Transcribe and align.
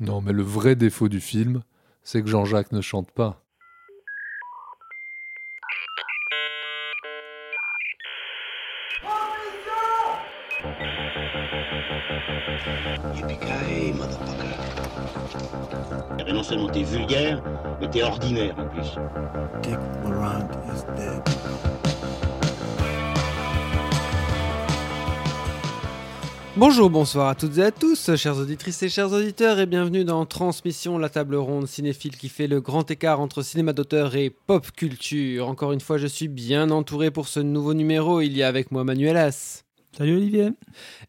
Non, 0.00 0.20
mais 0.20 0.32
le 0.32 0.42
vrai 0.42 0.74
défaut 0.74 1.08
du 1.08 1.20
film, 1.20 1.62
c'est 2.02 2.20
que 2.20 2.28
Jean-Jacques 2.28 2.72
ne 2.72 2.80
chante 2.80 3.12
pas. 3.12 3.40
Et 16.26 16.32
non 16.32 16.42
seulement 16.42 16.68
t'es 16.68 16.82
vulgaire, 16.82 17.40
mais 17.80 17.88
t'es 17.88 18.02
ordinaire 18.02 18.58
en 18.58 18.66
plus. 18.66 18.96
Dick 19.62 19.78
is 20.74 20.84
dead. 20.96 21.93
Bonjour, 26.56 26.88
bonsoir 26.88 27.30
à 27.30 27.34
toutes 27.34 27.58
et 27.58 27.64
à 27.64 27.72
tous, 27.72 28.14
chères 28.14 28.38
auditrices 28.38 28.80
et 28.84 28.88
chers 28.88 29.12
auditeurs, 29.12 29.58
et 29.58 29.66
bienvenue 29.66 30.04
dans 30.04 30.24
Transmission, 30.24 30.98
la 30.98 31.08
table 31.08 31.34
ronde 31.34 31.66
cinéphile 31.66 32.16
qui 32.16 32.28
fait 32.28 32.46
le 32.46 32.60
grand 32.60 32.88
écart 32.92 33.18
entre 33.18 33.42
cinéma 33.42 33.72
d'auteur 33.72 34.14
et 34.14 34.30
pop 34.30 34.70
culture. 34.70 35.48
Encore 35.48 35.72
une 35.72 35.80
fois, 35.80 35.98
je 35.98 36.06
suis 36.06 36.28
bien 36.28 36.70
entouré 36.70 37.10
pour 37.10 37.26
ce 37.26 37.40
nouveau 37.40 37.74
numéro. 37.74 38.20
Il 38.20 38.36
y 38.36 38.44
a 38.44 38.46
avec 38.46 38.70
moi 38.70 38.84
Manuel 38.84 39.16
As. 39.16 39.64
Salut 39.98 40.16
Olivier. 40.16 40.50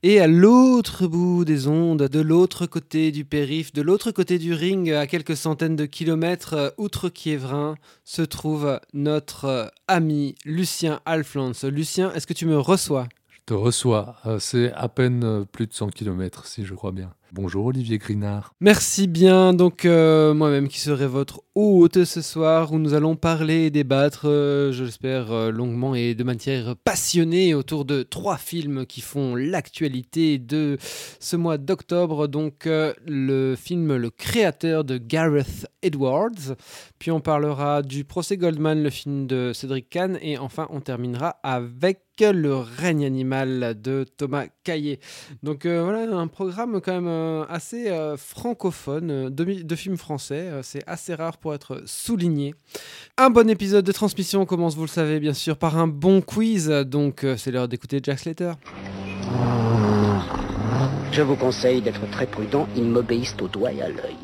Et 0.01 0.19
à 0.19 0.25
l'autre 0.25 1.05
bout 1.05 1.45
des 1.45 1.67
ondes, 1.67 2.07
de 2.07 2.19
l'autre 2.19 2.65
côté 2.65 3.11
du 3.11 3.23
périph', 3.23 3.71
de 3.71 3.83
l'autre 3.83 4.09
côté 4.09 4.39
du 4.39 4.51
ring, 4.51 4.91
à 4.91 5.05
quelques 5.05 5.37
centaines 5.37 5.75
de 5.75 5.85
kilomètres, 5.85 6.73
outre 6.79 7.09
Kievrin, 7.09 7.75
se 8.03 8.23
trouve 8.23 8.79
notre 8.93 9.71
ami 9.87 10.33
Lucien 10.43 11.01
Alflans. 11.05 11.51
Lucien, 11.65 12.11
est-ce 12.13 12.25
que 12.25 12.33
tu 12.33 12.47
me 12.47 12.57
reçois? 12.57 13.07
Te 13.45 13.53
reçois. 13.53 14.15
Euh, 14.25 14.39
c'est 14.39 14.71
à 14.73 14.89
peine 14.89 15.23
euh, 15.23 15.45
plus 15.45 15.67
de 15.67 15.73
100 15.73 15.89
km, 15.89 16.45
si 16.45 16.65
je 16.65 16.73
crois 16.73 16.91
bien. 16.91 17.13
Bonjour 17.31 17.65
Olivier 17.65 17.97
Grinard. 17.97 18.53
Merci 18.61 19.07
bien, 19.07 19.53
donc 19.53 19.83
euh, 19.83 20.33
moi-même 20.33 20.69
qui 20.69 20.79
serai 20.79 21.05
votre 21.05 21.41
hôte 21.53 22.05
ce 22.05 22.21
soir 22.21 22.71
où 22.71 22.79
nous 22.79 22.93
allons 22.93 23.17
parler 23.17 23.65
et 23.65 23.71
débattre, 23.71 24.21
je 24.25 24.83
l'espère 24.83 25.51
longuement 25.51 25.95
et 25.95 26.15
de 26.15 26.23
manière 26.23 26.77
passionnée 26.77 27.53
autour 27.53 27.83
de 27.83 28.03
trois 28.03 28.37
films 28.37 28.85
qui 28.85 29.01
font 29.01 29.35
l'actualité 29.35 30.37
de 30.37 30.77
ce 31.19 31.35
mois 31.35 31.57
d'octobre. 31.57 32.27
Donc 32.27 32.67
le 32.67 33.55
film 33.57 33.95
Le 33.97 34.11
Créateur 34.11 34.85
de 34.85 34.97
Gareth 34.97 35.67
Edwards, 35.81 36.55
puis 36.99 37.11
on 37.11 37.19
parlera 37.19 37.81
du 37.81 38.05
procès 38.05 38.37
Goldman, 38.37 38.81
le 38.81 38.89
film 38.89 39.27
de 39.27 39.51
Cédric 39.53 39.89
Kahn, 39.89 40.17
et 40.21 40.37
enfin 40.37 40.67
on 40.69 40.79
terminera 40.79 41.37
avec 41.43 42.04
Le 42.21 42.55
règne 42.55 43.05
animal 43.05 43.75
de 43.81 44.05
Thomas 44.05 44.45
Caillet. 44.63 45.01
Donc 45.43 45.65
euh, 45.65 45.83
voilà, 45.83 46.17
un 46.17 46.27
programme 46.27 46.79
quand 46.79 46.93
même 46.93 47.09
euh, 47.09 47.43
assez 47.49 47.89
euh, 47.89 48.15
francophone 48.15 49.29
de, 49.29 49.75
films 49.75 49.97
français. 49.97 50.49
C'est 50.63 50.81
assez 50.87 51.13
rare 51.13 51.37
pour 51.37 51.53
être 51.53 51.83
souligné. 51.85 52.55
Un 53.17 53.29
bon 53.29 53.49
épisode 53.49 53.83
de 53.83 53.91
transmission 53.91 54.45
commence, 54.45 54.75
vous 54.75 54.83
le 54.83 54.87
savez 54.87 55.19
bien 55.19 55.33
sûr, 55.33 55.57
par 55.57 55.77
un 55.77 55.87
bon 55.87 56.21
quiz. 56.21 56.69
Donc 56.69 57.25
c'est 57.37 57.51
l'heure 57.51 57.67
d'écouter 57.67 57.99
Jack 58.01 58.19
Slater. 58.19 58.53
Je 61.11 61.21
vous 61.21 61.35
conseille 61.35 61.81
d'être 61.81 62.09
très 62.11 62.27
prudent, 62.27 62.65
ils 62.77 62.85
m'obéissent 62.85 63.35
au 63.41 63.49
doigt 63.49 63.73
et 63.73 63.81
à 63.81 63.89
l'œil. 63.89 64.15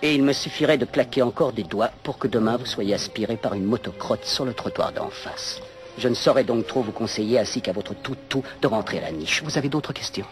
Et 0.00 0.14
il 0.14 0.22
me 0.22 0.32
suffirait 0.32 0.78
de 0.78 0.86
claquer 0.86 1.20
encore 1.20 1.52
des 1.52 1.64
doigts 1.64 1.90
pour 2.02 2.18
que 2.18 2.28
demain 2.28 2.56
vous 2.56 2.66
soyez 2.66 2.94
aspiré 2.94 3.36
par 3.36 3.52
une 3.52 3.64
motocrotte 3.64 4.24
sur 4.24 4.46
le 4.46 4.54
trottoir 4.54 4.92
d'en 4.92 5.10
face. 5.10 5.60
Je 6.00 6.08
ne 6.08 6.14
saurais 6.14 6.44
donc 6.44 6.66
trop 6.66 6.80
vous 6.80 6.92
conseiller, 6.92 7.38
ainsi 7.38 7.60
qu'à 7.60 7.72
votre 7.72 7.94
tout-tout, 7.94 8.42
de 8.62 8.66
rentrer 8.66 8.98
à 8.98 9.02
la 9.02 9.12
niche. 9.12 9.42
Vous 9.44 9.58
avez 9.58 9.68
d'autres 9.68 9.92
questions? 9.92 10.24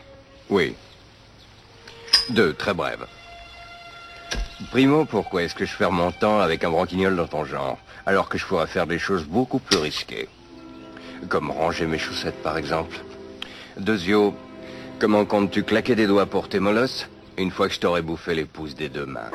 Oui. 0.48 0.74
Deux, 2.30 2.54
très 2.54 2.72
brèves. 2.72 3.06
Primo, 4.70 5.04
pourquoi 5.04 5.42
est-ce 5.42 5.54
que 5.54 5.66
je 5.66 5.76
perds 5.76 5.92
mon 5.92 6.10
temps 6.10 6.40
avec 6.40 6.64
un 6.64 6.70
branquignol 6.70 7.14
dans 7.14 7.26
ton 7.26 7.44
genre, 7.44 7.76
alors 8.06 8.30
que 8.30 8.38
je 8.38 8.46
pourrais 8.46 8.66
faire 8.66 8.86
des 8.86 8.98
choses 8.98 9.24
beaucoup 9.24 9.58
plus 9.58 9.76
risquées? 9.76 10.30
Comme 11.28 11.50
ranger 11.50 11.86
mes 11.86 11.98
chaussettes, 11.98 12.42
par 12.42 12.56
exemple. 12.56 12.96
Deuxio, 13.76 14.34
comment 14.98 15.26
comptes-tu 15.26 15.64
claquer 15.64 15.94
des 15.94 16.06
doigts 16.06 16.24
pour 16.24 16.48
tes 16.48 16.60
molosses 16.60 17.08
une 17.36 17.50
fois 17.50 17.68
que 17.68 17.74
je 17.74 17.80
t'aurai 17.80 18.00
bouffé 18.00 18.34
les 18.34 18.46
pouces 18.46 18.74
des 18.74 18.88
deux 18.88 19.06
mains? 19.06 19.30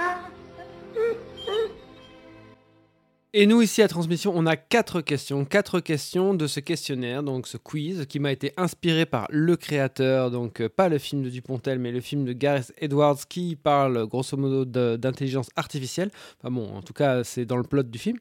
Et 3.35 3.47
nous, 3.47 3.63
ici 3.63 3.81
à 3.81 3.87
Transmission, 3.87 4.31
on 4.35 4.45
a 4.45 4.55
quatre 4.55 5.01
questions. 5.01 5.43
Quatre 5.43 5.79
questions 5.79 6.35
de 6.35 6.45
ce 6.45 6.59
questionnaire, 6.59 7.23
donc 7.23 7.47
ce 7.47 7.57
quiz, 7.57 8.05
qui 8.05 8.19
m'a 8.19 8.31
été 8.31 8.53
inspiré 8.57 9.07
par 9.07 9.25
le 9.31 9.57
créateur, 9.57 10.29
donc 10.29 10.61
euh, 10.61 10.69
pas 10.69 10.87
le 10.87 10.99
film 10.99 11.23
de 11.23 11.31
Dupontel, 11.31 11.79
mais 11.79 11.91
le 11.91 11.99
film 11.99 12.25
de 12.25 12.33
Gareth 12.33 12.71
Edwards, 12.77 13.27
qui 13.27 13.55
parle 13.55 14.05
grosso 14.05 14.37
modo 14.37 14.65
d'intelligence 14.65 15.49
artificielle. 15.55 16.11
Enfin 16.39 16.51
bon, 16.51 16.75
en 16.75 16.83
tout 16.83 16.93
cas, 16.93 17.23
c'est 17.23 17.45
dans 17.45 17.57
le 17.57 17.63
plot 17.63 17.81
du 17.81 17.97
film. 17.97 18.19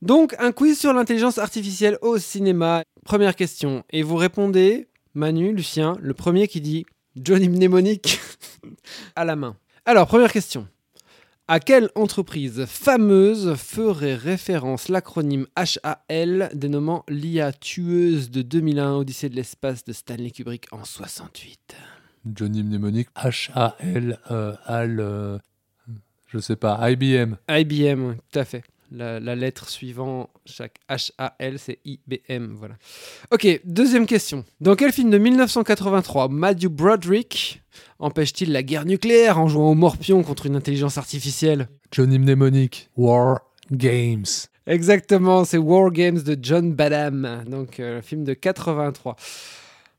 Donc, 0.00 0.34
un 0.38 0.52
quiz 0.52 0.80
sur 0.80 0.94
l'intelligence 0.94 1.36
artificielle 1.36 1.98
au 2.00 2.16
cinéma. 2.16 2.82
Première 3.04 3.36
question. 3.36 3.84
Et 3.90 4.02
vous 4.02 4.16
répondez, 4.16 4.88
Manu, 5.12 5.52
Lucien, 5.52 5.98
le 6.00 6.14
premier 6.14 6.48
qui 6.48 6.62
dit 6.62 6.86
Johnny 7.14 7.50
Mnemonic 7.50 8.18
à 9.16 9.26
la 9.26 9.36
main. 9.36 9.54
Alors, 9.84 10.06
première 10.06 10.32
question. 10.32 10.66
À 11.48 11.60
quelle 11.60 11.90
entreprise 11.94 12.64
fameuse 12.64 13.54
ferait 13.54 14.16
référence 14.16 14.88
l'acronyme 14.88 15.46
HAL 15.54 16.50
dénommant 16.54 17.04
l'IA 17.08 17.52
tueuse 17.52 18.32
de 18.32 18.42
2001 18.42 18.96
Odyssée 18.96 19.28
de 19.28 19.36
l'espace 19.36 19.84
de 19.84 19.92
Stanley 19.92 20.32
Kubrick 20.32 20.66
en 20.72 20.84
68 20.84 21.76
Johnny 22.34 22.64
Mnemonic, 22.64 23.08
H-A-L, 23.14 24.18
euh, 24.32 24.56
Al, 24.64 24.98
euh, 24.98 25.38
je 26.26 26.40
sais 26.40 26.56
pas, 26.56 26.80
IBM. 26.90 27.36
IBM, 27.48 28.16
tout 28.32 28.38
à 28.40 28.44
fait. 28.44 28.64
La, 28.96 29.20
la 29.20 29.34
lettre 29.34 29.68
suivant 29.68 30.30
chaque 30.46 30.76
HAL, 30.88 31.58
c'est 31.58 31.80
IBM, 31.84 32.54
voilà. 32.54 32.76
Ok, 33.30 33.60
deuxième 33.64 34.06
question. 34.06 34.46
Dans 34.62 34.74
quel 34.74 34.90
film 34.90 35.10
de 35.10 35.18
1983 35.18 36.28
Matthew 36.28 36.68
Broderick 36.68 37.62
empêche-t-il 37.98 38.52
la 38.52 38.62
guerre 38.62 38.86
nucléaire 38.86 39.38
en 39.38 39.48
jouant 39.48 39.72
au 39.72 39.74
morpion 39.74 40.22
contre 40.22 40.46
une 40.46 40.56
intelligence 40.56 40.96
artificielle? 40.96 41.68
Johnny 41.92 42.18
Mnemonic, 42.18 42.88
War 42.96 43.40
Games. 43.70 44.24
Exactement, 44.66 45.44
c'est 45.44 45.58
War 45.58 45.90
Games 45.90 46.22
de 46.22 46.34
John 46.40 46.72
Badham, 46.72 47.44
donc 47.46 47.80
euh, 47.80 48.00
film 48.00 48.24
de 48.24 48.32
83. 48.32 49.16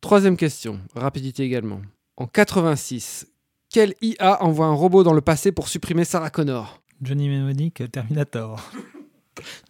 Troisième 0.01 0.37
question, 0.37 0.79
rapidité 0.95 1.43
également. 1.43 1.81
En 2.15 2.25
86, 2.25 3.27
quelle 3.69 3.93
IA 4.01 4.43
envoie 4.43 4.65
un 4.65 4.73
robot 4.73 5.03
dans 5.03 5.13
le 5.13 5.21
passé 5.21 5.51
pour 5.51 5.67
supprimer 5.67 6.03
Sarah 6.03 6.31
Connor? 6.31 6.81
Johnny 7.01 7.29
Mnemonic, 7.29 7.83
Terminator. 7.91 8.59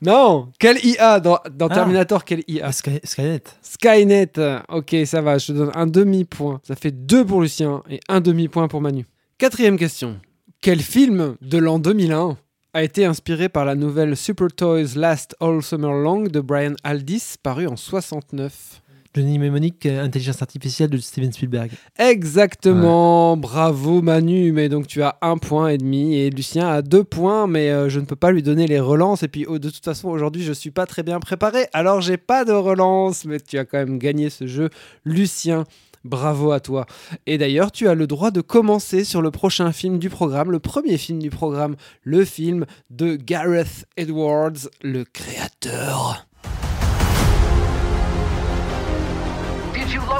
Non 0.02 0.52
Quelle 0.60 0.78
IA 0.86 1.20
dans, 1.20 1.40
dans 1.52 1.68
Ah. 1.68 1.76
Terminator 1.76 2.24
Quelle 2.24 2.44
IA 2.48 2.68
Ah, 2.68 2.72
Sky- 2.72 3.02
Skynet. 3.04 3.44
Skynet. 3.62 4.32
Ok, 4.70 4.96
ça 5.06 5.22
va, 5.22 5.38
je 5.38 5.48
te 5.48 5.52
donne 5.52 5.72
un 5.76 5.88
demi-point. 5.88 6.62
Ça 6.64 6.76
fait 6.76 6.92
deux 6.92 7.26
pour 7.26 7.42
Lucien 7.42 7.84
et 7.90 8.00
un 8.08 8.22
demi-point 8.22 8.68
pour 8.70 8.80
Manu. 8.82 9.06
Quatrième 9.38 9.78
question. 9.78 10.20
Quel 10.62 10.80
film 10.80 11.36
de 11.42 11.58
l'an 11.58 11.80
2001 11.80 12.38
a 12.74 12.84
été 12.84 13.06
inspiré 13.06 13.50
par 13.50 13.66
la 13.66 13.76
nouvelle 13.76 14.16
Super 14.16 14.48
Toys 14.56 14.96
Last 14.96 15.36
All 15.42 15.62
Summer 15.62 15.94
Long 15.94 16.24
de 16.24 16.40
Brian 16.40 16.74
Aldiss, 16.84 17.36
paru 17.38 17.68
en 17.68 17.76
69 17.76 18.82
Johnny 19.18 19.40
Mnemonic, 19.40 19.84
euh, 19.88 20.04
intelligence 20.04 20.44
artificielle 20.44 20.92
de 20.92 20.98
Steven 21.00 21.34
Spielberg. 21.34 21.72
Exactement, 21.98 23.36
bravo 23.36 24.04
Manu, 24.04 24.52
mais 24.52 24.70
donc 24.70 24.86
tu 24.86 25.02
as 25.02 25.18
un 25.24 25.40
point 25.40 25.70
et 25.70 25.80
demi 25.80 26.16
et 26.18 26.30
Lucien 26.30 26.68
a 26.68 26.84
deux 26.84 27.04
points, 27.04 27.48
mais 27.48 27.72
euh, 27.72 27.90
je 27.90 28.00
ne 28.00 28.06
peux 28.06 28.16
pas 28.16 28.30
lui 28.30 28.44
donner 28.44 28.68
les 28.68 28.80
relances 28.80 29.24
et 29.24 29.28
puis 29.28 29.48
oh, 29.48 29.58
de 29.58 29.72
toute 29.72 29.84
façon 29.84 30.10
aujourd'hui 30.10 30.44
je 30.44 30.54
suis 30.54 30.70
pas 30.70 30.86
très 30.86 31.02
bien 31.02 31.20
préparé, 31.20 31.66
alors 31.74 32.00
j'ai 32.00 32.18
pas 32.18 32.46
de 32.46 32.52
relance, 32.52 33.26
mais 33.26 33.40
tu 33.40 33.58
as 33.58 33.66
quand 33.66 33.80
même 33.80 33.98
gagné 33.98 34.30
ce 34.30 34.46
jeu, 34.46 34.70
Lucien. 35.04 35.64
Bravo 36.04 36.52
à 36.52 36.62
toi. 36.62 36.86
Et 37.26 37.38
d'ailleurs, 37.38 37.70
tu 37.70 37.90
as 37.90 37.96
le 37.96 38.08
droit 38.08 38.32
de 38.32 38.40
commencer 38.40 39.04
sur 39.04 39.22
le 39.22 39.30
prochain 39.30 39.74
film 39.74 40.00
du 40.00 40.10
programme, 40.10 40.52
le 40.52 40.60
premier 40.60 40.98
film 40.98 41.20
du 41.20 41.32
programme, 41.32 41.76
le 42.04 42.24
film 42.24 42.66
de 42.92 43.16
Gareth 43.18 43.88
Edwards, 43.98 44.70
le 44.84 45.04
créateur. 45.04 46.28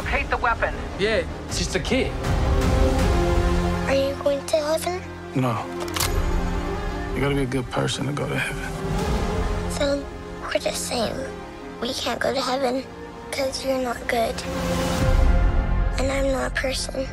Locate 0.08 0.30
the 0.30 0.38
weapon? 0.38 0.74
Yeah, 1.00 1.24
it's 1.48 1.58
just 1.58 1.76
a 1.76 1.80
kid. 1.80 2.12
Are 3.88 3.96
you 3.96 4.16
going 4.24 4.46
to 4.46 4.58
heaven? 4.58 5.02
No. 5.36 5.66
You 7.14 7.22
gotta 7.22 7.36
be 7.36 7.44
a 7.44 7.46
good 7.46 7.70
person 7.72 8.06
to 8.08 8.14
go 8.14 8.28
to 8.28 8.38
heaven. 8.38 9.72
So 9.72 10.06
we're 10.44 10.60
the 10.60 10.72
same. 10.72 11.16
We 11.82 11.94
can't 11.94 12.20
go 12.20 12.34
to 12.34 12.42
heaven 12.42 12.84
because 13.30 13.66
you're 13.66 13.82
not 13.82 13.98
good. 14.08 14.36
And 16.00 16.12
I'm 16.12 16.32
not 16.32 16.52
a 16.52 16.56
person. 16.56 17.06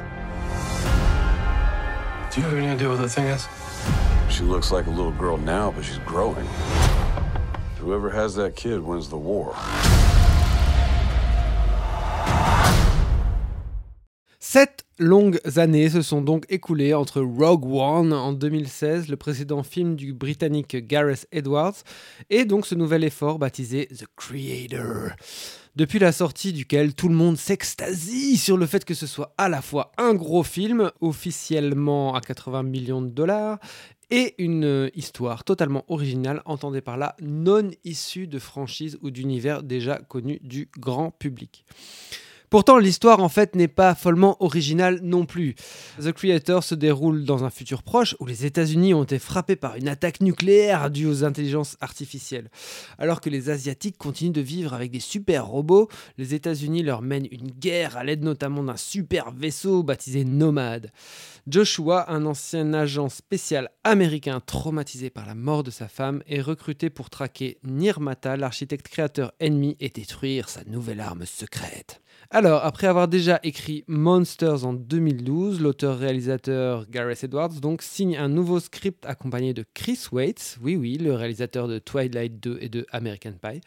Do 2.30 2.40
you 2.40 2.46
have 2.46 2.54
any 2.54 2.68
idea 2.68 2.88
what 2.88 3.00
the 3.00 3.08
thing 3.08 3.26
is? 3.26 3.46
She 4.28 4.42
looks 4.42 4.70
like 4.72 4.86
a 4.86 4.90
little 4.90 5.12
girl 5.12 5.36
now, 5.36 5.72
but 5.72 5.84
she's 5.84 5.98
growing. 5.98 6.46
Whoever 7.78 8.10
has 8.10 8.34
that 8.36 8.56
kid 8.56 8.80
wins 8.80 9.08
the 9.08 9.18
war. 9.18 9.54
Sept 14.54 14.86
Longues 15.00 15.40
années 15.56 15.90
se 15.90 16.00
sont 16.00 16.22
donc 16.22 16.46
écoulées 16.48 16.94
entre 16.94 17.20
Rogue 17.20 17.66
One 17.66 18.12
en 18.12 18.32
2016, 18.32 19.08
le 19.08 19.16
précédent 19.16 19.64
film 19.64 19.96
du 19.96 20.12
britannique 20.14 20.76
Gareth 20.76 21.26
Edwards, 21.32 21.74
et 22.30 22.44
donc 22.44 22.64
ce 22.64 22.76
nouvel 22.76 23.02
effort 23.02 23.40
baptisé 23.40 23.88
The 23.88 24.04
Creator. 24.14 25.10
Depuis 25.74 25.98
la 25.98 26.12
sortie 26.12 26.52
duquel 26.52 26.94
tout 26.94 27.08
le 27.08 27.16
monde 27.16 27.36
s'extasie 27.36 28.36
sur 28.36 28.56
le 28.56 28.66
fait 28.66 28.84
que 28.84 28.94
ce 28.94 29.08
soit 29.08 29.34
à 29.38 29.48
la 29.48 29.60
fois 29.60 29.90
un 29.98 30.14
gros 30.14 30.44
film, 30.44 30.92
officiellement 31.00 32.14
à 32.14 32.20
80 32.20 32.62
millions 32.62 33.02
de 33.02 33.10
dollars, 33.10 33.58
et 34.12 34.36
une 34.38 34.88
histoire 34.94 35.42
totalement 35.42 35.84
originale, 35.88 36.42
entendez 36.44 36.80
par 36.80 36.96
là, 36.96 37.16
non 37.20 37.72
issue 37.82 38.28
de 38.28 38.38
franchise 38.38 38.98
ou 39.02 39.10
d'univers 39.10 39.64
déjà 39.64 39.98
connu 39.98 40.38
du 40.44 40.68
grand 40.78 41.10
public. 41.10 41.64
Pourtant, 42.54 42.78
l'histoire 42.78 43.18
en 43.18 43.28
fait 43.28 43.56
n'est 43.56 43.66
pas 43.66 43.96
follement 43.96 44.36
originale 44.38 45.00
non 45.02 45.26
plus. 45.26 45.56
The 46.00 46.12
Creator 46.12 46.62
se 46.62 46.76
déroule 46.76 47.24
dans 47.24 47.42
un 47.42 47.50
futur 47.50 47.82
proche 47.82 48.14
où 48.20 48.26
les 48.26 48.46
États-Unis 48.46 48.94
ont 48.94 49.02
été 49.02 49.18
frappés 49.18 49.56
par 49.56 49.74
une 49.74 49.88
attaque 49.88 50.20
nucléaire 50.20 50.88
due 50.88 51.06
aux 51.06 51.24
intelligences 51.24 51.76
artificielles. 51.80 52.52
Alors 52.96 53.20
que 53.20 53.28
les 53.28 53.50
Asiatiques 53.50 53.98
continuent 53.98 54.30
de 54.30 54.40
vivre 54.40 54.72
avec 54.72 54.92
des 54.92 55.00
super 55.00 55.46
robots, 55.46 55.88
les 56.16 56.32
États-Unis 56.32 56.84
leur 56.84 57.02
mènent 57.02 57.26
une 57.32 57.50
guerre 57.50 57.96
à 57.96 58.04
l'aide 58.04 58.22
notamment 58.22 58.62
d'un 58.62 58.76
super 58.76 59.32
vaisseau 59.32 59.82
baptisé 59.82 60.24
Nomad. 60.24 60.92
Joshua, 61.48 62.08
un 62.08 62.24
ancien 62.24 62.72
agent 62.72 63.08
spécial 63.08 63.68
américain 63.82 64.38
traumatisé 64.38 65.10
par 65.10 65.26
la 65.26 65.34
mort 65.34 65.64
de 65.64 65.72
sa 65.72 65.88
femme, 65.88 66.22
est 66.28 66.40
recruté 66.40 66.88
pour 66.88 67.10
traquer 67.10 67.58
Nirmata, 67.64 68.36
l'architecte 68.36 68.86
créateur 68.86 69.32
ennemi, 69.40 69.76
et 69.80 69.88
détruire 69.88 70.48
sa 70.48 70.62
nouvelle 70.66 71.00
arme 71.00 71.26
secrète. 71.26 72.00
Alors, 72.36 72.64
après 72.64 72.88
avoir 72.88 73.06
déjà 73.06 73.38
écrit 73.44 73.84
Monsters 73.86 74.66
en 74.66 74.72
2012, 74.72 75.60
l'auteur-réalisateur 75.60 76.84
Gareth 76.90 77.22
Edwards 77.22 77.60
donc 77.60 77.80
signe 77.80 78.16
un 78.16 78.28
nouveau 78.28 78.58
script 78.58 79.06
accompagné 79.06 79.54
de 79.54 79.64
Chris 79.72 80.08
Waits, 80.10 80.58
oui 80.60 80.74
oui, 80.74 80.98
le 80.98 81.14
réalisateur 81.14 81.68
de 81.68 81.78
Twilight 81.78 82.40
2 82.40 82.58
et 82.60 82.68
de 82.68 82.86
American 82.90 83.34
Pie. 83.40 83.60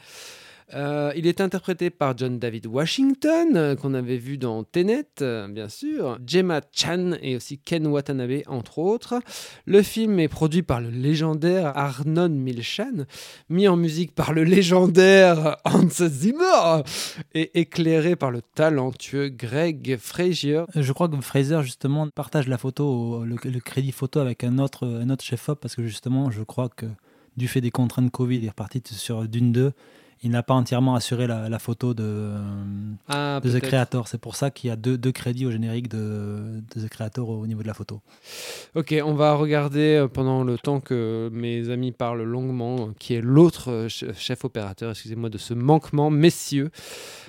Euh, 0.73 1.13
il 1.15 1.27
est 1.27 1.39
interprété 1.39 1.89
par 1.89 2.17
John 2.17 2.39
David 2.39 2.65
Washington, 2.65 3.55
euh, 3.55 3.75
qu'on 3.77 3.93
avait 3.93 4.17
vu 4.17 4.37
dans 4.37 4.65
Tenet, 4.65 5.07
euh, 5.21 5.47
bien 5.47 5.69
sûr, 5.69 6.19
Gemma 6.27 6.59
Chan 6.73 7.13
et 7.21 7.37
aussi 7.37 7.57
Ken 7.57 7.87
Watanabe, 7.87 8.41
entre 8.47 8.79
autres. 8.79 9.21
Le 9.65 9.81
film 9.81 10.19
est 10.19 10.27
produit 10.27 10.63
par 10.63 10.81
le 10.81 10.89
légendaire 10.89 11.77
Arnon 11.77 12.27
Milchan, 12.27 13.05
mis 13.49 13.69
en 13.69 13.77
musique 13.77 14.13
par 14.13 14.33
le 14.33 14.43
légendaire 14.43 15.55
Hans 15.63 15.87
Zimmer 15.89 16.83
et 17.33 17.61
éclairé 17.61 18.17
par 18.17 18.31
le 18.31 18.41
talentueux 18.41 19.29
Greg 19.29 19.97
Frazier. 19.97 20.63
Je 20.75 20.91
crois 20.91 21.07
que 21.07 21.15
Fraser, 21.21 21.63
justement, 21.63 22.09
partage 22.09 22.49
la 22.49 22.57
photo, 22.57 23.23
le, 23.23 23.37
crédit 23.61 23.93
photo 23.93 24.19
avec 24.19 24.43
un 24.43 24.59
autre, 24.59 24.85
chef-op, 25.21 25.61
parce 25.61 25.75
que 25.77 25.83
justement, 25.83 26.29
je 26.29 26.43
crois 26.43 26.67
que 26.67 26.85
du 27.37 27.47
fait 27.47 27.61
des 27.61 27.71
contraintes 27.71 28.11
Covid, 28.11 28.37
il 28.37 28.45
est 28.45 28.49
reparti 28.49 28.81
sur 28.85 29.27
Dune 29.29 29.53
2 29.53 29.71
il 30.23 30.31
n'a 30.31 30.43
pas 30.43 30.53
entièrement 30.53 30.95
assuré 30.95 31.27
la, 31.27 31.47
la 31.49 31.59
photo 31.59 31.93
de, 31.93 32.31
Ah, 33.07 33.39
de 33.43 33.49
The. 33.59 33.61
Creator. 33.61 34.07
C'est 34.07 34.17
pour 34.19 34.35
ça 34.35 34.49
qu'il 34.51 34.69
y 34.69 34.71
a 34.71 34.75
deux, 34.75 34.97
deux 34.97 35.11
crédits 35.11 35.45
au 35.45 35.51
générique 35.51 35.87
de, 35.89 36.61
de 36.75 36.85
The 36.85 36.89
Creator 36.89 37.29
au 37.29 37.45
niveau 37.47 37.61
de 37.61 37.67
la 37.67 37.73
photo. 37.73 38.01
Ok, 38.75 38.95
on 39.05 39.13
va 39.13 39.33
regarder 39.35 39.95
euh, 39.95 40.07
pendant 40.07 40.43
le 40.43 40.57
temps 40.57 40.79
que 40.79 41.29
mes 41.31 41.69
amis 41.69 41.91
parlent 41.91 42.23
longuement, 42.23 42.75
euh, 42.79 42.91
qui 42.99 43.13
est 43.15 43.21
l'autre 43.21 43.71
euh, 43.71 43.89
ch- 43.89 44.11
chef 44.17 44.43
opérateur, 44.45 44.91
excusez-moi, 44.91 45.29
de 45.29 45.37
ce 45.37 45.53
manquement 45.53 46.09
messieurs. 46.09 46.71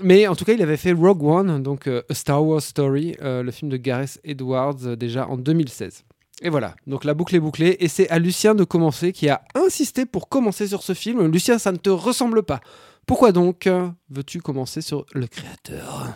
Mais 0.02 0.26
en 0.26 0.34
tout 0.34 0.44
cas, 0.44 0.52
il 0.54 0.62
avait 0.62 0.76
fait 0.76 0.92
Rogue 0.92 1.22
One, 1.22 1.62
donc 1.62 1.86
euh, 1.86 2.02
A 2.10 2.14
Star 2.14 2.44
Wars 2.44 2.62
Story, 2.62 3.14
euh, 3.22 3.42
le 3.42 3.50
film 3.50 3.70
de 3.70 3.76
Gareth 3.76 4.20
Edwards, 4.24 4.96
déjà 4.96 5.26
en 5.28 5.36
2016. 5.36 6.04
Et 6.42 6.50
voilà, 6.50 6.76
donc 6.86 7.04
la 7.04 7.14
boucle 7.14 7.34
est 7.34 7.40
bouclée, 7.40 7.76
et 7.80 7.88
c'est 7.88 8.08
à 8.10 8.18
Lucien 8.18 8.54
de 8.54 8.62
commencer, 8.62 9.12
qui 9.12 9.28
a 9.28 9.42
insisté 9.54 10.06
pour 10.06 10.28
commencer 10.28 10.68
sur 10.68 10.82
ce 10.82 10.94
film. 10.94 11.26
Lucien, 11.26 11.58
ça 11.58 11.72
ne 11.72 11.78
te 11.78 11.90
ressemble 11.90 12.44
pas. 12.44 12.60
Pourquoi 13.06 13.32
donc 13.32 13.68
veux-tu 14.10 14.40
commencer 14.40 14.80
sur 14.80 15.04
le 15.14 15.26
créateur? 15.26 16.14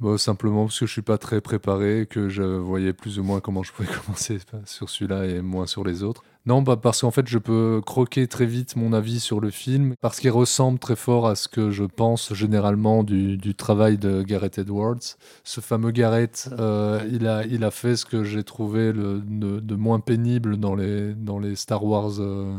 Bon, 0.00 0.18
simplement 0.18 0.64
parce 0.64 0.80
que 0.80 0.86
je 0.86 0.92
suis 0.92 1.02
pas 1.02 1.16
très 1.16 1.40
préparé, 1.40 2.06
que 2.10 2.28
je 2.28 2.42
voyais 2.42 2.92
plus 2.92 3.18
ou 3.18 3.22
moins 3.22 3.40
comment 3.40 3.62
je 3.62 3.72
pouvais 3.72 3.88
commencer 4.04 4.38
sur 4.66 4.90
celui-là 4.90 5.26
et 5.26 5.40
moins 5.40 5.66
sur 5.66 5.84
les 5.84 6.02
autres. 6.02 6.24
Non, 6.46 6.60
bah 6.60 6.76
parce 6.76 7.00
qu'en 7.00 7.10
fait, 7.10 7.26
je 7.26 7.38
peux 7.38 7.80
croquer 7.84 8.28
très 8.28 8.44
vite 8.44 8.76
mon 8.76 8.92
avis 8.92 9.18
sur 9.18 9.40
le 9.40 9.50
film, 9.50 9.94
parce 10.02 10.20
qu'il 10.20 10.30
ressemble 10.30 10.78
très 10.78 10.94
fort 10.94 11.26
à 11.26 11.36
ce 11.36 11.48
que 11.48 11.70
je 11.70 11.84
pense 11.84 12.34
généralement 12.34 13.02
du, 13.02 13.38
du 13.38 13.54
travail 13.54 13.96
de 13.96 14.22
Gareth 14.22 14.58
Edwards. 14.58 14.98
Ce 15.42 15.62
fameux 15.62 15.90
Gareth, 15.90 16.50
euh, 16.58 17.00
il, 17.10 17.26
a, 17.26 17.46
il 17.46 17.64
a 17.64 17.70
fait 17.70 17.96
ce 17.96 18.04
que 18.04 18.24
j'ai 18.24 18.44
trouvé 18.44 18.92
le, 18.92 19.22
de, 19.24 19.58
de 19.58 19.74
moins 19.74 20.00
pénible 20.00 20.58
dans 20.58 20.74
les, 20.74 21.14
dans 21.14 21.38
les 21.38 21.56
Star 21.56 21.82
Wars 21.82 22.20
euh, 22.20 22.54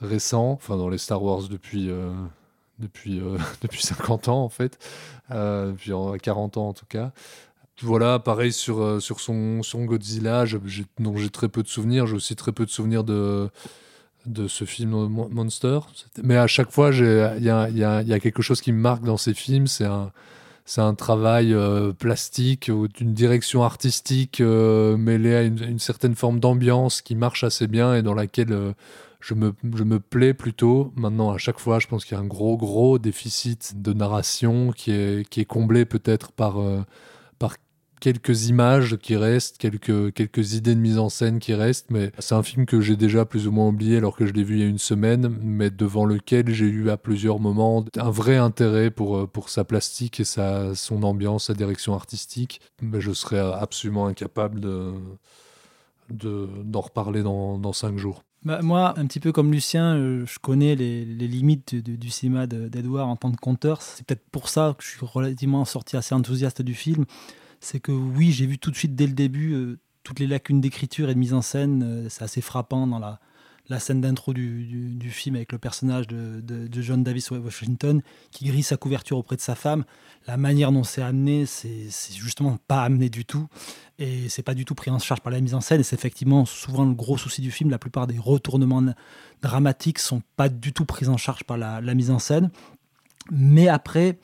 récents, 0.00 0.52
enfin 0.52 0.76
dans 0.76 0.88
les 0.88 0.98
Star 0.98 1.22
Wars 1.22 1.48
depuis... 1.48 1.90
euh, 1.90 2.12
depuis, 2.80 3.20
depuis 3.62 3.82
50 3.82 4.26
ans 4.28 4.42
en 4.42 4.48
fait, 4.48 4.78
depuis 5.30 5.92
en- 5.92 6.16
40 6.18 6.56
ans 6.56 6.68
en 6.70 6.72
tout 6.72 6.86
cas. 6.88 7.12
Voilà, 7.82 8.18
pareil 8.20 8.52
sur, 8.52 8.80
euh, 8.80 9.00
sur 9.00 9.18
son, 9.20 9.62
son 9.62 9.84
Godzilla, 9.84 10.44
je- 10.46 10.58
dont 11.00 11.16
j'ai 11.16 11.28
très 11.30 11.48
peu 11.48 11.62
de 11.62 11.68
souvenirs. 11.68 12.06
J'ai 12.06 12.14
aussi 12.14 12.36
très 12.36 12.52
peu 12.52 12.64
de 12.64 12.70
souvenirs 12.70 13.02
de, 13.02 13.50
de 14.26 14.48
ce 14.48 14.64
film 14.64 14.90
Mon- 15.08 15.28
Monster. 15.30 15.80
Mais 16.22 16.36
à 16.36 16.46
chaque 16.46 16.70
fois, 16.72 16.90
il 16.94 17.44
y 17.44 17.50
a, 17.50 17.70
y 17.70 17.84
a- 17.84 18.20
quelque 18.20 18.42
chose 18.42 18.60
qui 18.60 18.72
me 18.72 18.78
marque 18.80 19.04
dans 19.04 19.16
ces 19.18 19.34
films. 19.34 19.66
C'est 19.66 19.84
un, 19.86 20.12
c'est 20.66 20.82
un 20.82 20.94
travail 20.94 21.54
euh, 21.54 21.92
plastique 21.92 22.70
ou 22.72 22.88
d'une 22.88 23.14
direction 23.14 23.64
artistique 23.64 24.40
euh, 24.40 24.96
mêlée 24.96 25.34
à 25.36 25.42
une, 25.42 25.78
certaine 25.80 26.14
forme 26.16 26.40
d'ambiance 26.40 27.02
qui 27.02 27.16
marche 27.16 27.44
assez 27.44 27.66
bien 27.68 27.94
et 27.96 28.02
dans 28.02 28.14
laquelle 28.14 28.52
euh, 28.52 28.72
je, 29.20 29.34
me, 29.34 29.54
je 29.74 29.84
me 29.84 30.00
plais 30.00 30.34
plutôt. 30.34 30.92
Maintenant, 30.96 31.32
à 31.32 31.38
chaque 31.38 31.58
fois, 31.60 31.80
je 31.80 31.88
pense 31.88 32.04
qu'il 32.04 32.16
y 32.16 32.20
a 32.20 32.22
un 32.22 32.26
gros, 32.26 32.56
gros 32.56 32.98
déficit 32.98 33.82
de 33.82 33.92
narration 33.92 34.72
qui 34.72 34.92
est, 34.92 35.28
qui 35.28 35.40
est 35.40 35.44
comblé 35.46 35.84
peut-être 35.86 36.32
par, 36.32 36.60
euh, 36.60 36.82
par 37.38 37.56
quelques 38.00 38.48
images 38.48 38.98
qui 38.98 39.16
restent, 39.16 39.56
quelques, 39.56 40.12
quelques 40.12 40.52
idées 40.52 40.74
de 40.74 40.80
mise 40.80 40.98
en 40.98 41.08
scène 41.08 41.38
qui 41.38 41.54
restent, 41.54 41.90
mais 41.90 42.12
c'est 42.18 42.34
un 42.34 42.42
film 42.42 42.66
que 42.66 42.82
j'ai 42.82 42.96
déjà 42.96 43.24
plus 43.24 43.46
ou 43.48 43.52
moins 43.52 43.68
oublié 43.68 43.96
alors 43.96 44.14
que 44.14 44.26
je 44.26 44.34
l'ai 44.34 44.44
vu 44.44 44.56
il 44.56 44.60
y 44.60 44.64
a 44.64 44.68
une 44.68 44.76
semaine, 44.76 45.38
mais 45.40 45.70
devant 45.70 46.04
lequel 46.04 46.52
j'ai 46.52 46.66
eu 46.66 46.90
à 46.90 46.98
plusieurs 46.98 47.40
moments 47.40 47.82
un 47.96 48.10
vrai 48.10 48.36
intérêt 48.36 48.90
pour, 48.90 49.16
euh, 49.16 49.26
pour 49.26 49.48
sa 49.48 49.64
plastique 49.64 50.20
et 50.20 50.24
sa, 50.24 50.74
son 50.74 51.02
ambiance, 51.02 51.46
sa 51.46 51.54
direction 51.54 51.94
artistique, 51.94 52.60
mais 52.82 53.00
je 53.00 53.12
serais 53.12 53.38
absolument 53.38 54.06
incapable 54.06 54.60
de, 54.60 54.92
de, 56.10 56.48
d'en 56.62 56.82
reparler 56.82 57.22
dans, 57.22 57.58
dans 57.58 57.72
cinq 57.72 57.96
jours. 57.96 58.22
Bah, 58.44 58.60
moi, 58.60 58.92
un 58.98 59.06
petit 59.06 59.20
peu 59.20 59.32
comme 59.32 59.52
Lucien, 59.52 59.96
euh, 59.96 60.26
je 60.26 60.38
connais 60.38 60.74
les, 60.74 61.04
limites 61.04 61.74
du, 61.74 62.10
cinéma 62.10 62.46
de- 62.46 62.68
d'Edouard 62.68 63.08
en 63.08 63.16
tant 63.16 63.32
que 63.32 63.38
conteur. 63.40 63.80
C'est 63.80 64.04
peut-être 64.06 64.24
pour 64.30 64.50
ça 64.50 64.74
que 64.76 64.84
je 64.84 64.90
suis 64.90 65.06
relativement 65.06 65.64
sorti 65.64 65.96
assez 65.96 66.14
enthousiaste 66.14 66.60
du 66.60 66.74
film. 66.74 67.06
C'est 67.60 67.80
que 67.80 67.92
oui, 67.92 68.32
j'ai 68.32 68.44
vu 68.46 68.58
tout 68.58 68.70
de 68.70 68.76
suite 68.76 68.94
dès 68.94 69.06
le 69.06 69.14
début 69.14 69.54
euh, 69.54 69.78
toutes 70.02 70.18
les 70.20 70.26
lacunes 70.26 70.60
d'écriture 70.60 71.08
et 71.08 71.14
de 71.14 71.18
mise 71.18 71.32
en 71.32 71.40
scène. 71.40 71.82
euh, 71.82 72.08
c'est 72.10 72.22
assez 72.22 72.42
frappant 72.42 72.86
dans 72.86 72.98
la, 72.98 73.18
la 73.68 73.78
scène 73.78 74.00
d'intro 74.00 74.34
du, 74.34 74.64
du- 74.64 75.10
film 75.10 75.36
avec 75.36 75.52
le 75.52 75.58
personnage 75.58 76.06
de, 76.06 76.40
de- 76.40 76.82
John 76.82 77.02
Davis 77.02 77.30
Washington 77.30 78.02
qui 78.30 78.44
grille 78.44 78.62
sa 78.62 78.76
couverture 78.76 79.16
auprès 79.16 79.36
de 79.36 79.40
sa 79.40 79.54
femme. 79.54 79.84
La 80.26 80.36
manière 80.36 80.70
dont 80.72 80.84
c'est 80.84 81.02
amené, 81.02 81.46
c'est 81.46 81.88
justement 82.14 82.58
pas 82.68 82.82
amené 82.82 83.08
du 83.08 83.24
tout. 83.24 83.46
Et 83.98 84.28
c'est 84.28 84.42
pas 84.42 84.54
du 84.54 84.64
tout 84.64 84.74
pris 84.74 84.90
en 84.90 84.98
charge 84.98 85.20
par 85.20 85.32
la 85.32 85.40
mise 85.40 85.54
en 85.54 85.60
scène. 85.60 85.80
Et 85.80 85.84
c'est 85.84 85.96
effectivement 85.96 86.44
souvent 86.44 86.84
le 86.84 86.94
gros 86.94 87.16
souci 87.16 87.40
du 87.40 87.50
film. 87.50 87.70
La 87.70 87.78
plupart 87.78 88.06
des 88.06 88.18
retournements 88.18 88.82
dramatiques 89.40 89.98
sont 89.98 90.22
pas 90.36 90.48
du 90.48 90.72
tout 90.72 90.84
pris 90.84 91.08
en 91.08 91.16
charge 91.16 91.44
par 91.44 91.56
la, 91.56 91.80
la 91.80 91.94
mise 91.94 92.10
en 92.10 92.18
scène. 92.18 92.50
Mais 93.30 93.68
après, 93.68 94.18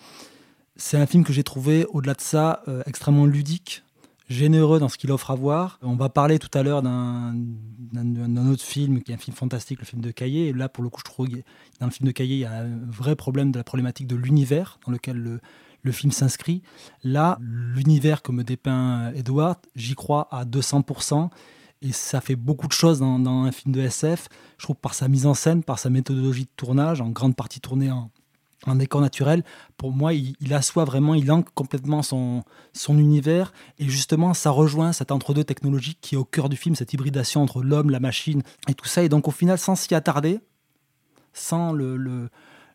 c'est 0.76 0.96
un 0.96 1.06
film 1.06 1.24
que 1.24 1.32
j'ai 1.32 1.44
trouvé, 1.44 1.86
au-delà 1.90 2.14
de 2.14 2.20
ça, 2.20 2.62
euh, 2.68 2.82
extrêmement 2.86 3.26
ludique, 3.26 3.84
généreux 4.30 4.78
dans 4.78 4.88
ce 4.88 4.96
qu'il 4.96 5.10
offre 5.10 5.30
à 5.32 5.34
voir. 5.34 5.78
On 5.82 5.96
va 5.96 6.08
parler 6.08 6.38
tout 6.38 6.56
à 6.56 6.62
l'heure 6.62 6.82
d'un 6.82 7.34
autre 8.50 8.62
film, 8.62 9.02
qui 9.02 9.10
est 9.10 9.16
un 9.16 9.18
film 9.18 9.36
fantastique, 9.36 9.80
le 9.80 9.84
film 9.84 10.00
de 10.00 10.12
Caillé. 10.12 10.52
Là, 10.52 10.68
pour 10.68 10.84
le 10.84 10.88
coup, 10.88 11.00
je 11.04 11.10
trouve 11.10 11.28
que 11.28 11.38
dans 11.80 11.86
le 11.86 11.90
film 11.90 12.06
de 12.06 12.12
Caillé, 12.12 12.36
il 12.36 12.40
y 12.40 12.44
a 12.44 12.60
un 12.60 12.78
vrai 12.86 13.16
problème 13.16 13.50
de 13.50 13.58
la 13.58 13.64
problématique 13.64 14.06
de 14.06 14.16
l'univers 14.16 14.78
dans 14.86 14.92
lequel 14.92 15.16
le, 15.16 15.40
le 15.82 15.92
film 15.92 16.12
s'inscrit. 16.12 16.62
Là, 17.02 17.38
l'univers 17.40 18.22
que 18.22 18.30
me 18.30 18.44
dépeint 18.44 19.12
Edward, 19.14 19.58
j'y 19.74 19.96
crois 19.96 20.28
à 20.30 20.44
200%. 20.44 21.28
Et 21.82 21.92
ça 21.92 22.20
fait 22.20 22.36
beaucoup 22.36 22.68
de 22.68 22.72
choses 22.72 23.00
dans, 23.00 23.18
dans 23.18 23.44
un 23.44 23.52
film 23.52 23.74
de 23.74 23.80
SF. 23.80 24.28
Je 24.58 24.64
trouve 24.64 24.76
par 24.76 24.94
sa 24.94 25.08
mise 25.08 25.26
en 25.26 25.34
scène, 25.34 25.64
par 25.64 25.78
sa 25.78 25.90
méthodologie 25.90 26.44
de 26.44 26.50
tournage, 26.56 27.00
en 27.00 27.08
grande 27.08 27.34
partie 27.34 27.60
tournée 27.60 27.90
en, 27.90 28.10
en 28.66 28.74
décor 28.74 29.00
naturel. 29.00 29.42
Pour 29.76 29.92
moi, 29.92 30.12
il, 30.12 30.54
assoit 30.54 30.84
vraiment, 30.84 31.14
il 31.14 31.30
ancre 31.32 31.52
complètement 31.54 32.02
son, 32.02 32.42
son 32.72 32.98
univers. 32.98 33.52
Et 33.78 33.88
justement, 33.88 34.34
ça 34.34 34.50
rejoint 34.50 34.92
cet 34.92 35.12
entre-deux 35.12 35.44
technologique 35.44 35.98
qui 36.00 36.14
est 36.14 36.18
au 36.18 36.24
cœur 36.24 36.48
du 36.48 36.56
film, 36.56 36.74
cette 36.74 36.92
hybridation 36.92 37.42
entre 37.42 37.62
l'homme, 37.62 37.90
la 37.90 38.00
machine 38.00 38.42
et 38.68 38.74
tout 38.74 38.86
ça. 38.86 39.02
Et 39.02 39.08
donc, 39.08 39.28
au 39.28 39.30
final, 39.30 39.58
sans 39.58 39.76
s'y 39.76 39.94
attarder, 39.94 40.40
sans 41.32 41.72
le, 41.72 41.96
le- 41.96 42.28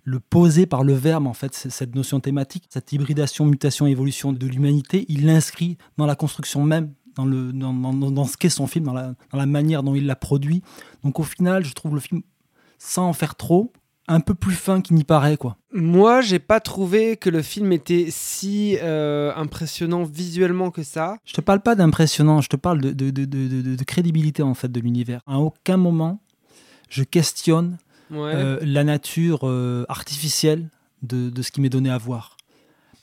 le 0.07 0.19
poser 0.19 0.67
par 0.67 0.83
le 0.83 0.93
verbe, 0.93 1.25
en 1.25 1.33
fait, 1.33 1.53
cette 1.55 1.95
notion 1.95 2.19
thématique, 2.19 2.65
cette 2.69 2.91
hybridation, 2.93 3.45
mutation, 3.45 3.87
évolution 3.87 4.33
de 4.33 4.45
l'humanité, 4.45 5.03
il 5.09 5.25
l'inscrit 5.25 5.79
dans 5.97 6.05
la 6.05 6.15
construction 6.15 6.63
même, 6.63 6.93
dans, 7.15 7.25
le, 7.25 7.51
dans, 7.51 7.73
dans, 7.73 8.25
ce 8.25 8.37
qu'est 8.37 8.49
son 8.49 8.67
film, 8.67 8.85
dans 8.85 8.93
la, 8.93 9.15
dans 9.31 9.37
la 9.39 9.47
manière 9.47 9.81
dont 9.81 9.95
il 9.95 10.05
l'a 10.05 10.15
produit. 10.15 10.61
Donc 11.03 11.19
au 11.19 11.23
final, 11.23 11.65
je 11.65 11.73
trouve 11.73 11.95
le 11.95 11.99
film, 12.01 12.21
sans 12.77 13.07
en 13.07 13.13
faire 13.13 13.33
trop, 13.33 13.73
un 14.07 14.19
peu 14.19 14.33
plus 14.33 14.55
fin 14.55 14.81
qu'il 14.81 14.95
n'y 14.95 15.03
paraît, 15.03 15.37
quoi. 15.37 15.57
Moi, 15.71 16.21
j'ai 16.21 16.39
pas 16.39 16.59
trouvé 16.59 17.17
que 17.17 17.29
le 17.29 17.41
film 17.41 17.71
était 17.71 18.07
si 18.09 18.77
euh, 18.81 19.33
impressionnant 19.35 20.03
visuellement 20.03 20.71
que 20.71 20.83
ça. 20.83 21.17
Je 21.25 21.33
te 21.33 21.41
parle 21.41 21.61
pas 21.61 21.75
d'impressionnant, 21.75 22.41
je 22.41 22.49
te 22.49 22.55
parle 22.55 22.79
de, 22.79 22.91
de, 22.91 23.09
de, 23.09 23.25
de, 23.25 23.83
crédibilité 23.83 24.43
en 24.43 24.53
fait 24.53 24.71
de 24.71 24.79
l'univers. 24.79 25.21
À 25.27 25.39
aucun 25.39 25.77
moment, 25.77 26.21
je 26.89 27.03
questionne 27.03 27.77
euh, 28.11 28.59
la 28.61 28.83
nature 28.83 29.41
euh, 29.43 29.85
artificielle 29.89 30.69
de, 31.01 31.41
ce 31.41 31.51
qui 31.51 31.61
m'est 31.61 31.69
donné 31.69 31.89
à 31.89 31.97
voir. 31.97 32.37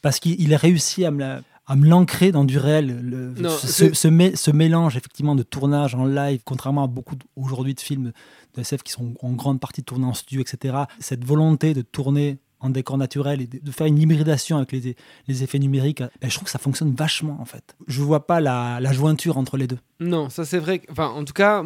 Parce 0.00 0.18
qu'il 0.18 0.52
a 0.54 0.56
réussi 0.56 1.04
à 1.04 1.10
me, 1.10 1.42
à 1.66 1.76
me 1.76 1.86
l'ancrer 1.88 2.32
dans 2.32 2.44
du 2.44 2.58
réel. 2.58 3.34
ce, 3.48 3.92
ce, 3.94 4.50
mélange 4.50 4.96
effectivement 4.96 5.34
de 5.34 5.42
tournage 5.42 5.94
en 5.94 6.04
live, 6.04 6.40
contrairement 6.44 6.84
à 6.84 6.86
beaucoup 6.86 7.16
aujourd'hui 7.36 7.74
de 7.74 7.80
films 7.80 8.12
de 8.54 8.60
SF 8.60 8.82
qui 8.82 8.92
sont 8.92 9.14
en 9.20 9.32
grande 9.32 9.60
partie 9.60 9.82
tournés 9.82 10.06
en 10.06 10.14
studio, 10.14 10.42
etc. 10.42 10.76
Cette 10.98 11.24
volonté 11.24 11.74
de 11.74 11.82
tourner 11.82 12.38
en 12.60 12.70
décor 12.70 12.96
naturel 12.96 13.40
et 13.40 13.46
de 13.46 13.70
faire 13.70 13.86
une 13.86 13.98
hybridation 13.98 14.56
avec 14.56 14.72
les, 14.72 14.96
les 15.26 15.42
effets 15.42 15.58
numériques, 15.58 16.00
ben, 16.00 16.30
je 16.30 16.34
trouve 16.34 16.44
que 16.44 16.50
ça 16.50 16.60
fonctionne 16.60 16.94
vachement 16.94 17.38
en 17.40 17.44
fait. 17.44 17.76
Je 17.88 18.02
vois 18.02 18.26
pas 18.26 18.40
la, 18.40 18.78
la 18.80 18.92
jointure 18.92 19.36
entre 19.36 19.56
les 19.56 19.66
deux. 19.66 19.78
Non, 20.00 20.30
ça 20.30 20.44
c'est 20.44 20.58
vrai. 20.58 20.82
Enfin, 20.90 21.08
en 21.08 21.24
tout 21.24 21.32
cas, 21.32 21.64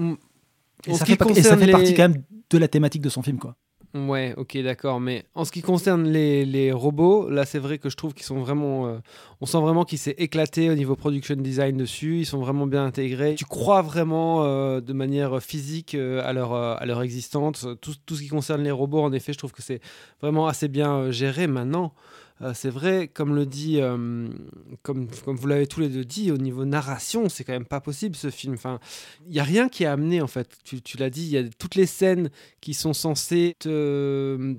et 0.86 0.94
ça, 0.94 1.04
fait, 1.04 1.18
et 1.36 1.42
ça 1.42 1.56
fait 1.56 1.70
partie 1.70 1.94
quand 1.94 2.08
même 2.08 2.22
de 2.50 2.58
la 2.58 2.68
thématique 2.68 3.02
de 3.02 3.08
son 3.08 3.22
film, 3.22 3.38
quoi. 3.38 3.56
Ouais, 3.94 4.34
ok, 4.36 4.58
d'accord. 4.58 5.00
Mais 5.00 5.24
en 5.34 5.44
ce 5.44 5.52
qui 5.52 5.62
concerne 5.62 6.08
les, 6.08 6.44
les 6.44 6.72
robots, 6.72 7.30
là, 7.30 7.44
c'est 7.44 7.58
vrai 7.58 7.78
que 7.78 7.88
je 7.88 7.96
trouve 7.96 8.14
qu'ils 8.14 8.26
sont 8.26 8.38
vraiment. 8.38 8.86
Euh, 8.86 8.98
on 9.40 9.46
sent 9.46 9.60
vraiment 9.60 9.84
qu'il 9.84 9.98
s'est 9.98 10.14
éclaté 10.18 10.70
au 10.70 10.74
niveau 10.74 10.96
production 10.96 11.36
design 11.36 11.76
dessus. 11.76 12.18
Ils 12.18 12.26
sont 12.26 12.38
vraiment 12.38 12.66
bien 12.66 12.84
intégrés. 12.84 13.34
Tu 13.36 13.44
crois 13.44 13.82
vraiment 13.82 14.44
euh, 14.44 14.80
de 14.80 14.92
manière 14.92 15.42
physique 15.42 15.94
euh, 15.94 16.22
à, 16.24 16.32
leur, 16.32 16.52
à 16.54 16.84
leur 16.86 17.02
existence? 17.02 17.66
Tout, 17.80 17.94
tout, 18.04 18.16
ce 18.16 18.22
qui 18.22 18.28
concerne 18.28 18.62
les 18.62 18.70
robots, 18.70 19.02
en 19.02 19.12
effet, 19.12 19.32
je 19.32 19.38
trouve 19.38 19.52
que 19.52 19.62
c'est 19.62 19.80
vraiment 20.20 20.46
assez 20.46 20.68
bien 20.68 21.10
géré 21.10 21.46
maintenant. 21.46 21.92
Euh, 22.42 22.52
c'est 22.54 22.70
vrai, 22.70 23.08
comme 23.08 23.34
le 23.34 23.46
dit, 23.46 23.80
euh, 23.80 24.28
comme, 24.82 25.08
comme 25.24 25.36
vous 25.36 25.46
l'avez 25.46 25.66
tous 25.66 25.80
les 25.80 25.88
deux 25.88 26.04
dit, 26.04 26.30
au 26.30 26.36
niveau 26.36 26.64
narration, 26.64 27.28
c'est 27.28 27.44
quand 27.44 27.54
même 27.54 27.64
pas 27.64 27.80
possible 27.80 28.14
ce 28.14 28.30
film. 28.30 28.54
Enfin, 28.54 28.78
il 29.26 29.34
y 29.34 29.40
a 29.40 29.44
rien 29.44 29.68
qui 29.68 29.84
est 29.84 29.86
amené 29.86 30.20
en 30.20 30.26
fait. 30.26 30.48
Tu, 30.64 30.82
tu 30.82 30.98
l'as 30.98 31.10
dit, 31.10 31.22
il 31.22 31.30
y 31.30 31.38
a 31.38 31.44
toutes 31.58 31.76
les 31.76 31.86
scènes 31.86 32.30
qui 32.60 32.74
sont 32.74 32.92
censées 32.92 33.56
te 33.58 34.56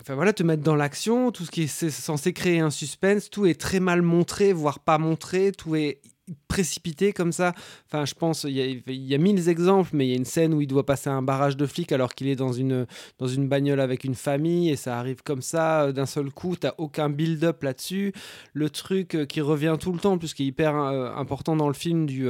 enfin 0.00 0.14
voilà, 0.14 0.32
te 0.32 0.42
mettre 0.42 0.62
dans 0.62 0.76
l'action, 0.76 1.30
tout 1.32 1.44
ce 1.44 1.50
qui 1.50 1.62
est 1.62 1.90
censé 1.90 2.32
créer 2.32 2.60
un 2.60 2.70
suspense, 2.70 3.30
tout 3.30 3.46
est 3.46 3.60
très 3.60 3.80
mal 3.80 4.02
montré, 4.02 4.52
voire 4.52 4.80
pas 4.80 4.98
montré, 4.98 5.52
tout 5.52 5.76
est 5.76 6.00
précipité 6.48 7.12
comme 7.12 7.32
ça. 7.32 7.52
Enfin, 7.86 8.04
je 8.04 8.14
pense, 8.14 8.44
il 8.44 8.52
y, 8.52 9.14
a, 9.14 9.18
mille 9.18 9.48
exemples, 9.48 9.90
mais 9.92 10.06
il 10.06 10.10
y 10.10 10.12
a 10.12 10.16
une 10.16 10.24
scène 10.24 10.54
où 10.54 10.60
il 10.60 10.66
doit 10.66 10.86
passer 10.86 11.10
un 11.10 11.22
barrage 11.22 11.56
de 11.56 11.66
flics 11.66 11.92
alors 11.92 12.14
qu'il 12.14 12.28
est 12.28 12.36
dans 12.36 12.52
une, 12.52 12.86
dans 13.18 13.26
une 13.26 13.48
bagnole 13.48 13.80
avec 13.80 14.04
une 14.04 14.14
famille 14.14 14.70
et 14.70 14.76
ça 14.76 14.98
arrive 14.98 15.22
comme 15.22 15.42
ça 15.42 15.82
euh, 15.82 15.92
d'un 15.92 16.06
seul 16.06 16.30
coup. 16.30 16.56
T'as 16.56 16.74
aucun 16.78 17.10
build-up 17.10 17.62
là-dessus. 17.62 18.12
Le 18.52 18.70
truc 18.70 19.14
euh, 19.14 19.26
qui 19.26 19.40
revient 19.40 19.76
tout 19.78 19.92
le 19.92 19.98
temps, 19.98 20.18
plus 20.18 20.34
qui 20.34 20.44
est 20.44 20.46
hyper 20.46 20.76
euh, 20.76 21.14
important 21.14 21.56
dans 21.56 21.68
le 21.68 21.74
film 21.74 22.06
du 22.06 22.26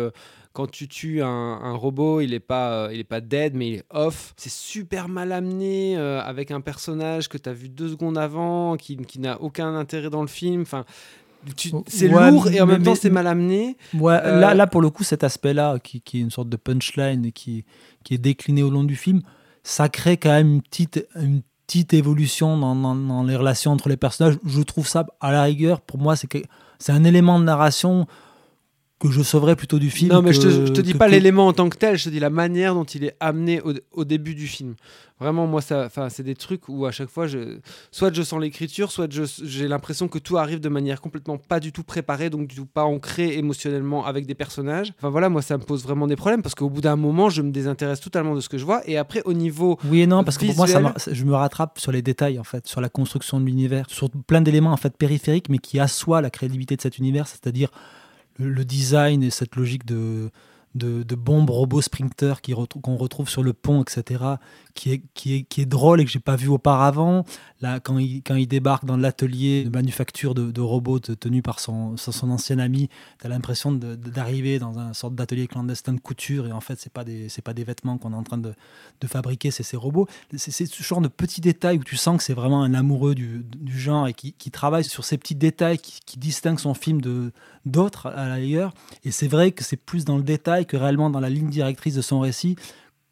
quand 0.53 0.71
tu 0.71 0.89
tues 0.89 1.23
un, 1.23 1.75
robot, 1.75 2.23
il 2.23 2.33
est 2.33 2.41
pas, 2.41 2.89
pas 3.11 3.21
dead, 3.21 3.55
mais 3.55 3.69
il 3.69 3.75
est 3.75 3.85
off. 3.91 4.33
C'est 4.39 4.51
super 4.51 5.07
mal 5.07 5.33
amené 5.33 5.99
avec 5.99 6.51
un 6.51 6.63
personnage 6.63 7.29
que 7.29 7.37
tu 7.37 7.47
as 7.51 7.53
vu 7.53 7.69
deux 7.69 7.91
secondes 7.91 8.17
avant, 8.17 8.79
qui, 8.79 8.97
qui 8.97 9.21
n'a 9.21 9.39
aucun 9.43 9.75
intérêt 9.75 10.09
dans 10.09 10.23
le 10.23 10.29
film. 10.29 10.63
Enfin, 10.63 10.87
c'est 11.87 12.09
lourd 12.09 12.49
et 12.49 12.61
en 12.61 12.67
même 12.67 12.83
temps 12.83 12.95
c'est 12.95 13.11
mal 13.11 13.27
amené. 13.27 13.77
Ouais, 13.95 14.15
là, 14.15 14.51
euh, 14.51 14.55
là, 14.55 14.67
pour 14.67 14.81
le 14.81 14.91
coup, 14.91 15.05
cet 15.05 15.25
aspect-là, 15.25 15.79
qui, 15.79 16.01
qui, 16.01 16.19
est 16.19 16.21
une 16.21 16.31
sorte 16.31 16.49
de 16.49 16.57
punchline 16.57 17.33
qui, 17.33 17.65
qui 18.05 18.15
est 18.15 18.19
décliné 18.19 18.63
au 18.63 18.71
long 18.71 18.85
du 18.85 18.97
film, 18.97 19.23
ça 19.63 19.89
crée 19.89 20.17
quand 20.17 20.31
même 20.31 20.55
une 20.55 20.63
petite, 20.63 21.07
une 21.17 21.43
petite 21.67 21.95
évolution 21.95 22.57
dans, 22.57 22.75
dans, 22.75 23.23
les 23.25 23.37
relations 23.37 23.73
entre 23.73 23.89
les 23.89 23.97
personnages. 23.97 24.39
Je 24.45 24.63
trouve 24.63 24.87
ça, 24.87 25.07
à 25.21 25.33
la 25.33 25.43
rigueur, 25.43 25.81
pour 25.81 25.99
moi, 25.99 26.15
c'est 26.17 26.93
un 26.93 27.05
élément 27.05 27.39
de 27.39 27.45
narration 27.45 28.07
que 28.99 29.11
je 29.11 29.23
sauverais 29.23 29.57
plutôt 29.57 29.79
du 29.79 29.91
film. 29.91 30.11
Non, 30.13 30.23
mais 30.23 30.33
je 30.33 30.41
te, 30.41 30.49
je 30.49 30.73
te 30.73 30.81
dis 30.81 30.95
pas 30.95 31.07
l'élément 31.09 31.47
en 31.49 31.53
tant 31.53 31.69
que 31.69 31.77
tel, 31.77 31.99
je 31.99 32.05
te 32.05 32.09
dis 32.09 32.21
la 32.21 32.31
manière 32.31 32.75
dont 32.75 32.85
il 32.85 33.05
est 33.05 33.15
amené 33.21 33.61
au, 33.61 33.73
au 33.93 34.05
début 34.05 34.35
du 34.35 34.47
film. 34.47 34.75
Vraiment, 35.19 35.47
moi, 35.47 35.63
ça, 35.63 35.89
c'est 36.11 36.23
des 36.23 36.35
trucs 36.35 36.69
où 36.69 36.85
à 36.85 36.91
chaque 36.91 37.09
fois, 37.09 37.27
je, 37.27 37.59
soit 37.91 38.13
je 38.13 38.23
sens 38.23 38.39
l'écriture, 38.39 38.93
soit 38.93 39.09
j'ai 39.11 39.67
l'impression 39.67 40.09
que 40.09 40.19
tout 40.19 40.37
arrive 40.37 40.61
de 40.61 40.69
manière 40.69 41.01
complètement 41.01 41.39
pas 41.39 41.59
du 41.59 41.73
tout 41.73 41.85
préparée, 41.85 42.29
donc 42.29 42.49
du 42.49 42.57
tout 42.57 42.67
pas 42.67 42.85
ancré 42.85 43.37
émotionnellement 43.39 44.05
avec 44.05 44.27
des 44.27 44.35
personnages. 44.35 44.93
Enfin 44.99 45.09
voilà, 45.09 45.31
moi, 45.31 45.41
ça 45.41 45.57
me 45.57 45.63
pose 45.63 45.83
vraiment 45.83 46.07
des 46.07 46.17
problèmes 46.17 46.43
parce 46.43 46.55
qu'au 46.55 46.69
bout 46.69 46.83
d'un 46.83 46.97
moment, 46.97 47.31
je 47.31 47.41
me 47.41 47.51
désintéresse 47.51 48.01
totalement 48.01 48.35
de 48.35 48.41
ce 48.41 48.51
que 48.51 48.59
je 48.59 48.65
vois. 48.65 48.83
Et 48.87 48.99
après, 48.99 49.23
au 49.25 49.33
niveau. 49.33 49.79
Oui 49.91 50.03
et 50.03 50.07
non, 50.07 50.23
parce 50.23 50.37
que 50.37 50.47
pour 50.47 50.57
moi, 50.57 50.67
ça 50.67 50.81
je 51.11 51.25
me 51.25 51.35
rattrape 51.35 51.79
sur 51.79 51.93
les 51.93 52.03
détails, 52.03 52.39
en 52.39 52.45
fait, 52.45 52.67
sur 52.67 52.83
la 52.83 52.91
construction 52.91 53.41
de 53.41 53.47
l'univers, 53.47 53.87
sur 53.89 54.11
plein 54.11 54.43
d'éléments, 54.43 54.73
en 54.73 54.79
fait, 54.79 54.97
périphériques, 54.97 55.49
mais 55.49 55.59
qui 55.59 55.79
assoient 55.79 56.21
la 56.21 56.31
crédibilité 56.31 56.77
de 56.77 56.83
cet 56.83 56.99
univers, 56.99 57.27
c'est-à-dire 57.27 57.71
le 58.39 58.65
design 58.65 59.23
et 59.23 59.31
cette 59.31 59.57
logique 59.57 59.87
de 59.87 60.31
de, 60.77 61.15
bombes 61.15 61.51
robots 61.51 61.83
sprinter 61.83 62.41
qu'on 62.43 62.97
retrouve 62.97 63.29
sur 63.29 63.43
le 63.43 63.53
pont, 63.53 63.83
etc., 63.83 64.25
qui 64.75 64.93
est, 64.93 65.03
qui 65.15 65.35
est, 65.35 65.43
qui 65.45 65.63
est 65.63 65.67
drôle 65.67 66.01
et 66.01 66.05
que 66.05 66.11
j'ai 66.11 66.21
pas 66.21 66.37
vu 66.37 66.49
auparavant. 66.49 67.25
Là, 67.63 67.81
quand 67.81 67.99
il, 67.99 68.23
quand 68.23 68.35
il 68.35 68.47
débarque 68.47 68.85
dans 68.85 68.99
l'atelier 68.99 69.65
de 69.65 69.71
manufacture 69.71 70.35
de, 70.35 70.61
robots 70.61 70.99
tenu 70.99 71.41
par 71.41 71.61
son, 71.61 71.97
son 71.97 72.31
ancien 72.31 72.59
ami, 72.59 72.89
tu 73.21 73.27
as 73.27 73.31
l'impression 73.31 73.73
d'arriver 73.73 74.59
dans 74.59 74.79
un 74.79 74.93
sorte 74.93 75.15
d'atelier 75.15 75.47
clandestin 75.47 75.95
de 75.95 76.01
couture 76.01 76.47
et 76.47 76.53
en 76.53 76.61
fait, 76.61 76.79
c'est 76.79 76.93
pas 76.93 77.05
pas 77.47 77.55
des 77.55 77.65
vêtements 77.65 77.97
qu'on 77.97 78.13
est 78.13 78.17
en 78.17 78.25
train 78.25 78.39
de, 78.39 78.55
de 79.01 79.07
fabriquer, 79.07 79.53
c'est 79.53 79.63
ces 79.63 79.77
robots. 79.77 80.09
C'est 80.37 80.67
ce 80.67 80.83
genre 80.83 81.01
de 81.01 81.09
petits 81.09 81.41
détails 81.41 81.79
où 81.79 81.85
tu 81.85 81.97
sens 81.97 82.19
que 82.19 82.25
c'est 82.25 82.35
vraiment 82.35 82.63
un 82.63 82.75
amoureux 82.75 83.15
du, 83.15 83.45
du, 83.45 83.79
genre 83.79 84.09
et 84.09 84.15
qui, 84.15 84.33
qui, 84.33 84.51
travaille 84.51 84.83
sur 84.83 85.05
ces 85.05 85.17
petits 85.17 85.37
détails 85.37 85.79
qui, 85.79 86.19
distinguent 86.19 86.59
son 86.59 86.75
film 86.75 87.01
d'autres 87.65 88.09
à 88.09 88.29
l'ailleurs. 88.29 88.75
Et 89.05 89.13
c'est 89.13 89.29
vrai 89.29 89.53
que 89.53 89.63
c'est 89.63 89.77
plus 89.77 90.05
dans 90.05 90.17
le 90.17 90.25
détail 90.25 90.66
que 90.67 90.77
réellement 90.77 91.11
dans 91.11 91.21
la 91.21 91.31
ligne 91.31 91.49
directrice 91.49 91.95
de 91.95 92.03
son 92.03 92.21
récit 92.21 92.57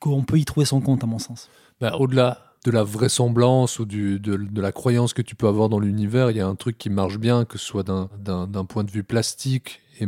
qu'on 0.00 0.22
peut 0.22 0.38
y 0.38 0.44
trouver 0.44 0.66
son 0.66 0.80
compte, 0.80 1.02
à 1.02 1.06
mon 1.06 1.18
sens. 1.18 1.48
Bah, 1.80 1.96
au-delà 1.98 2.54
de 2.64 2.70
la 2.70 2.82
vraisemblance 2.82 3.78
ou 3.78 3.84
du, 3.84 4.18
de, 4.18 4.60
la 4.60 4.72
croyance 4.72 5.12
que 5.12 5.22
tu 5.22 5.34
peux 5.34 5.46
avoir 5.46 5.68
dans 5.68 5.78
l'univers, 5.78 6.30
il 6.30 6.36
y 6.36 6.40
a 6.40 6.46
un 6.46 6.54
truc 6.54 6.78
qui 6.78 6.90
marche 6.90 7.18
bien, 7.18 7.44
que 7.44 7.58
ce 7.58 7.64
soit 7.64 7.84
d'un 7.84 8.64
point 8.64 8.84
de 8.84 8.90
vue 8.90 9.04
plastique 9.04 9.80
et, 10.00 10.06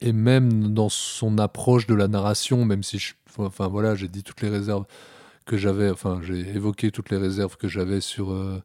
et, 0.00 0.12
même 0.12 0.74
dans 0.74 0.88
son 0.88 1.38
approche 1.38 1.86
de 1.86 1.94
la 1.94 2.08
narration, 2.08 2.64
même 2.64 2.82
si, 2.82 2.98
je, 2.98 3.14
enfin 3.38 3.68
voilà, 3.68 3.94
j'ai 3.94 4.08
dit 4.08 4.22
toutes 4.22 4.42
les 4.42 4.48
réserves 4.48 4.84
que 5.46 5.56
j'avais, 5.56 5.90
enfin 5.90 6.20
j'ai 6.22 6.40
évoqué 6.40 6.90
toutes 6.90 7.10
les 7.10 7.16
réserves 7.16 7.56
que 7.56 7.68
j'avais 7.68 8.00
sur, 8.00 8.32
euh, 8.32 8.62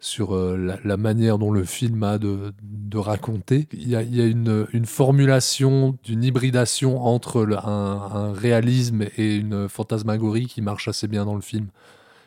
sur 0.00 0.34
euh, 0.34 0.78
la, 0.84 0.96
manière 0.96 1.38
dont 1.38 1.50
le 1.50 1.64
film 1.64 2.02
a 2.02 2.18
de, 2.18 2.52
raconter. 2.94 3.66
Il 3.72 3.88
y 3.88 3.96
a, 3.96 4.02
une, 4.02 4.66
formulation 4.86 5.98
d'une 6.04 6.22
hybridation 6.22 7.04
entre 7.04 7.46
un, 7.64 8.32
réalisme 8.32 9.06
et 9.16 9.36
une 9.36 9.68
fantasmagorie 9.68 10.46
qui 10.46 10.62
marche 10.62 10.86
assez 10.86 11.08
bien 11.08 11.24
dans 11.24 11.34
le 11.34 11.40
film. 11.40 11.68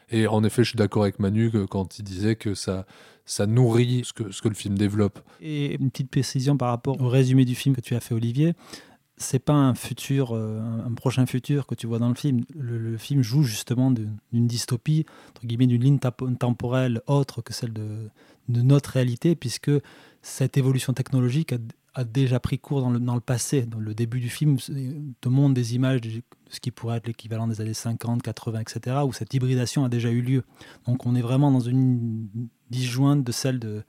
Et 0.10 0.28
en 0.28 0.44
effet, 0.44 0.64
je 0.64 0.70
suis 0.70 0.78
d'accord 0.78 1.04
avec 1.04 1.20
Manu 1.20 1.52
quand 1.70 2.00
il 2.00 2.04
disait 2.04 2.36
que 2.36 2.54
ça, 2.54 2.86
ça 3.26 3.46
nourrit 3.46 4.02
ce 4.04 4.14
que, 4.14 4.32
ce 4.32 4.42
que 4.42 4.50
le 4.50 4.56
film 4.56 4.78
développe. 4.78 5.20
Et 5.42 5.76
une 5.76 5.90
petite 5.90 6.10
précision 6.10 6.58
par 6.58 6.70
rapport 6.70 7.00
au 7.02 7.08
résumé 7.08 7.46
du 7.46 7.56
film 7.56 7.76
que 7.76 7.82
tu 7.82 7.96
as 7.96 8.00
fait, 8.00 8.14
Olivier 8.14 8.56
c'est 9.18 9.40
pas 9.40 9.74
euh, 9.74 10.86
un 10.86 10.94
prochain 10.94 11.26
futur 11.26 11.66
que 11.66 11.74
tu 11.76 11.88
vois 11.88 11.98
dans 11.98 12.10
le 12.10 12.16
film. 12.16 12.46
Le, 12.56 12.98
film 12.98 13.24
joue 13.24 13.44
justement 13.44 13.92
d'une 13.92 14.48
dystopie, 14.48 15.06
entre 15.30 15.46
guillemets, 15.46 15.68
d'une 15.68 15.84
ligne 15.84 16.00
temporelle 16.00 17.02
autre 17.08 17.42
que 17.42 17.52
celle 17.52 17.74
de, 17.74 18.10
notre 18.48 18.92
réalité, 18.92 19.36
puisque 19.36 19.72
cette 20.22 20.58
évolution 20.58 20.94
technologique 20.94 21.54
a, 21.96 22.04
déjà 22.04 22.40
pris 22.40 22.60
cours 22.60 22.82
dans 22.82 22.92
le, 22.92 23.20
passé. 23.20 23.64
Dans 23.64 23.80
le 23.80 23.96
début 23.96 24.20
du 24.20 24.30
film 24.30 24.58
te 25.20 25.30
montre 25.30 25.56
des 25.56 25.74
images 25.74 26.00
de 26.00 26.22
ce 26.48 26.60
qui 26.60 26.70
pourrait 26.70 26.98
être 26.98 27.08
l'équivalent 27.08 27.48
des 27.48 27.60
années 27.60 27.74
50, 27.74 28.22
80, 28.22 28.60
etc., 28.60 28.98
où 29.04 29.14
cette 29.14 29.34
hybridation 29.34 29.84
a 29.84 29.90
déjà 29.90 30.12
eu 30.12 30.22
lieu. 30.22 30.44
Donc 30.86 31.08
on 31.08 31.16
est 31.16 31.24
vraiment 31.24 31.50
dans 31.52 31.60
une 31.60 32.28
disjointe 32.70 33.24
de 33.24 33.32
celle 33.32 33.58
de, 33.58 33.84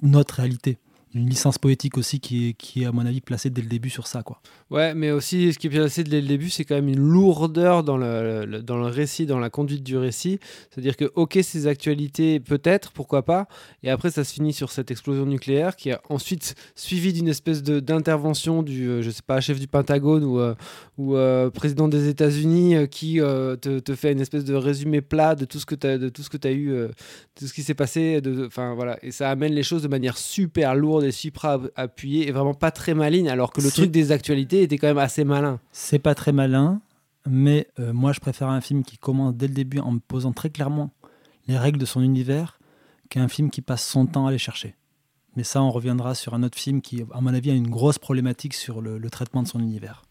notre 0.00 0.34
réalité. 0.36 0.78
Une 1.14 1.28
licence 1.28 1.58
poétique 1.58 1.98
aussi 1.98 2.20
qui 2.20 2.48
est, 2.48 2.52
qui 2.52 2.82
est, 2.82 2.86
à 2.86 2.92
mon 2.92 3.04
avis, 3.04 3.20
placée 3.20 3.50
dès 3.50 3.62
le 3.62 3.68
début 3.68 3.90
sur 3.90 4.06
ça. 4.06 4.22
Quoi. 4.22 4.40
Ouais, 4.70 4.94
mais 4.94 5.10
aussi, 5.10 5.52
ce 5.52 5.58
qui 5.58 5.66
est 5.66 5.70
placé 5.70 6.04
dès 6.04 6.20
le 6.20 6.26
début, 6.26 6.50
c'est 6.50 6.64
quand 6.64 6.74
même 6.74 6.88
une 6.88 6.98
lourdeur 6.98 7.82
dans 7.82 7.96
le, 7.96 8.60
dans 8.62 8.78
le 8.78 8.86
récit, 8.86 9.26
dans 9.26 9.38
la 9.38 9.50
conduite 9.50 9.82
du 9.82 9.96
récit. 9.96 10.38
C'est-à-dire 10.70 10.96
que, 10.96 11.10
ok, 11.14 11.38
ces 11.42 11.66
actualités, 11.66 12.40
peut-être, 12.40 12.92
pourquoi 12.92 13.24
pas, 13.24 13.48
et 13.82 13.90
après, 13.90 14.10
ça 14.10 14.24
se 14.24 14.32
finit 14.32 14.52
sur 14.52 14.70
cette 14.70 14.90
explosion 14.90 15.26
nucléaire 15.26 15.76
qui 15.76 15.90
a 15.90 16.00
ensuite 16.08 16.54
suivi 16.74 17.12
d'une 17.12 17.28
espèce 17.28 17.62
d'intervention 17.62 18.62
du, 18.62 18.88
euh, 18.88 19.02
je 19.02 19.10
sais 19.10 19.22
pas, 19.26 19.40
chef 19.40 19.58
du 19.58 19.66
Pentagone 19.66 20.24
ou, 20.24 20.38
euh, 20.38 20.54
ou 20.98 21.16
euh, 21.16 21.50
président 21.50 21.88
des 21.88 22.08
États-Unis 22.08 22.88
qui 22.88 23.16
te, 23.16 23.78
te, 23.78 23.94
fait 23.94 24.12
une 24.12 24.20
espèce 24.20 24.44
de 24.44 24.54
résumé 24.54 25.00
plat 25.00 25.34
de 25.34 25.44
tout 25.44 25.58
ce 25.58 25.66
que 25.66 25.74
tu 25.74 25.86
as, 25.86 25.98
de 25.98 26.08
tout 26.08 26.22
ce 26.22 26.30
que 26.30 26.36
as 26.46 26.52
eu, 26.52 26.72
euh, 26.72 26.88
tout 27.34 27.46
ce 27.46 27.52
qui 27.52 27.62
s'est 27.62 27.74
passé. 27.74 28.20
Enfin, 28.46 28.74
voilà. 28.74 28.98
Et 29.02 29.10
ça 29.10 29.30
amène 29.30 29.52
les 29.52 29.62
choses 29.62 29.82
de 29.82 29.88
manière 29.88 30.16
super 30.16 30.74
lourde 30.74 30.99
et 31.04 31.12
super 31.12 31.60
appuyée 31.76 32.28
et 32.28 32.32
vraiment 32.32 32.54
pas 32.54 32.70
très 32.70 32.94
maligne, 32.94 33.28
alors 33.28 33.52
que 33.52 33.60
le 33.60 33.70
truc 33.70 33.90
des 33.90 34.12
actualités 34.12 34.62
était 34.62 34.78
quand 34.78 34.88
même 34.88 34.98
assez 34.98 35.24
malin. 35.24 35.60
C'est 35.72 35.98
pas 35.98 36.14
très 36.14 36.32
malin, 36.32 36.80
mais 37.26 37.68
euh, 37.78 37.92
moi 37.92 38.12
je 38.12 38.20
préfère 38.20 38.48
un 38.48 38.60
film 38.60 38.82
qui 38.82 38.98
commence 38.98 39.34
dès 39.34 39.48
le 39.48 39.54
début 39.54 39.78
en 39.78 39.92
me 39.92 40.00
posant 40.00 40.32
très 40.32 40.50
clairement 40.50 40.90
les 41.48 41.58
règles 41.58 41.78
de 41.78 41.86
son 41.86 42.00
univers 42.00 42.58
qu'un 43.08 43.28
film 43.28 43.50
qui 43.50 43.60
passe 43.60 43.84
son 43.84 44.06
temps 44.06 44.26
à 44.26 44.30
les 44.30 44.38
chercher. 44.38 44.76
Mais 45.36 45.44
ça, 45.44 45.62
on 45.62 45.70
reviendra 45.70 46.14
sur 46.14 46.34
un 46.34 46.42
autre 46.42 46.58
film 46.58 46.80
qui, 46.80 47.04
à 47.12 47.20
mon 47.20 47.32
avis, 47.32 47.50
a 47.50 47.54
une 47.54 47.70
grosse 47.70 47.98
problématique 47.98 48.54
sur 48.54 48.80
le, 48.80 48.98
le 48.98 49.10
traitement 49.10 49.42
de 49.42 49.48
son 49.48 49.60
univers. 49.60 50.02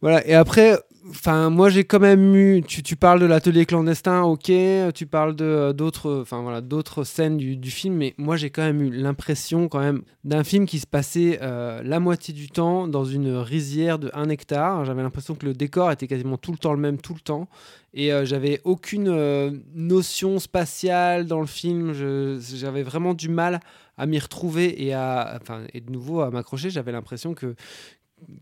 Voilà, 0.00 0.26
et 0.26 0.34
après, 0.34 0.78
enfin, 1.10 1.50
moi 1.50 1.68
j'ai 1.70 1.84
quand 1.84 2.00
même 2.00 2.34
eu. 2.34 2.62
Tu, 2.62 2.82
tu 2.82 2.96
parles 2.96 3.20
de 3.20 3.26
l'atelier 3.26 3.66
clandestin, 3.66 4.22
ok, 4.22 4.52
tu 4.94 5.06
parles 5.06 5.34
de 5.34 5.72
d'autres, 5.72 6.20
enfin 6.22 6.42
voilà, 6.42 6.60
d'autres 6.60 7.04
scènes 7.04 7.36
du, 7.36 7.56
du, 7.56 7.70
film, 7.70 7.94
mais 7.94 8.14
moi 8.18 8.36
j'ai 8.36 8.50
quand 8.50 8.62
même 8.62 8.82
eu 8.82 8.90
l'impression 8.90 9.68
quand 9.68 9.80
même 9.80 10.02
d'un 10.24 10.44
film 10.44 10.66
qui 10.66 10.78
se 10.78 10.86
passait 10.86 11.38
euh, 11.42 11.82
la 11.82 12.00
moitié 12.00 12.34
du 12.34 12.48
temps 12.48 12.88
dans 12.88 13.04
une 13.04 13.36
rizière 13.36 13.98
de 13.98 14.10
1 14.14 14.28
hectare. 14.28 14.84
J'avais 14.84 15.02
l'impression 15.02 15.34
que 15.34 15.46
le 15.46 15.54
décor 15.54 15.90
était 15.90 16.06
quasiment 16.06 16.36
tout 16.36 16.52
le 16.52 16.58
temps 16.58 16.72
le 16.72 16.80
même, 16.80 16.98
tout 16.98 17.14
le 17.14 17.20
temps, 17.20 17.48
et 17.94 18.12
euh, 18.12 18.24
j'avais 18.24 18.60
aucune 18.64 19.08
euh, 19.08 19.50
notion 19.74 20.38
spatiale 20.38 21.26
dans 21.26 21.40
le 21.40 21.46
film. 21.46 21.92
J'avais 21.92 22.82
vraiment 22.82 23.14
du 23.14 23.28
mal 23.28 23.60
à 23.96 24.06
m'y 24.06 24.18
retrouver 24.18 24.84
et 24.84 24.94
à, 24.94 25.38
enfin, 25.40 25.62
et 25.74 25.80
de 25.80 25.90
nouveau 25.90 26.20
à 26.20 26.30
m'accrocher. 26.30 26.70
J'avais 26.70 26.92
l'impression 26.92 27.34
que 27.34 27.56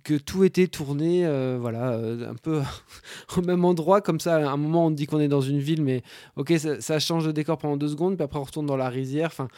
que 0.02 0.14
tout 0.14 0.45
était 0.45 0.68
tourné 0.68 1.26
euh, 1.26 1.59
voilà 1.61 1.92
euh, 1.92 2.30
un 2.30 2.35
peu 2.35 2.62
au 3.37 3.42
même 3.42 3.64
endroit 3.64 4.00
comme 4.00 4.21
ça 4.21 4.37
à 4.37 4.50
un 4.50 4.56
moment 4.56 4.87
on 4.87 4.90
dit 4.90 5.06
qu'on 5.06 5.21
est 5.21 5.28
dans 5.28 5.40
une 5.40 5.59
ville 5.59 5.83
mais 5.83 6.02
ok 6.37 6.54
ça, 6.59 6.80
ça, 6.80 6.99
change 6.99 7.26
de 7.26 7.33
décor 7.33 7.59
pendant 7.59 7.76
deux 7.76 7.88
secondes 7.88 8.16
puis 8.16 8.25
après 8.25 8.38
on 8.38 8.45
retourne 8.45 8.66
dans 8.66 8.76
la 8.76 8.88
rizière. 8.88 9.28
Enfin 9.28 9.49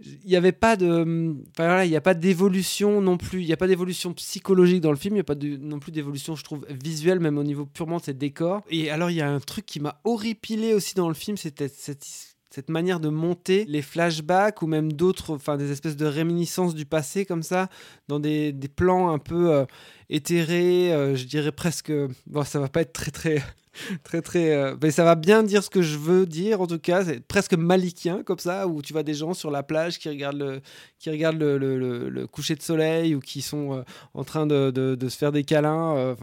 il 0.00 0.28
n'y 0.28 0.36
avait 0.36 0.52
pas 0.52 0.76
de 0.76 1.34
enfin, 1.50 1.64
voilà 1.64 1.84
il 1.86 1.90
n'y 1.90 1.96
a 1.96 2.02
pas 2.02 2.14
d'évolution 2.14 3.00
non 3.00 3.16
plus. 3.16 3.40
Il 3.40 3.46
n'y 3.46 3.52
a 3.52 3.56
pas 3.56 3.66
d'évolution 3.66 4.12
psychologique 4.12 4.82
dans 4.82 4.90
le 4.90 4.96
film 4.96 5.14
il 5.14 5.18
n'y 5.18 5.20
a 5.20 5.24
pas 5.24 5.34
de, 5.34 5.56
non 5.56 5.78
plus 5.78 5.92
d'évolution 5.92 6.36
je 6.36 6.44
trouve 6.44 6.66
visuelle 6.68 7.20
même 7.20 7.38
au 7.38 7.44
niveau 7.44 7.64
purement 7.64 7.96
de 7.98 8.02
ces 8.02 8.14
décors. 8.14 8.62
Et 8.68 8.90
alors 8.90 9.10
il 9.10 9.16
y 9.16 9.22
a 9.22 9.30
un 9.30 9.40
truc 9.40 9.64
qui 9.64 9.80
m'a 9.80 10.00
horripilé 10.04 10.74
aussi 10.74 10.94
dans 10.94 11.08
le 11.08 11.14
film 11.14 11.36
c'était 11.36 11.68
cette 11.68 12.35
cette 12.56 12.70
manière 12.70 13.00
de 13.00 13.10
monter 13.10 13.66
les 13.68 13.82
flashbacks 13.82 14.62
ou 14.62 14.66
même 14.66 14.90
d'autres, 14.90 15.34
enfin 15.34 15.58
des 15.58 15.70
espèces 15.72 15.94
de 15.94 16.06
réminiscences 16.06 16.74
du 16.74 16.86
passé 16.86 17.26
comme 17.26 17.42
ça, 17.42 17.68
dans 18.08 18.18
des, 18.18 18.54
plans 18.74 19.10
un 19.10 19.18
peu 19.18 19.52
euh, 19.52 19.66
éthérés, 20.08 20.90
euh, 20.90 21.16
je 21.16 21.26
dirais 21.26 21.52
presque. 21.52 21.92
Bon, 22.26 22.44
ça 22.44 22.58
va 22.58 22.70
pas 22.70 22.80
être 22.80 22.94
très 22.94 23.10
très 23.10 23.42
très 24.02 24.22
très. 24.22 24.54
Euh, 24.54 24.76
mais 24.82 24.90
ça 24.90 25.04
va 25.04 25.14
bien 25.14 25.42
dire 25.42 25.62
ce 25.62 25.70
que 25.70 25.82
je 25.82 25.98
veux 25.98 26.26
dire 26.26 26.60
en 26.60 26.66
tout 26.66 26.78
cas. 26.78 27.04
C'est 27.04 27.20
presque 27.20 27.54
malikien 27.54 28.22
comme 28.22 28.38
ça, 28.38 28.66
où 28.66 28.82
tu 28.82 28.92
vois 28.92 29.02
des 29.02 29.14
gens 29.14 29.34
sur 29.34 29.50
la 29.50 29.62
plage 29.62 29.98
qui 29.98 30.08
regardent 30.08 30.38
le, 30.38 30.60
qui 30.98 31.10
le, 31.10 32.08
le, 32.08 32.26
coucher 32.26 32.54
de 32.54 32.62
soleil 32.62 33.14
ou 33.14 33.20
qui 33.20 33.42
sont 33.42 33.74
euh, 33.74 33.82
en 34.14 34.24
train 34.24 34.46
de, 34.46 34.70
de, 34.70 35.08
se 35.08 35.16
faire 35.16 35.32
des 35.32 35.44
câlins. 35.44 35.96
Euh, 35.96 36.14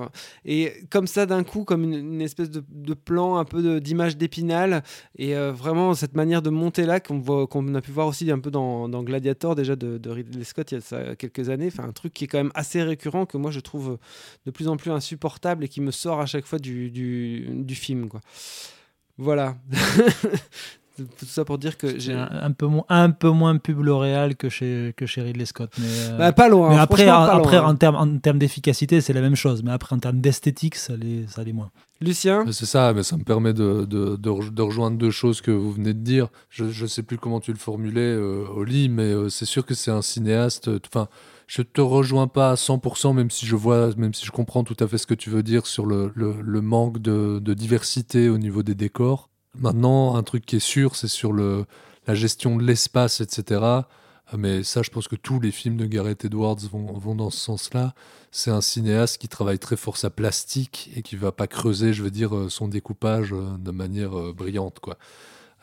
et 0.46 0.74
comme 0.90 1.08
ça 1.08 1.26
d'un 1.26 1.44
coup, 1.44 1.64
comme 1.64 1.84
une, 1.84 2.22
espèce 2.22 2.50
de, 2.50 2.94
plan 2.94 3.38
un 3.38 3.46
peu 3.46 3.82
d'image 3.82 4.18
d'épinal. 4.18 4.84
Et 5.18 5.34
vraiment 5.36 5.94
cette 5.94 6.16
manière 6.16 6.42
de 6.42 6.50
monter 6.50 6.86
là 6.86 7.00
qu'on 7.00 7.22
qu'on 7.48 7.76
a 7.76 7.82
pu 7.82 7.92
voir 7.92 8.08
aussi 8.08 8.30
un 8.32 8.40
peu 8.40 8.52
dans, 8.52 8.88
Gladiator 9.04 9.56
déjà 9.56 9.76
de, 9.76 10.10
Ridley 10.10 10.44
Scott 10.44 10.72
il 10.72 10.76
y 10.76 10.78
a 10.78 10.82
ça, 10.82 11.16
quelques 11.16 11.50
années. 11.50 11.68
Enfin 11.68 11.88
un 11.88 11.92
truc 11.92 12.14
qui 12.14 12.26
est 12.26 12.28
quand 12.28 12.38
même 12.38 12.52
assez 12.56 12.82
récurrent 12.84 13.26
que 13.26 13.38
moi 13.38 13.52
je 13.52 13.60
trouve 13.60 13.98
de 14.46 14.52
plus 14.52 14.68
en 14.68 14.78
plus 14.78 14.92
insupportable 14.92 15.64
et 15.64 15.68
qui 15.68 15.82
me 15.82 15.92
sort 15.92 16.20
à 16.20 16.26
chaque 16.26 16.46
fois 16.46 16.60
du 16.60 17.43
du 17.50 17.76
film 17.76 18.10
quoi. 18.10 18.22
Voilà. 19.18 19.56
tout 20.96 21.26
ça 21.26 21.44
pour 21.44 21.58
dire 21.58 21.78
que 21.78 21.98
j'ai 22.00 22.14
un, 22.14 22.30
un, 22.32 22.52
peu 22.52 22.68
moins 22.68 22.86
un 22.90 23.10
peu 23.10 23.30
moins 23.30 23.58
pub 23.58 23.80
L'Oréal 23.80 24.36
que 24.36 24.50
chez 24.50 24.94
que 24.96 25.08
chez 25.08 25.24
Ridley 25.24 25.46
Scott 25.46 25.72
mais 25.80 25.88
euh... 25.88 26.18
bah, 26.18 26.34
pas 26.34 26.50
loin 26.50 26.70
mais 26.70 26.78
après 26.78 27.10
en, 27.10 27.26
pas 27.26 27.34
après 27.34 27.58
loin. 27.58 27.70
en 27.70 27.76
termes 27.76 27.96
en 27.96 28.18
termes 28.20 28.38
d'efficacité 28.38 29.02
c'est 29.02 29.14
la 29.14 29.22
même 29.22 29.36
chose 29.36 29.64
mais 29.64 29.72
après 29.72 29.96
en 29.96 30.00
termes 30.00 30.22
d'esthétique 30.22 30.76
ça 30.76 30.96
l'est 30.96 31.28
ça 31.28 31.44
l'est 31.44 31.54
moins 31.54 31.72
Lucien? 32.02 32.46
C'est 32.52 32.66
ça, 32.66 32.94
mais 32.94 33.02
ça 33.04 33.16
me 33.16 33.24
permet 33.24 33.54
de, 33.54 33.86
de, 33.86 34.18
de, 34.18 34.50
de, 34.50 34.62
rejoindre 34.62 34.98
deux 34.98 35.12
choses 35.12 35.40
que 35.40 35.52
vous 35.52 35.72
venez 35.72 35.94
de 35.94 36.00
dire. 36.00 36.28
Je 36.50 36.66
ne 36.66 36.88
sais 36.88 37.02
plus 37.02 37.18
comment 37.18 37.40
tu 37.40 37.54
le 37.54 37.58
formulais, 37.58 38.02
euh, 38.02 38.46
Oli, 38.54 38.90
mais 38.90 39.04
euh, 39.04 39.30
c'est 39.30 39.46
sûr 39.46 39.66
que 39.66 39.74
c'est 39.74 39.92
un 39.92 40.02
cinéaste. 40.02 40.70
Enfin, 40.86 41.08
je 41.48 41.62
te 41.62 41.82
rejoins 41.82 42.28
pas 42.28 42.52
à 42.52 42.56
100%, 42.56 43.14
même 43.14 43.30
si 43.30 43.46
je 43.46 43.56
vois, 43.56 43.94
même 43.96 44.14
si 44.14 44.26
je 44.26 44.32
comprends 44.32 44.64
tout 44.64 44.78
à 44.80 44.88
fait 44.88 44.98
ce 44.98 45.08
que 45.08 45.14
tu 45.14 45.30
veux 45.30 45.44
dire 45.44 45.66
sur 45.66 45.86
le, 45.86 46.12
le, 46.16 46.62
manque 46.62 47.00
de, 47.00 47.40
de, 47.40 47.54
diversité 47.54 48.30
au 48.30 48.38
niveau 48.38 48.64
des 48.64 48.76
décors. 48.76 49.30
Maintenant, 49.60 50.16
un 50.16 50.24
truc 50.24 50.46
qui 50.46 50.56
est 50.58 50.60
sûr, 50.60 50.96
c'est 50.96 51.08
sur 51.08 51.32
le, 51.32 51.66
la 52.08 52.16
gestion 52.16 52.56
de 52.56 52.64
l'espace, 52.64 53.22
etc. 53.22 53.62
Mais 54.36 54.64
ça, 54.64 54.82
je 54.82 54.90
pense 54.90 55.08
que 55.08 55.16
tous 55.16 55.40
les 55.40 55.52
films 55.52 55.78
de 55.78 55.86
Gareth 55.86 56.26
Edwards 56.26 56.58
vont, 56.72 56.94
vont 56.94 57.14
dans 57.14 57.30
ce 57.30 57.40
sens-là. 57.40 57.94
C'est 58.32 58.50
un 58.50 58.62
cinéaste 58.62 59.20
qui 59.20 59.28
travaille 59.28 59.60
très 59.60 59.76
fort 59.76 59.98
sa 59.98 60.10
plastique 60.10 60.90
et 60.96 61.04
qui 61.04 61.16
va 61.16 61.32
pas 61.32 61.46
creuser, 61.46 61.94
je 61.94 62.02
veux 62.02 62.10
dire, 62.10 62.48
son 62.50 62.68
découpage 62.68 63.30
de 63.32 63.72
manière 63.72 64.34
brillante, 64.34 64.80
quoi. 64.80 64.98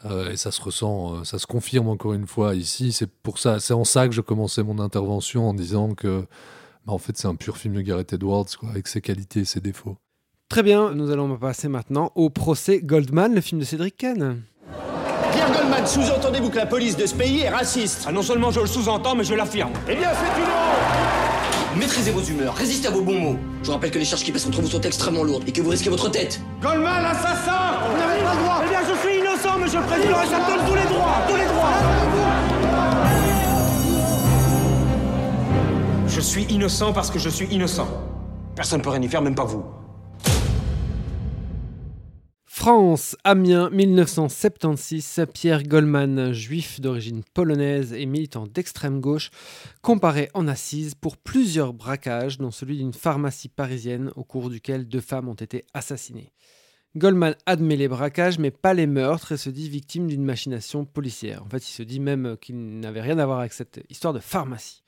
Euh, 0.07 0.31
et 0.31 0.37
ça 0.37 0.51
se 0.51 0.61
ressent, 0.63 1.25
ça 1.25 1.39
se 1.39 1.47
confirme 1.47 1.89
encore 1.89 2.15
une 2.15 2.27
fois 2.27 2.55
ici. 2.55 2.93
C'est 2.93 3.11
pour 3.11 3.39
ça, 3.39 3.61
c'est 3.61 3.75
en 3.75 3.85
ça 3.85 4.09
que 4.09 4.15
je 4.15 4.21
commençais 4.21 4.63
mon 4.63 4.79
intervention 4.79 5.49
en 5.49 5.55
disant 5.55 5.95
que, 5.95 6.25
bah, 6.87 6.93
en 6.93 6.99
fait, 6.99 7.17
c'est 7.17 7.29
un 7.29 7.35
pur 7.35 7.57
film 7.59 7.75
de 7.75 7.83
Gareth 7.83 8.13
Edwards, 8.15 8.47
quoi, 8.59 8.71
avec 8.71 8.89
ses 8.89 9.01
qualités 9.01 9.41
et 9.41 9.45
ses 9.45 9.61
défauts. 9.61 9.97
Très 10.49 10.63
bien, 10.63 10.95
nous 10.95 11.11
allons 11.11 11.37
passer 11.37 11.69
maintenant 11.69 12.11
au 12.15 12.29
procès 12.31 12.81
Goldman, 12.83 13.35
le 13.35 13.41
film 13.41 13.61
de 13.61 13.65
Cédric 13.67 13.97
Kahn. 13.99 14.43
Pierre 15.33 15.53
Goldman, 15.53 15.87
sous-entendez-vous 15.87 16.51
que 16.51 16.57
la 16.57 16.67
police 16.67 16.97
de 16.97 17.07
ce 17.07 17.15
pays 17.15 17.41
est 17.41 17.51
raciste? 17.51 18.05
Ah, 18.09 18.13
Non 18.13 18.23
seulement 18.23 18.51
je 18.51 18.61
le 18.61 18.67
sous-entends, 18.67 19.15
mais 19.15 19.23
je 19.25 19.35
l'affirme. 19.35 19.73
Eh 19.89 19.95
bien, 19.95 20.09
faites 20.11 20.37
une 20.39 20.45
honte 20.45 21.79
Maîtrisez 21.79 22.11
vos 22.11 22.23
humeurs, 22.23 22.55
résistez 22.57 22.89
à 22.89 22.91
vos 22.91 23.01
bons 23.01 23.19
mots. 23.21 23.37
Je 23.63 23.67
vous 23.69 23.73
rappelle 23.75 23.93
que 23.93 23.99
les 24.01 24.05
charges 24.05 24.25
qui 24.25 24.33
pèsent 24.33 24.45
contre 24.45 24.61
vous 24.61 24.67
sont 24.69 24.81
extrêmement 24.81 25.23
lourdes 25.23 25.45
et 25.47 25.53
que 25.53 25.63
vous 25.63 25.71
risquez 25.71 25.89
votre 25.89 26.11
tête. 26.11 26.41
Goldman, 26.61 27.05
assassin 27.05 27.79
Vous 27.89 27.97
n'avez 27.97 28.21
pas 28.25 28.35
le 28.35 28.41
droit 28.43 28.61
monsieur 29.61 29.81
le 29.81 29.87
président, 29.87 30.23
et 30.23 30.27
ça 30.27 30.39
me 30.39 30.47
donne 30.47 30.67
tous 30.67 30.75
les 30.75 30.95
droits 30.95 31.23
Tous 31.29 31.37
les 31.37 31.45
droits 31.45 31.61
Je 36.07 36.21
suis 36.21 36.45
innocent 36.45 36.93
parce 36.93 37.11
que 37.11 37.19
je 37.19 37.29
suis 37.29 37.47
innocent. 37.47 37.89
Personne 38.55 38.81
ne 38.81 38.85
peut 38.85 38.91
rien 38.91 39.03
y 39.03 39.09
faire, 39.09 39.23
même 39.23 39.35
pas 39.35 39.45
vous. 39.45 39.65
France, 42.61 43.17
Amiens, 43.25 43.71
1976, 43.71 45.23
Pierre 45.33 45.63
Goldman, 45.63 46.33
juif 46.33 46.79
d'origine 46.79 47.23
polonaise 47.33 47.95
et 47.95 48.05
militant 48.05 48.47
d'extrême 48.47 49.01
gauche, 49.01 49.31
comparé 49.81 50.29
en 50.35 50.47
assises 50.47 50.95
pour 50.95 51.17
plusieurs 51.17 51.73
braquages, 51.73 52.37
dont 52.37 52.51
celui 52.51 52.77
d'une 52.77 52.93
pharmacie 52.93 53.49
parisienne 53.49 54.11
au 54.15 54.25
cours 54.25 54.51
duquel 54.51 54.87
deux 54.87 55.01
femmes 55.01 55.29
ont 55.29 55.35
été 55.35 55.65
assassinées. 55.73 56.35
Goldman 56.97 57.37
admet 57.47 57.77
les 57.77 57.87
braquages 57.87 58.39
mais 58.39 58.51
pas 58.51 58.75
les 58.75 58.87
meurtres 58.87 59.33
et 59.33 59.37
se 59.37 59.51
dit 59.51 59.69
victime 59.69 60.09
d'une 60.09 60.25
machination 60.25 60.85
policière. 60.85 61.45
En 61.45 61.49
fait, 61.49 61.69
il 61.69 61.73
se 61.73 61.83
dit 61.83 62.01
même 62.01 62.37
qu'il 62.41 62.81
n'avait 62.81 63.01
rien 63.01 63.19
à 63.19 63.27
voir 63.27 63.41
avec 63.41 63.53
cette 63.53 63.81
histoire 63.89 64.13
de 64.13 64.19
pharmacie. 64.19 64.83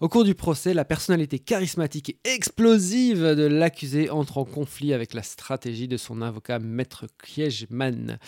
Au 0.00 0.10
cours 0.10 0.24
du 0.24 0.34
procès, 0.34 0.74
la 0.74 0.84
personnalité 0.84 1.38
charismatique 1.38 2.10
et 2.10 2.34
explosive 2.34 3.22
de 3.22 3.46
l'accusé 3.46 4.10
entre 4.10 4.36
en 4.36 4.44
conflit 4.44 4.92
avec 4.92 5.14
la 5.14 5.22
stratégie 5.22 5.88
de 5.88 5.96
son 5.96 6.20
avocat 6.20 6.58
Maître 6.58 7.06
Kiejman. 7.22 8.18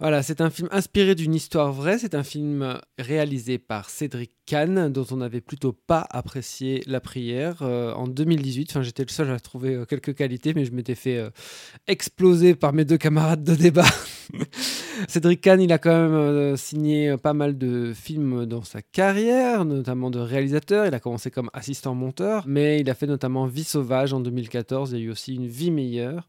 Voilà, 0.00 0.22
c'est 0.22 0.40
un 0.40 0.48
film 0.48 0.66
inspiré 0.72 1.14
d'une 1.14 1.34
histoire 1.34 1.72
vraie, 1.72 1.98
c'est 1.98 2.14
un 2.14 2.22
film 2.22 2.80
réalisé 2.98 3.58
par 3.58 3.90
Cédric 3.90 4.32
Kahn, 4.50 4.88
dont 4.88 5.06
on 5.12 5.18
n'avait 5.18 5.40
plutôt 5.40 5.72
pas 5.72 6.04
apprécié 6.10 6.82
la 6.88 7.00
prière 7.00 7.58
euh, 7.62 7.92
en 7.92 8.08
2018. 8.08 8.70
Enfin, 8.70 8.82
j'étais 8.82 9.04
le 9.04 9.10
seul 9.10 9.30
à 9.30 9.38
trouver 9.38 9.76
euh, 9.76 9.84
quelques 9.84 10.12
qualités, 10.12 10.54
mais 10.54 10.64
je 10.64 10.72
m'étais 10.72 10.96
fait 10.96 11.18
euh, 11.18 11.30
exploser 11.86 12.56
par 12.56 12.72
mes 12.72 12.84
deux 12.84 12.98
camarades 12.98 13.44
de 13.44 13.54
débat. 13.54 13.86
Cédric 15.08 15.40
Kahn, 15.40 15.60
il 15.60 15.72
a 15.72 15.78
quand 15.78 16.08
même 16.08 16.56
signé 16.56 17.16
pas 17.16 17.32
mal 17.32 17.58
de 17.58 17.92
films 17.94 18.44
dans 18.44 18.62
sa 18.62 18.82
carrière, 18.82 19.64
notamment 19.64 20.10
de 20.10 20.18
réalisateur. 20.18 20.84
Il 20.84 20.94
a 20.94 21.00
commencé 21.00 21.30
comme 21.30 21.48
assistant 21.52 21.94
monteur, 21.94 22.44
mais 22.46 22.80
il 22.80 22.90
a 22.90 22.94
fait 22.94 23.06
notamment 23.06 23.46
Vie 23.46 23.64
sauvage 23.64 24.12
en 24.12 24.20
2014. 24.20 24.92
Il 24.92 24.98
y 24.98 25.02
a 25.02 25.04
eu 25.04 25.10
aussi 25.10 25.36
Une 25.36 25.46
vie 25.46 25.70
meilleure. 25.70 26.26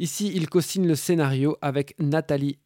Ici, 0.00 0.32
il 0.34 0.48
co-signe 0.48 0.86
le 0.86 0.96
scénario 0.96 1.56
avec 1.62 1.94
Nathalie 1.98 2.58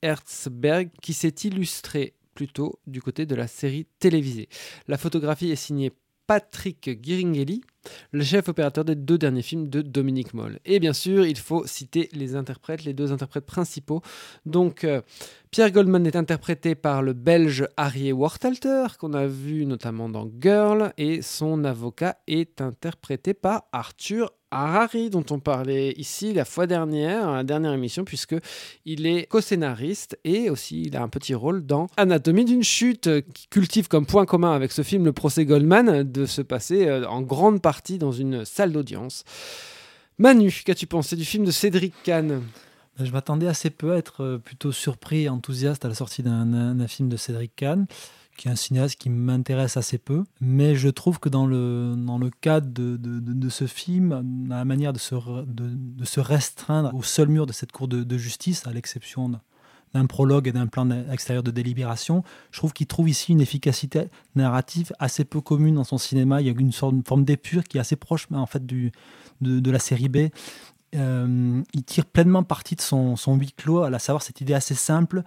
Qui 1.02 1.12
s'est 1.12 1.34
illustrée 1.44 2.14
plutôt 2.34 2.80
du 2.86 3.00
côté 3.00 3.26
de 3.26 3.34
la 3.34 3.46
série 3.46 3.86
télévisée. 3.98 4.48
La 4.88 4.98
photographie 4.98 5.50
est 5.50 5.56
signée 5.56 5.92
Patrick 6.26 7.02
Giringhelli, 7.02 7.62
le 8.12 8.22
chef 8.22 8.48
opérateur 8.48 8.84
des 8.84 8.94
deux 8.94 9.18
derniers 9.18 9.42
films 9.42 9.68
de 9.68 9.82
Dominique 9.82 10.34
Moll. 10.34 10.58
Et 10.64 10.80
bien 10.80 10.92
sûr, 10.92 11.26
il 11.26 11.38
faut 11.38 11.66
citer 11.66 12.08
les 12.12 12.36
interprètes, 12.36 12.84
les 12.84 12.94
deux 12.94 13.12
interprètes 13.12 13.46
principaux. 13.46 14.02
Donc, 14.46 14.84
euh, 14.84 15.00
Pierre 15.50 15.70
Goldman 15.70 16.04
est 16.06 16.16
interprété 16.16 16.74
par 16.74 17.02
le 17.02 17.12
belge 17.12 17.68
Harry 17.76 18.12
Wartalter, 18.12 18.86
qu'on 18.98 19.12
a 19.12 19.26
vu 19.26 19.66
notamment 19.66 20.08
dans 20.08 20.28
Girl, 20.40 20.92
et 20.98 21.22
son 21.22 21.62
avocat 21.64 22.16
est 22.26 22.60
interprété 22.60 23.34
par 23.34 23.62
Arthur 23.72 24.32
Harari, 24.54 25.10
dont 25.10 25.24
on 25.30 25.40
parlait 25.40 25.92
ici 25.96 26.32
la 26.32 26.44
fois 26.44 26.66
dernière, 26.66 27.32
la 27.32 27.42
dernière 27.42 27.72
émission, 27.72 28.04
puisque 28.04 28.36
il 28.84 29.06
est 29.06 29.26
co-scénariste 29.26 30.18
et 30.24 30.48
aussi 30.48 30.82
il 30.82 30.96
a 30.96 31.02
un 31.02 31.08
petit 31.08 31.34
rôle 31.34 31.66
dans 31.66 31.88
Anatomie 31.96 32.44
d'une 32.44 32.62
chute, 32.62 33.08
qui 33.32 33.48
cultive 33.48 33.88
comme 33.88 34.06
point 34.06 34.26
commun 34.26 34.52
avec 34.52 34.70
ce 34.70 34.82
film 34.82 35.04
le 35.04 35.12
procès 35.12 35.44
Goldman 35.44 36.04
de 36.04 36.26
se 36.26 36.40
passer 36.40 36.86
euh, 36.86 37.06
en 37.08 37.22
grande 37.22 37.60
partie 37.60 37.73
dans 37.98 38.12
une 38.12 38.44
salle 38.44 38.72
d'audience. 38.72 39.24
Manu, 40.18 40.62
qu'as-tu 40.64 40.86
pensé 40.86 41.16
du 41.16 41.24
film 41.24 41.44
de 41.44 41.50
Cédric 41.50 41.94
Kahn? 42.04 42.42
Je 43.00 43.10
m'attendais 43.10 43.48
assez 43.48 43.70
peu 43.70 43.92
à 43.92 43.96
être 43.96 44.22
euh, 44.22 44.38
plutôt 44.38 44.70
surpris 44.70 45.22
et 45.22 45.28
enthousiaste 45.28 45.84
à 45.84 45.88
la 45.88 45.94
sortie 45.94 46.22
d'un 46.22 46.86
film 46.86 47.08
de 47.08 47.16
Cédric 47.16 47.56
Kahn 47.56 47.86
qui 48.36 48.48
est 48.48 48.50
un 48.50 48.56
cinéaste 48.56 48.96
qui 48.96 49.10
m'intéresse 49.10 49.76
assez 49.76 49.98
peu. 49.98 50.24
Mais 50.40 50.74
je 50.74 50.88
trouve 50.88 51.18
que 51.18 51.28
dans 51.28 51.46
le, 51.46 51.94
dans 51.96 52.18
le 52.18 52.30
cadre 52.30 52.68
de, 52.68 52.96
de, 52.96 53.20
de, 53.20 53.48
ce 53.48 53.66
film, 53.66 54.46
la 54.48 54.64
manière 54.64 54.92
de 54.92 54.98
se, 54.98 55.14
de, 55.46 56.04
se 56.04 56.20
restreindre 56.20 56.94
au 56.94 57.02
seul 57.02 57.28
mur 57.28 57.46
de 57.46 57.52
cette 57.52 57.72
cour 57.72 57.88
de, 57.88 58.18
justice, 58.18 58.66
à 58.66 58.72
l'exception 58.72 59.30
d'un 59.94 60.06
prologue 60.06 60.48
et 60.48 60.52
d'un 60.52 60.66
plan 60.66 60.88
extérieur 61.10 61.42
de 61.42 61.50
délibération, 61.50 62.22
je 62.50 62.58
trouve 62.58 62.72
qu'il 62.72 62.86
trouve 62.86 63.08
ici 63.08 63.32
une 63.32 63.40
efficacité 63.40 64.08
narrative 64.34 64.92
assez 64.98 65.24
peu 65.24 65.40
commune 65.40 65.76
dans 65.76 65.84
son 65.84 65.98
cinéma. 65.98 66.40
Il 66.40 66.46
y 66.46 66.50
a 66.50 66.54
une, 66.58 66.72
sorte, 66.72 66.94
une 66.94 67.04
forme 67.04 67.24
d'épure 67.24 67.64
qui 67.64 67.78
est 67.78 67.80
assez 67.80 67.96
proche 67.96 68.26
en 68.32 68.46
fait 68.46 68.66
du, 68.66 68.92
de, 69.40 69.70
la 69.70 69.78
série 69.78 70.08
B. 70.08 70.28
Euh, 70.94 71.62
il 71.72 71.82
tire 71.84 72.06
pleinement 72.06 72.42
parti 72.42 72.74
de 72.74 72.80
son, 72.80 73.16
son 73.16 73.36
huis 73.36 73.52
clos, 73.56 73.82
à 73.82 73.98
savoir 73.98 74.22
cette 74.22 74.40
idée 74.40 74.54
assez 74.54 74.74
simple, 74.74 75.22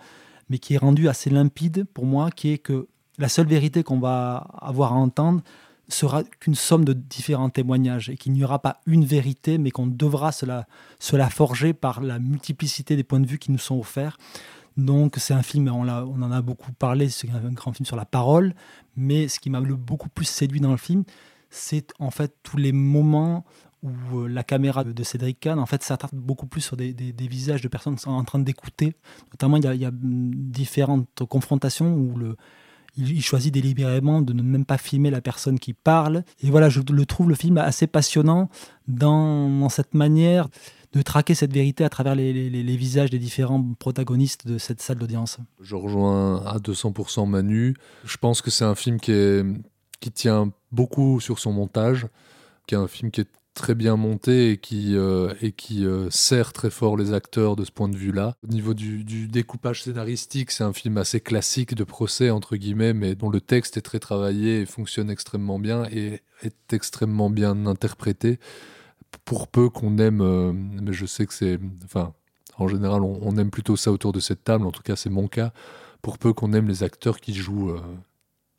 mais 0.50 0.60
qui 0.60 0.76
est 0.76 0.78
rendue 0.78 1.10
assez 1.10 1.30
limpide 1.30 1.86
pour 1.94 2.06
moi, 2.06 2.30
qui 2.32 2.52
est 2.52 2.58
que 2.58 2.88
la 3.18 3.30
seule 3.30 3.48
vérité 3.48 3.84
qu'on 3.84 4.00
va 4.00 4.48
avoir 4.62 4.94
à 4.94 4.96
entendre 4.96 5.42
sera 5.90 6.24
qu'une 6.24 6.56
somme 6.56 6.86
de 6.86 6.94
différents 6.94 7.50
témoignages 7.50 8.10
et 8.10 8.18
qu'il 8.18 8.34
n'y 8.34 8.44
aura 8.44 8.60
pas 8.60 8.82
une 8.86 9.06
vérité, 9.06 9.58
mais 9.58 9.72
qu'on 9.72 9.88
devra 9.88 10.32
se 10.32 10.46
la, 10.46 11.30
forger 11.30 11.74
par 11.74 12.02
la 12.02 12.20
multiplicité 12.20 12.96
des 12.96 13.04
points 13.04 13.20
de 13.20 13.28
vue 13.28 13.40
qui 13.40 13.52
nous 13.52 13.58
sont 13.58 13.80
offerts. 13.80 14.18
Donc 14.78 15.16
c'est 15.18 15.34
un 15.34 15.44
film, 15.44 15.68
on, 15.70 15.88
on, 15.88 16.22
en 16.22 16.32
a 16.32 16.42
beaucoup 16.42 16.72
parlé, 16.72 17.10
c'est 17.10 17.30
un 17.32 17.52
grand 17.52 17.74
film 17.74 17.86
sur 17.86 17.96
la 17.96 18.06
parole, 18.06 18.54
mais 18.96 19.28
ce 19.28 19.40
qui 19.40 19.50
m'a 19.50 19.60
beaucoup 19.60 20.10
plus 20.10 20.26
séduit 20.26 20.60
dans 20.60 20.72
le 20.72 20.78
film, 20.78 21.04
c'est 21.50 21.94
en 22.00 22.12
fait 22.12 22.36
tous 22.44 22.58
les 22.58 22.72
moments 22.72 23.44
où 23.84 24.20
euh, 24.20 24.28
la 24.28 24.44
caméra 24.44 24.84
de 24.84 25.04
Cédric 25.04 25.40
Kahn 25.40 25.60
en 25.60 25.66
fait 25.66 25.84
s'attarde 25.84 26.16
beaucoup 26.16 26.48
plus 26.48 26.62
sur 26.62 26.78
des, 26.78 26.94
visages 27.20 27.62
de 27.62 27.68
personnes 27.68 27.96
qui 27.96 28.02
sont 28.02 28.12
en 28.12 28.24
train 28.24 28.40
d'écouter. 28.40 28.96
Notamment, 29.32 29.58
il 29.58 29.64
y, 29.64 29.86
a, 29.86 29.90
hum, 29.90 30.32
différentes 30.34 31.26
confrontations 31.30 31.94
où 31.94 32.18
il, 32.98 33.22
choisit 33.22 33.54
délibérément 33.54 34.22
de 34.22 34.34
ne 34.34 34.42
même 34.42 34.66
pas 34.66 34.78
filmer 34.78 35.12
la 35.12 35.22
personne 35.22 35.60
qui 35.60 35.74
parle. 35.74 36.24
Et 36.42 36.50
voilà, 36.50 36.70
je 36.70 36.82
le 36.82 37.06
trouve 37.06 37.30
le 37.30 37.36
film 37.36 37.58
assez 37.58 37.88
passionnant 37.88 38.50
dans, 38.88 39.70
cette 39.70 39.94
manière 39.94 40.48
de 40.94 41.02
traquer 41.02 41.36
cette 41.36 41.54
vérité 41.54 41.84
à 41.84 41.90
travers 41.90 42.16
les, 42.16 42.78
visages 42.78 43.10
des 43.10 43.20
différents 43.20 43.64
protagonistes 43.80 44.48
de 44.48 44.58
cette 44.58 44.82
salle 44.82 44.98
d'audience. 44.98 45.38
Je 45.62 45.76
rejoins 45.76 46.46
à 46.46 46.58
200% 46.58 47.28
Manu. 47.28 47.76
Je 48.06 48.18
pense 48.18 48.42
que 48.42 48.52
c'est 48.52 48.66
un 48.66 48.76
film 48.76 49.00
qui, 49.00 49.12
tient 50.14 50.52
beaucoup 50.72 51.20
sur 51.20 51.40
son 51.40 51.52
montage, 51.52 52.08
qui 52.68 52.76
est 52.76 52.78
un 52.78 52.88
film 52.88 53.12
qui 53.12 53.22
est 53.22 53.30
très 53.54 53.74
bien 53.74 53.96
monté 53.96 54.52
et 54.52 54.58
qui, 54.58 54.96
euh, 54.96 55.34
euh, 55.72 56.08
sert 56.12 56.54
très 56.54 56.70
fort 56.70 56.96
les 56.96 57.12
acteurs 57.12 57.56
de 57.56 57.66
ce 57.66 57.72
point 57.72 57.90
de 57.90 57.98
vue-là. 57.98 58.36
Au 58.44 58.52
niveau 58.52 58.76
du, 58.76 59.04
découpage 59.28 59.84
scénaristique, 59.84 60.52
c'est 60.52 60.64
un 60.64 60.74
film 60.74 60.98
assez 60.98 61.20
classique 61.20 61.74
de 61.74 61.84
procès, 61.84 62.30
entre 62.30 62.56
guillemets, 62.56 62.94
mais 62.94 63.16
dont 63.16 63.30
le 63.30 63.42
texte 63.42 63.76
est 63.76 63.82
très 63.82 64.00
travaillé 64.00 64.62
et 64.62 64.66
fonctionne 64.68 65.10
extrêmement 65.10 65.58
bien 65.58 65.86
et 65.92 66.22
est 66.44 66.74
extrêmement 66.74 67.32
bien 67.32 67.66
interprété. 67.66 68.40
Pour 69.26 69.48
peu 69.48 69.70
qu'on 69.70 69.98
aime, 69.98 70.22
euh, 70.22 70.52
mais 70.54 70.94
je 70.94 71.06
sais 71.06 71.26
que 71.26 71.34
c'est. 71.34 71.60
Enfin, 71.86 72.14
en 72.58 72.68
général, 72.68 73.04
on, 73.04 73.38
aime 73.38 73.52
plutôt 73.52 73.76
ça 73.76 73.92
autour 73.92 74.14
de 74.14 74.20
cette 74.20 74.44
table, 74.44 74.66
en 74.66 74.72
tout 74.72 74.84
cas, 74.84 74.96
c'est 74.96 75.10
mon 75.10 75.28
cas. 75.28 75.52
Pour 76.02 76.18
peu 76.18 76.34
qu'on 76.34 76.54
aime 76.54 76.68
les 76.68 76.84
acteurs 76.84 77.20
qui 77.20 77.34
jouent 77.34 77.76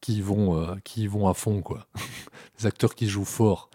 qui 0.00 0.20
vont, 0.20 0.76
qui 0.84 1.08
vont 1.08 1.26
à 1.28 1.34
fond, 1.34 1.62
quoi. 1.62 1.86
les 2.58 2.66
acteurs 2.66 2.94
qui 2.94 3.08
jouent 3.08 3.24
fort. 3.24 3.70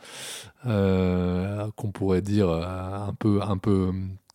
Euh, 0.66 1.70
qu'on 1.76 1.92
pourrait 1.92 2.22
dire 2.22 2.50
euh, 2.50 2.64
un 3.08 3.14
peu, 3.14 3.42
un 3.42 3.58
peu, 3.58 3.92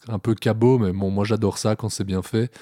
un 0.08 0.18
peu 0.18 0.34
cabot, 0.34 0.78
mais 0.78 0.92
bon, 0.92 1.10
moi 1.10 1.24
j'adore 1.24 1.56
ça 1.56 1.74
quand 1.74 1.88
c'est 1.88 2.04
bien 2.04 2.20
fait. 2.20 2.52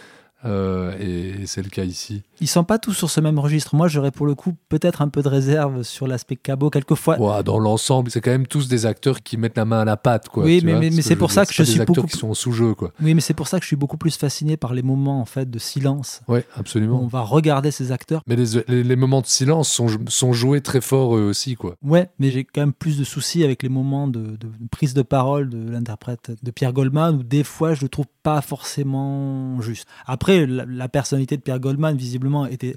Euh, 0.44 0.92
et, 1.00 1.46
c'est 1.46 1.62
le 1.62 1.70
cas 1.70 1.84
ici. 1.84 2.22
Ils 2.40 2.48
sont 2.48 2.64
pas 2.64 2.78
tous 2.78 2.92
sur 2.92 3.10
ce 3.10 3.20
même 3.20 3.38
registre. 3.38 3.74
Moi, 3.74 3.88
j'aurais 3.88 4.10
pour 4.10 4.26
le 4.26 4.34
coup 4.34 4.54
peut-être 4.68 5.00
un 5.00 5.08
peu 5.08 5.22
de 5.22 5.28
réserve 5.28 5.82
sur 5.82 6.06
l'aspect 6.06 6.36
cabot 6.36 6.70
quelquefois. 6.70 7.42
dans 7.42 7.58
l'ensemble, 7.58 8.10
c'est 8.10 8.20
quand 8.20 8.30
même 8.30 8.46
tous 8.46 8.68
des 8.68 8.86
acteurs 8.86 9.22
qui 9.22 9.36
mettent 9.36 9.56
la 9.56 9.64
main 9.64 9.80
à 9.80 9.84
la 9.84 9.96
pâte, 9.96 10.28
quoi. 10.28 10.44
Oui, 10.44 10.60
mais, 10.62 10.78
mais, 10.78 10.90
c'est 11.02 11.16
pour 11.16 11.30
ça 11.30 11.46
que 11.46 11.54
je 11.54 11.62
suis 11.62 11.80
beaucoup 11.80 12.06
qui 12.06 12.16
sont 12.16 12.34
sous 12.34 12.52
jeu, 12.52 12.74
quoi. 12.74 12.92
Oui, 13.02 13.14
mais 13.14 13.20
c'est 13.20 13.34
pour 13.34 13.48
ça 13.48 13.58
que 13.58 13.64
je 13.64 13.68
suis 13.68 13.76
beaucoup 13.76 13.96
plus 13.96 14.16
fasciné 14.16 14.56
par 14.56 14.74
les 14.74 14.82
moments 14.82 15.20
en 15.20 15.24
fait 15.24 15.50
de 15.50 15.58
silence. 15.58 16.20
Oui, 16.28 16.40
absolument. 16.54 17.00
On 17.02 17.06
va 17.06 17.22
regarder 17.22 17.70
ces 17.70 17.92
acteurs. 17.92 18.22
Mais 18.26 18.36
les, 18.36 18.82
les, 18.82 18.96
moments 18.96 19.20
de 19.20 19.26
silence 19.26 19.70
sont, 19.70 19.88
sont 20.08 20.32
joués 20.32 20.60
très 20.60 20.80
fort 20.80 21.16
eux 21.16 21.22
aussi, 21.22 21.54
quoi. 21.54 21.76
Ouais, 21.82 22.10
mais 22.18 22.30
j'ai 22.30 22.44
quand 22.44 22.60
même 22.60 22.72
plus 22.72 22.98
de 22.98 23.04
soucis 23.04 23.44
avec 23.44 23.62
les 23.62 23.68
moments 23.68 24.08
de, 24.08 24.36
de 24.36 24.48
prise 24.70 24.94
de 24.94 25.02
parole 25.02 25.48
de 25.48 25.70
l'interprète 25.70 26.32
de 26.42 26.50
Pierre 26.50 26.72
Goldman 26.72 27.16
où 27.16 27.22
des 27.22 27.44
fois 27.44 27.74
je 27.74 27.82
le 27.82 27.88
trouve 27.88 28.06
pas 28.22 28.40
forcément 28.40 29.60
juste. 29.60 29.86
Après, 30.06 30.25
la, 30.34 30.88
personnalité 30.88 31.36
de 31.36 31.42
Pierre 31.42 31.60
Goldman, 31.60 31.96
visiblement, 31.96 32.46
était 32.46 32.76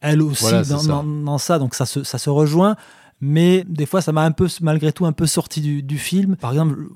elle 0.00 0.22
aussi 0.22 0.52
dans, 0.68 1.38
ça. 1.38 1.58
donc 1.58 1.74
ça 1.74 1.86
se, 1.86 2.04
ça 2.04 2.18
se 2.18 2.30
rejoint. 2.30 2.76
Mais 3.20 3.64
des 3.68 3.84
fois, 3.84 4.00
ça 4.00 4.12
m'a 4.12 4.22
un 4.22 4.30
peu, 4.30 4.46
malgré 4.60 4.92
tout, 4.92 5.04
un 5.04 5.12
peu 5.12 5.26
sorti 5.26 5.82
du, 5.82 5.98
film. 5.98 6.36
Par 6.36 6.52
exemple, 6.52 6.86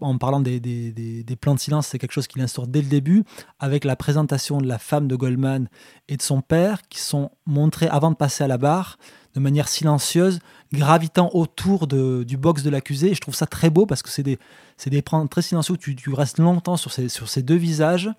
en, 0.00 0.18
parlant 0.18 0.40
des, 0.40 0.60
des, 0.60 0.92
des, 0.92 1.36
plans 1.36 1.54
de 1.54 1.58
silence, 1.58 1.86
c'est 1.86 1.98
quelque 1.98 2.12
chose 2.12 2.26
qu'il 2.26 2.42
instaure 2.42 2.66
dès 2.66 2.82
le 2.82 2.88
début, 2.88 3.24
avec 3.58 3.84
la 3.84 3.96
présentation 3.96 4.60
de 4.60 4.66
la 4.66 4.78
femme 4.78 5.08
de 5.08 5.16
Goldman 5.16 5.68
et 6.08 6.18
de 6.18 6.22
son 6.22 6.42
père, 6.42 6.82
qui 6.90 7.00
sont 7.00 7.30
montrés 7.46 7.88
avant 7.88 8.10
de 8.10 8.16
passer 8.16 8.44
à 8.44 8.48
la 8.48 8.58
barre, 8.58 8.98
de 9.34 9.40
manière 9.40 9.68
silencieuse, 9.68 10.40
gravitant 10.72 11.30
autour 11.34 11.86
du 11.86 12.36
box 12.36 12.62
de 12.62 12.70
l'accusé. 12.70 13.14
Je 13.14 13.20
trouve 13.20 13.34
ça 13.34 13.46
très 13.46 13.70
beau 13.70 13.86
parce 13.86 14.02
que 14.02 14.10
c'est 14.10 14.22
des, 14.22 14.38
des 14.86 15.02
très 15.02 15.42
silencieux 15.42 15.74
où 15.74 15.76
tu, 15.76 16.12
restes 16.12 16.38
longtemps 16.38 16.76
sur 16.76 16.92
ces, 16.92 17.08
sur 17.08 17.28
deux 17.42 17.56
visages. 17.56 18.10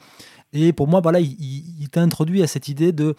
Et 0.53 0.73
pour 0.73 0.87
moi, 0.87 1.01
voilà, 1.01 1.19
il, 1.19 1.37
il, 1.39 1.89
à 2.43 2.47
cette 2.47 2.67
idée 2.67 2.91
de 2.91 3.15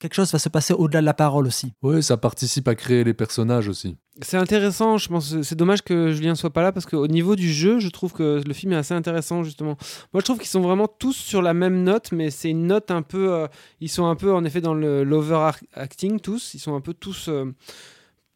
quelque 0.00 0.14
chose 0.14 0.32
va 0.32 0.38
se 0.38 0.48
passer 0.48 0.72
au-delà 0.72 1.00
de 1.00 1.06
la 1.06 1.14
parole 1.14 1.46
aussi. 1.46 1.72
Oui, 1.82 2.02
ça 2.02 2.16
participe 2.16 2.66
à 2.66 2.74
créer 2.74 3.04
les 3.04 3.14
personnages 3.14 3.68
aussi. 3.68 3.96
C'est 4.22 4.38
intéressant, 4.38 4.98
je 4.98 5.08
pense. 5.08 5.40
C'est 5.42 5.54
dommage 5.54 5.82
que 5.82 6.10
Julien 6.10 6.34
soit 6.34 6.50
pas 6.50 6.62
là 6.62 6.72
parce 6.72 6.86
qu'au 6.86 7.06
niveau 7.06 7.36
du 7.36 7.52
jeu, 7.52 7.78
je 7.78 7.88
trouve 7.88 8.12
que 8.12 8.42
le 8.44 8.52
film 8.54 8.72
est 8.72 8.76
assez 8.76 8.94
intéressant 8.94 9.44
justement. 9.44 9.76
Moi, 10.12 10.20
je 10.20 10.24
trouve 10.24 10.38
qu'ils 10.38 10.48
sont 10.48 10.62
vraiment 10.62 10.88
tous 10.88 11.16
sur 11.16 11.42
la 11.42 11.54
même 11.54 11.84
note, 11.84 12.12
mais 12.12 12.30
c'est 12.30 12.50
une 12.50 12.66
note 12.66 12.90
un 12.90 13.02
peu. 13.02 13.32
Euh, 13.32 13.46
ils 13.80 13.88
sont 13.88 14.06
un 14.06 14.16
peu 14.16 14.32
en 14.32 14.44
effet 14.44 14.60
dans 14.60 14.74
le 14.74 15.04
l'overacting 15.04 16.18
tous. 16.18 16.54
Ils 16.54 16.60
sont 16.60 16.74
un 16.74 16.80
peu 16.80 16.94
tous. 16.94 17.28
Euh, 17.28 17.54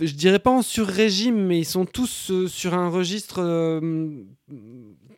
je 0.01 0.13
dirais 0.15 0.39
pas 0.39 0.51
en 0.51 0.63
sur-régime, 0.63 1.47
mais 1.47 1.59
ils 1.59 1.65
sont 1.65 1.87
tous 1.87 2.31
euh, 2.31 2.47
sur 2.47 2.75
un 2.75 2.89
registre 2.89 3.81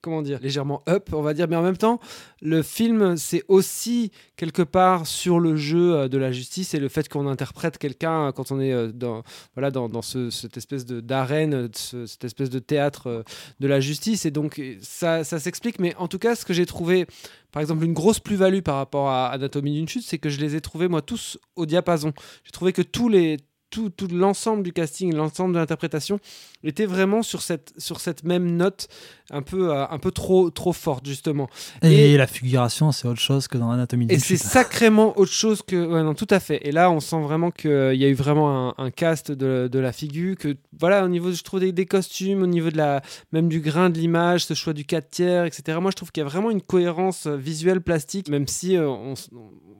comment 0.06 0.22
dire, 0.22 0.38
légèrement 0.40 0.84
up, 0.88 1.08
on 1.12 1.20
va 1.20 1.34
dire, 1.34 1.48
mais 1.48 1.56
en 1.56 1.64
même 1.64 1.76
temps, 1.76 1.98
le 2.40 2.62
film, 2.62 3.16
c'est 3.16 3.42
aussi 3.48 4.12
quelque 4.36 4.62
part 4.62 5.04
sur 5.04 5.40
le 5.40 5.56
jeu 5.56 5.94
euh, 5.94 6.08
de 6.08 6.16
la 6.16 6.30
justice 6.30 6.74
et 6.74 6.78
le 6.78 6.88
fait 6.88 7.08
qu'on 7.08 7.26
interprète 7.26 7.76
quelqu'un 7.76 8.30
quand 8.30 8.52
on 8.52 8.60
est 8.60 8.72
euh, 8.72 8.92
dans, 8.92 9.24
voilà, 9.54 9.72
dans, 9.72 9.88
dans 9.88 10.02
ce, 10.02 10.30
cette 10.30 10.56
espèce 10.56 10.86
d'arène, 10.86 11.68
cette 11.74 12.22
espèce 12.22 12.50
de 12.50 12.60
théâtre 12.60 13.08
euh, 13.08 13.22
de 13.58 13.66
la 13.66 13.80
justice. 13.80 14.26
Et 14.26 14.30
donc, 14.30 14.62
ça, 14.80 15.24
ça 15.24 15.40
s'explique, 15.40 15.80
mais 15.80 15.96
en 15.96 16.06
tout 16.06 16.20
cas, 16.20 16.36
ce 16.36 16.44
que 16.44 16.52
j'ai 16.52 16.66
trouvé, 16.66 17.06
par 17.50 17.60
exemple, 17.60 17.84
une 17.84 17.92
grosse 17.92 18.20
plus-value 18.20 18.60
par 18.60 18.76
rapport 18.76 19.08
à 19.08 19.26
Anatomie 19.30 19.74
d'une 19.74 19.88
chute, 19.88 20.04
c'est 20.06 20.18
que 20.18 20.28
je 20.28 20.38
les 20.38 20.54
ai 20.54 20.60
trouvés, 20.60 20.86
moi, 20.86 21.02
tous 21.02 21.36
au 21.56 21.66
diapason. 21.66 22.12
J'ai 22.44 22.52
trouvé 22.52 22.72
que 22.72 22.82
tous 22.82 23.08
les 23.08 23.38
tout, 23.70 23.90
tout 23.90 24.09
l'ensemble 24.09 24.62
du 24.62 24.72
casting, 24.72 25.14
l'ensemble 25.14 25.55
de 25.55 25.59
l'interprétation 25.59 26.20
était 26.62 26.87
vraiment 26.87 27.22
sur 27.22 27.42
cette, 27.42 27.72
sur 27.79 28.00
cette 28.00 28.24
même 28.24 28.57
note 28.57 28.88
un 29.31 29.42
peu, 29.42 29.70
euh, 29.70 29.87
un 29.88 29.98
peu 29.98 30.11
trop, 30.11 30.50
trop 30.50 30.72
forte, 30.72 31.07
justement. 31.07 31.48
Et, 31.83 32.16
la 32.16 32.26
figuration, 32.26 32.92
c'est 32.92 33.09
autre 33.09 33.20
chose 33.20 33.48
que 33.48 33.59
dans 33.59 33.70
l'anatomie 33.70 34.07
Et 34.09 34.18
c'est 34.18 34.37
sacrément 34.37 35.18
autre 35.18 35.33
chose 35.33 35.62
que. 35.62 35.76
Ouais, 35.76 36.02
non, 36.02 36.14
tout 36.14 36.29
à 36.31 36.40
fait. 36.40 36.66
Et 36.66 36.72
là, 36.72 36.90
on 36.90 37.00
sent 37.00 37.20
vraiment 37.20 37.50
qu'il 37.50 37.94
y 37.94 38.05
a 38.05 38.09
eu 38.09 38.14
vraiment 38.14 38.79
un, 38.79 38.90
cast 38.90 39.33
de, 39.33 39.68
de, 39.70 39.79
la 39.79 39.92
figure, 39.92 40.37
que 40.37 40.57
voilà, 40.79 41.05
au 41.05 41.09
niveau, 41.09 41.33
je 41.33 41.42
trouve, 41.42 41.61
des, 41.61 41.72
des, 41.72 41.87
costumes, 41.87 42.42
au 42.42 42.46
niveau 42.46 42.70
de 42.70 42.76
la, 42.76 43.02
même 43.33 43.48
du 43.48 43.61
grain 43.61 43.90
de 43.90 43.98
l'image, 43.98 44.44
ce 44.44 44.55
choix 44.55 44.72
du 44.72 44.85
4 44.85 45.11
tiers, 45.11 45.44
etc. 45.44 45.79
Moi, 45.81 45.90
je 45.90 45.96
trouve 45.96 46.12
qu'il 46.12 46.22
y 46.22 46.26
a 46.26 46.29
vraiment 46.29 46.50
une 46.50 46.62
cohérence 46.62 47.26
visuelle, 47.26 47.81
plastique, 47.81 48.29
même 48.29 48.46
si 48.46 48.76
euh, 48.76 48.88
on, 48.88 49.14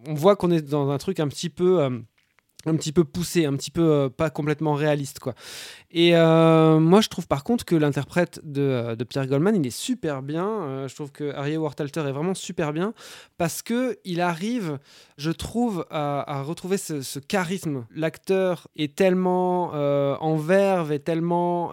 on, 0.09 0.14
voit 0.14 0.37
qu'on 0.37 0.51
est 0.51 0.62
dans 0.62 0.90
un 0.90 0.99
truc 0.99 1.20
un 1.20 1.29
petit 1.29 1.51
peu. 1.51 2.03
Un 2.68 2.74
petit 2.74 2.90
peu 2.90 3.05
poussé, 3.05 3.46
un 3.46 3.55
petit 3.55 3.70
peu 3.70 3.83
euh, 3.83 4.09
pas 4.09 4.29
complètement 4.29 4.74
réaliste 4.74 5.20
quoi. 5.20 5.35
Et 5.92 6.16
euh, 6.16 6.81
moi 6.81 7.00
je 7.00 7.09
trouve 7.09 7.29
par 7.29 7.44
contre 7.44 7.64
que 7.64 7.76
l'interprète 7.76 8.40
de, 8.42 8.61
euh, 8.61 8.96
Pierre 9.09 9.29
Goldman 9.29 9.55
il 9.55 9.64
est 9.64 9.70
super 9.70 10.20
bien. 10.20 10.88
je 10.88 10.94
trouve 10.94 11.12
que 11.12 11.33
Harry 11.35 11.57
Wartalter 11.57 12.00
est 12.00 12.12
vraiment 12.12 12.35
super 12.35 12.72
bien 12.72 12.92
parce 13.38 13.62
que 13.62 13.98
il 14.05 14.20
arrive, 14.20 14.79
je 15.16 15.31
trouve, 15.31 15.87
à, 15.90 16.42
retrouver 16.42 16.76
ce, 16.76 17.18
charisme. 17.20 17.87
L'acteur 17.94 18.66
est 18.76 18.96
tellement 18.96 19.70
en 19.70 20.37
verve 20.37 20.92
et 20.92 20.98
tellement 20.98 21.70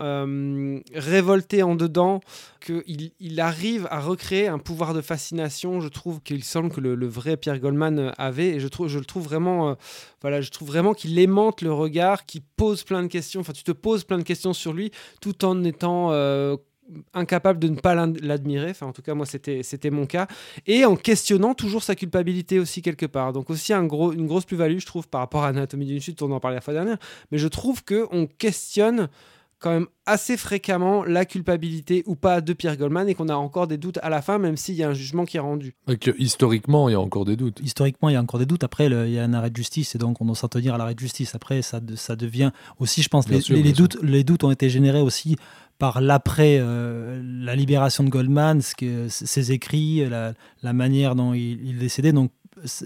révolté 0.94 1.64
en 1.64 1.76
dedans 1.76 2.22
qu'il 2.62 3.12
il 3.20 3.42
arrive 3.42 3.88
à 3.90 4.00
recréer 4.00 4.48
un 4.48 4.60
pouvoir 4.60 4.94
de 4.94 5.02
fascination. 5.02 5.82
Je 5.82 5.90
trouve 5.90 6.22
qu'il 6.22 6.44
semble 6.44 6.70
que 6.70 6.80
le, 6.80 7.08
vrai 7.08 7.36
Pierre 7.36 7.60
Goldman 7.60 8.14
avait 8.18 8.50
et 8.50 8.60
je 8.60 8.68
trouve 8.68 8.88
je 8.88 9.00
le 9.00 9.06
trouve 9.06 9.24
vraiment 9.24 9.76
voilà 10.22 10.42
je 10.42 10.52
trouve 10.52 10.68
vraiment 10.68 10.83
qu'il 10.92 11.18
aimante 11.18 11.62
le 11.62 11.72
regard, 11.72 12.26
qu'il 12.26 12.42
pose 12.58 12.84
plein 12.84 13.02
de 13.02 13.08
questions. 13.08 13.40
Enfin, 13.40 13.54
tu 13.54 13.64
te 13.64 13.72
poses 13.72 14.04
plein 14.04 14.18
de 14.18 14.24
questions 14.24 14.52
sur 14.52 14.74
lui 14.74 14.92
tout 15.22 15.46
en 15.46 15.64
étant 15.64 16.12
euh, 16.12 16.58
incapable 17.14 17.60
de 17.60 17.70
ne 17.70 17.76
pas 17.76 17.96
l'admirer. 17.96 18.72
Enfin, 18.72 18.88
en 18.88 18.92
tout 18.92 19.02
cas, 19.02 19.14
moi, 19.14 19.26
c'était 19.26 19.90
mon 19.90 20.06
cas. 20.06 20.28
Et 20.68 20.86
en 20.86 20.96
questionnant 20.96 21.54
toujours 21.54 21.84
sa 21.84 21.96
culpabilité 21.96 22.60
aussi 22.60 22.82
quelque 22.82 23.06
part. 23.06 23.34
Donc 23.34 23.50
aussi 23.50 23.74
un 23.74 23.86
gros, 23.86 24.12
une 24.12 24.28
grosse 24.28 24.46
plus-value, 24.46 24.80
je 24.80 24.86
trouve, 24.86 25.08
par 25.08 25.22
rapport 25.22 25.44
à 25.44 25.48
Anatomie 25.48 25.86
d'une 25.86 26.02
chute, 26.02 26.22
on 26.22 26.32
en 26.32 26.40
parlait 26.40 26.58
la 26.58 26.62
fois 26.62 26.74
dernière. 26.74 26.98
Mais 27.32 27.38
je 27.38 27.48
trouve 27.48 27.84
qu'on 27.84 28.28
questionne 28.28 29.10
quand 29.64 29.72
même 29.72 29.88
assez 30.06 30.36
fréquemment 30.36 31.06
la 31.06 31.24
culpabilité 31.24 32.04
ou 32.06 32.16
pas 32.16 32.42
de 32.42 32.52
Pierre 32.52 32.76
Goldman 32.76 33.08
et 33.08 33.16
qu'on 33.16 33.30
a 33.30 33.36
encore 33.36 33.66
des 33.66 33.78
doutes 33.78 33.98
à 34.04 34.10
la 34.10 34.22
fin, 34.22 34.38
même 34.38 34.58
s'il 34.58 34.76
y 34.76 34.84
a 34.84 34.90
un 34.90 34.94
jugement 34.94 35.24
qui 35.24 35.38
est 35.38 35.40
rendu. 35.40 35.74
Et 35.88 35.96
que, 35.96 36.12
historiquement, 36.20 36.90
il 36.90 36.92
y 36.92 36.96
a 36.96 37.00
encore 37.00 37.24
des 37.24 37.38
doutes. 37.38 37.62
Historiquement, 37.64 38.10
il 38.10 38.14
y 38.14 38.16
a 38.18 38.22
encore 38.22 38.42
des 38.42 38.46
doutes. 38.46 38.66
Après, 38.66 38.88
il 38.88 39.12
y 39.12 39.18
a 39.18 39.24
un 39.24 39.34
arrêt 39.34 39.50
de 39.50 39.56
justice 39.56 39.96
et 39.96 39.98
donc 39.98 40.20
on 40.20 40.26
doit 40.26 40.36
s'en 40.36 40.50
tenir 40.50 40.76
à 40.76 40.78
l'arrêt 40.78 40.96
de 40.96 41.00
justice. 41.00 41.34
Après, 41.34 41.62
ça, 41.62 41.80
ça 41.96 42.18
devient 42.18 42.52
aussi, 42.78 43.02
je 43.02 43.08
pense, 43.08 43.30
les, 43.30 43.40
les, 43.40 43.72
doutes, 43.72 43.98
les 44.04 44.26
doutes 44.26 44.44
ont 44.44 44.52
été 44.52 44.70
générés 44.70 45.00
aussi 45.00 45.38
par 45.80 46.02
l'après, 46.02 46.58
euh, 46.60 47.22
la 47.24 47.56
libération 47.56 48.04
de 48.04 48.10
Goldman, 48.10 48.62
ce 48.62 48.76
que, 48.76 49.08
ses 49.08 49.54
écrits, 49.54 50.08
la, 50.10 50.34
la 50.62 50.74
manière 50.74 51.16
dont 51.16 51.34
il, 51.34 51.66
il, 51.66 51.78
est 51.78 51.80
décédé. 51.80 52.12
Donc, 52.12 52.32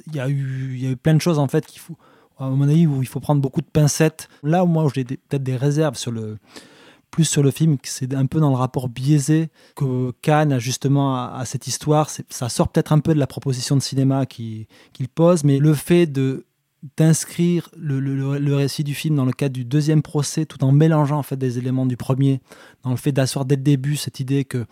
il 0.06 0.16
y, 0.16 0.20
a 0.20 0.30
eu, 0.30 0.76
il 0.76 0.84
y 0.84 0.88
a 0.88 0.92
eu 0.92 0.96
plein 0.96 1.16
de 1.16 1.22
choses 1.22 1.40
en 1.40 1.48
fait 1.48 1.66
qu'il 1.66 1.82
faut 1.82 1.98
à 2.40 2.50
mon 2.50 2.68
avis, 2.68 2.88
où 2.88 3.02
il 3.02 3.08
faut 3.08 3.20
prendre 3.20 3.42
beaucoup 3.42 3.62
de 3.62 3.68
pincettes. 3.68 4.30
Là 4.44 4.66
moi, 4.66 4.88
j'ai 4.94 5.04
peut-être 5.04 5.44
des 5.44 5.56
réserves 5.56 5.98
plus 7.12 7.26
sur 7.26 7.42
le 7.42 7.52
film, 7.52 7.78
c'est 7.84 8.14
un 8.14 8.26
peu 8.26 8.40
dans 8.40 8.50
le 8.50 8.56
rapport 8.56 8.90
biaisé 8.90 9.50
que 9.76 10.12
Cannes 10.22 10.52
a 10.52 10.60
justement 10.60 11.16
à, 11.16 11.44
cette 11.46 11.66
histoire. 11.66 12.10
Ça 12.10 12.50
sort 12.50 12.68
peut-être 12.70 12.92
un 12.92 13.00
peu 13.00 13.14
de 13.14 13.20
la 13.20 13.28
proposition 13.28 13.76
de 13.76 13.82
cinéma 13.82 14.26
qu'il 14.26 14.68
pose, 15.16 15.44
mais 15.44 15.58
le 15.60 15.74
fait 15.74 16.06
d'inscrire 16.98 17.70
le, 17.76 18.00
le, 18.00 18.56
récit 18.56 18.84
du 18.84 18.94
film 18.94 19.16
dans 19.16 19.26
le 19.26 19.32
cadre 19.32 19.54
du 19.54 19.66
deuxième 19.66 20.02
procès, 20.02 20.46
tout 20.46 20.64
en 20.64 20.72
mélangeant 20.72 21.18
en 21.18 21.24
fait 21.24 21.38
des 21.38 21.58
éléments 21.58 21.86
du 21.86 21.98
premier, 21.98 22.42
dans 22.84 22.92
le 22.92 22.98
fait 22.98 23.12
d'asseoir 23.12 23.46
dès 23.46 23.56
le 23.56 23.64
début 23.64 23.96
cette 23.96 24.20
idée 24.20 24.44
que 24.44 24.66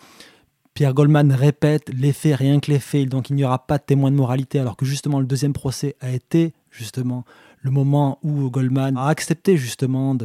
Pierre 0.76 0.94
Goldman 0.94 1.32
répète 1.32 1.90
les 1.94 2.12
faits, 2.12 2.36
rien 2.36 2.60
que 2.60 2.70
les 2.70 2.80
faits, 2.80 3.08
donc 3.08 3.30
il 3.30 3.38
n'y 3.38 3.46
aura 3.46 3.66
pas 3.66 3.78
de 3.78 3.84
témoin 3.84 4.12
de 4.12 4.18
moralité, 4.18 4.60
alors 4.60 4.76
que 4.76 4.86
justement 4.86 5.22
le 5.22 5.26
deuxième 5.26 5.54
procès 5.54 5.96
a 6.02 6.12
été 6.12 6.54
justement 6.70 7.24
le 7.66 7.72
moment 7.72 8.20
où 8.22 8.52
Goldman 8.52 8.96
a 8.96 9.08
accepté 9.08 9.58
justement 9.58 10.16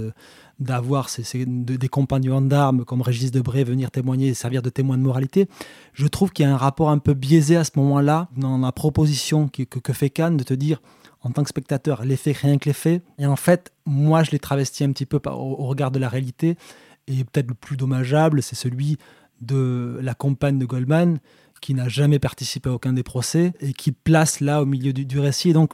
d'avoir 0.58 1.08
des 1.26 1.88
compagnons 1.88 2.42
d'armes 2.42 2.84
comme 2.84 3.00
Régis 3.00 3.30
Debray 3.30 3.64
venir 3.64 3.90
témoigner 3.90 4.28
et 4.28 4.34
servir 4.34 4.60
de 4.60 4.68
témoin 4.68 4.98
de 4.98 5.02
moralité, 5.02 5.48
je 5.94 6.06
trouve 6.06 6.32
qu'il 6.32 6.44
y 6.44 6.48
a 6.48 6.52
un 6.52 6.58
rapport 6.58 6.90
un 6.90 6.98
peu 6.98 7.14
biaisé 7.14 7.56
à 7.56 7.64
ce 7.64 7.70
moment-là 7.76 8.28
dans 8.36 8.58
la 8.58 8.72
proposition 8.72 9.48
que, 9.48 9.92
fait 9.94 10.10
Cannes 10.10 10.36
de 10.36 10.44
te 10.44 10.52
dire 10.52 10.82
en 11.22 11.30
tant 11.30 11.42
que 11.42 11.48
spectateur, 11.48 12.04
les 12.04 12.18
faits, 12.18 12.36
rien 12.36 12.58
que 12.58 12.68
les 12.68 12.74
faits. 12.74 13.02
Et 13.18 13.24
en 13.24 13.36
fait, 13.36 13.72
moi, 13.86 14.22
je 14.22 14.32
l'ai 14.32 14.38
travesti 14.38 14.84
un 14.84 14.92
petit 14.92 15.06
peu 15.06 15.18
au, 15.26 15.66
regard 15.66 15.90
de 15.90 15.98
la 15.98 16.10
réalité. 16.10 16.58
Et 17.06 17.24
peut-être 17.24 17.48
le 17.48 17.54
plus 17.54 17.78
dommageable, 17.78 18.42
c'est 18.42 18.54
celui 18.54 18.98
de 19.40 19.98
la 20.02 20.12
compagne 20.12 20.58
de 20.58 20.66
Goldman, 20.66 21.20
qui 21.62 21.72
n'a 21.72 21.88
jamais 21.88 22.18
participé 22.18 22.68
à 22.68 22.72
aucun 22.72 22.92
des 22.92 23.02
procès 23.02 23.52
et 23.60 23.72
qui 23.72 23.92
place 23.92 24.40
là 24.40 24.62
au 24.62 24.66
milieu 24.66 24.92
du, 24.92 25.18
récit. 25.18 25.54
Donc, 25.54 25.72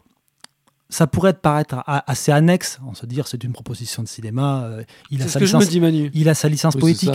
ça 0.89 1.07
pourrait 1.07 1.35
paraître 1.35 1.83
assez 1.87 2.31
annexe, 2.33 2.79
on 2.87 2.95
se 2.95 3.07
dire 3.07 3.27
c'est 3.27 3.43
une 3.43 3.53
proposition 3.53 4.03
de 4.03 4.09
cinéma. 4.09 4.65
Euh, 4.65 4.85
il 5.11 5.23
a 5.23 5.29
sa 5.29 5.41
licence, 5.41 5.73
il 5.73 6.29
a 6.29 6.35
sa 6.35 6.49
licence 6.49 6.77
poétique, 6.77 7.11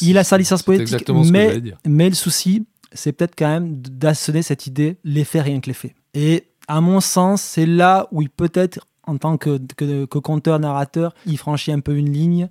il 0.00 0.18
a 0.18 0.24
sa 0.24 0.38
licence 0.38 0.62
poétique, 0.62 1.08
mais 1.30 1.60
mais 1.86 2.08
le 2.08 2.14
souci, 2.14 2.66
c'est 2.92 3.12
peut-être 3.12 3.34
quand 3.36 3.48
même 3.48 3.80
d'assonner 3.82 4.42
cette 4.42 4.66
idée 4.66 4.96
les 5.04 5.24
faits 5.24 5.42
rien 5.44 5.60
que 5.60 5.66
les 5.66 5.74
faits. 5.74 5.94
Et 6.14 6.46
à 6.66 6.80
mon 6.80 7.00
sens, 7.00 7.42
c'est 7.42 7.66
là 7.66 8.08
où 8.10 8.22
il 8.22 8.30
peut-être 8.30 8.86
en 9.06 9.16
tant 9.18 9.36
que, 9.36 9.58
que, 9.76 10.18
conteur 10.18 10.58
narrateur, 10.60 11.14
il 11.26 11.36
franchit 11.36 11.72
un 11.72 11.80
peu 11.80 11.96
une 11.96 12.12
ligne. 12.12 12.48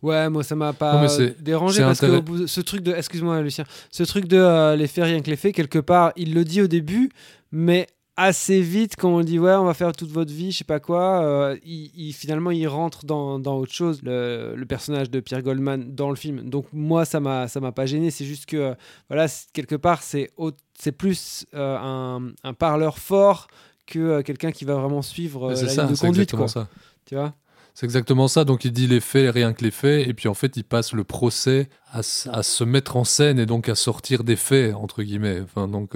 Ouais, 0.00 0.30
moi 0.30 0.44
ça 0.44 0.54
m'a 0.54 0.72
pas 0.72 1.08
dérangé 1.40 1.82
parce 1.82 2.00
que 2.00 2.46
ce 2.46 2.60
truc 2.60 2.82
de, 2.82 2.92
excuse-moi 2.92 3.42
Lucien, 3.42 3.64
ce 3.90 4.04
truc 4.04 4.28
de 4.28 4.36
euh, 4.36 4.76
les 4.76 4.86
faits 4.86 5.04
rien 5.04 5.20
que 5.20 5.28
les 5.28 5.36
faits, 5.36 5.54
quelque 5.54 5.80
part, 5.80 6.12
il 6.16 6.34
le 6.34 6.44
dit 6.44 6.62
au 6.62 6.68
début, 6.68 7.10
mais 7.50 7.88
assez 8.18 8.60
vite 8.60 8.96
quand 8.98 9.10
on 9.10 9.20
dit 9.20 9.38
ouais 9.38 9.54
on 9.54 9.64
va 9.64 9.74
faire 9.74 9.92
toute 9.92 10.10
votre 10.10 10.32
vie 10.32 10.50
je 10.50 10.58
sais 10.58 10.64
pas 10.64 10.80
quoi 10.80 11.22
euh, 11.22 11.56
il, 11.64 12.12
finalement 12.12 12.50
il 12.50 12.66
rentre 12.66 13.06
dans, 13.06 13.38
dans 13.38 13.56
autre 13.56 13.72
chose 13.72 14.00
le, 14.02 14.60
personnage 14.68 15.08
de 15.08 15.20
Pierre 15.20 15.40
Goldman 15.40 15.94
dans 15.94 16.10
le 16.10 16.16
film 16.16 16.50
donc 16.50 16.66
moi 16.72 17.04
ça 17.04 17.20
m'a 17.20 17.46
ça 17.46 17.60
m'a 17.60 17.70
pas 17.70 17.86
gêné 17.86 18.10
c'est 18.10 18.24
juste 18.24 18.46
que 18.46 18.56
euh, 18.56 18.74
voilà 19.08 19.26
quelque 19.52 19.76
part 19.76 20.02
c'est 20.02 20.30
c'est 20.76 20.90
plus 20.90 21.46
euh, 21.54 21.78
un, 21.78 22.32
un, 22.42 22.54
parleur 22.54 22.98
fort 22.98 23.46
que 23.86 24.20
quelqu'un 24.22 24.50
qui 24.50 24.64
va 24.64 24.74
vraiment 24.74 25.02
suivre 25.02 25.50
la 25.50 25.56
ça, 25.56 25.84
ligne 25.84 25.94
de 25.94 25.98
conduite 25.98 26.32
quoi. 26.34 26.48
ça 26.48 26.68
tu 27.06 27.14
vois? 27.14 27.34
C'est 27.74 27.86
exactement 27.86 28.26
ça. 28.26 28.44
Donc 28.44 28.64
il 28.64 28.72
dit 28.72 28.88
les 28.88 28.98
faits, 28.98 29.32
rien 29.32 29.52
que 29.52 29.62
les 29.62 29.70
faits, 29.70 30.08
et 30.08 30.12
puis 30.12 30.26
en 30.26 30.34
fait 30.34 30.56
il 30.56 30.64
passe 30.64 30.92
le 30.92 31.04
procès 31.04 31.68
à, 31.92 32.00
à 32.00 32.42
se 32.42 32.64
mettre 32.64 32.96
en 32.96 33.04
scène 33.04 33.38
et 33.38 33.46
donc 33.46 33.68
à 33.68 33.76
sortir 33.76 34.24
des 34.24 34.34
faits 34.34 34.74
entre 34.74 35.04
guillemets. 35.04 35.40
Enfin 35.40 35.68
donc 35.68 35.94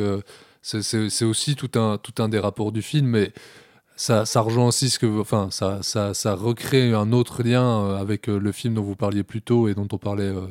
c'est 0.62 1.24
aussi 1.24 1.56
tout 1.56 1.78
un, 1.78 1.98
tout 1.98 2.22
un 2.22 2.28
des 2.28 2.38
rapports 2.38 2.72
du 2.72 2.82
film, 2.82 3.06
mais 3.06 3.32
ça, 3.96 4.40
rejoint 4.40 4.68
aussi 4.68 4.90
ce 4.90 4.98
que. 4.98 5.20
Enfin, 5.20 5.48
ça, 5.50 6.34
recrée 6.34 6.92
un 6.92 7.12
autre 7.12 7.42
lien 7.42 7.84
euh, 7.84 7.96
avec 7.96 8.28
euh, 8.28 8.38
le 8.38 8.52
film 8.52 8.74
dont 8.74 8.82
vous 8.82 8.96
parliez 8.96 9.22
plus 9.22 9.42
tôt 9.42 9.68
et 9.68 9.74
dont 9.74 9.88
on 9.92 9.98
parlait 9.98 10.24
euh, 10.24 10.46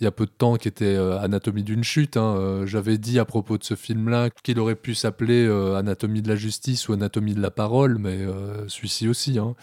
il 0.00 0.04
y 0.04 0.06
a 0.06 0.10
peu 0.10 0.26
de 0.26 0.30
temps, 0.30 0.56
qui 0.56 0.68
était 0.68 0.96
Anatomie 0.96 1.62
d'une 1.62 1.84
chute. 1.84 2.16
Hein. 2.16 2.62
J'avais 2.66 2.98
dit 2.98 3.20
à 3.20 3.24
propos 3.24 3.56
de 3.56 3.62
ce 3.62 3.76
film-là 3.76 4.30
qu'il 4.30 4.58
aurait 4.58 4.74
pu 4.74 4.96
s'appeler 4.96 5.46
Anatomie 5.76 6.22
de 6.22 6.28
la 6.28 6.34
justice 6.34 6.88
ou 6.88 6.92
Anatomie 6.94 7.34
de 7.34 7.40
la 7.40 7.52
parole, 7.52 7.98
mais 7.98 8.18
celui-ci 8.66 9.06
aussi. 9.06 9.38
Hein. 9.38 9.54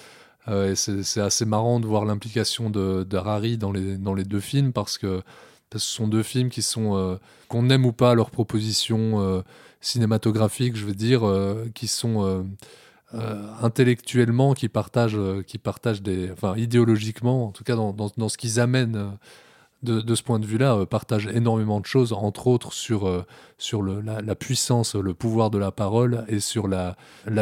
c'est 0.75 1.19
assez 1.19 1.43
marrant 1.43 1.81
de 1.81 1.87
voir 1.87 2.05
l'implication 2.05 2.69
de, 2.69 3.03
de 3.03 3.17
Harry 3.17 3.57
dans 3.57 3.73
les, 3.73 3.97
dans 3.97 4.13
les 4.13 4.23
deux 4.23 4.39
films 4.39 4.71
parce 4.71 4.97
que 4.97 5.23
ce 5.77 5.91
sont 5.91 6.07
deux 6.07 6.23
films 6.23 6.49
qui 6.49 6.61
sont, 6.61 6.95
euh, 6.97 7.17
qu'on 7.47 7.69
aime 7.69 7.85
ou 7.85 7.91
pas 7.91 8.15
leurs 8.15 8.31
propositions 8.31 9.21
euh, 9.21 9.41
cinématographiques, 9.81 10.75
je 10.75 10.85
veux 10.85 10.95
dire, 10.95 11.27
euh, 11.27 11.69
qui 11.75 11.87
sont 11.87 12.45
intellectuellement, 13.61 14.53
qui 14.53 14.69
partagent, 14.69 15.19
qui 15.47 15.57
partagent 15.57 16.03
des, 16.03 16.31
enfin 16.31 16.55
idéologiquement, 16.57 17.47
en 17.47 17.51
tout 17.51 17.63
cas 17.63 17.75
dans, 17.75 17.91
dans 17.93 18.29
ce 18.29 18.37
qu'ils 18.37 18.59
amènent 18.59 19.17
de, 19.81 20.15
ce 20.15 20.23
point 20.23 20.39
de 20.39 20.45
vue-là, 20.45 20.75
euh, 20.75 20.85
partage 20.85 21.27
énormément 21.27 21.79
de 21.79 21.85
choses, 21.85 22.11
entre 22.11 22.47
autres 22.47 22.73
sur, 22.73 23.07
euh, 23.07 23.25
sur 23.57 23.81
la, 23.81 24.35
puissance, 24.35 24.95
le 24.95 25.13
pouvoir 25.13 25.49
de 25.49 25.57
la 25.57 25.71
parole 25.71 26.25
et 26.27 26.39
sur 26.39 26.67
la, 26.67 26.95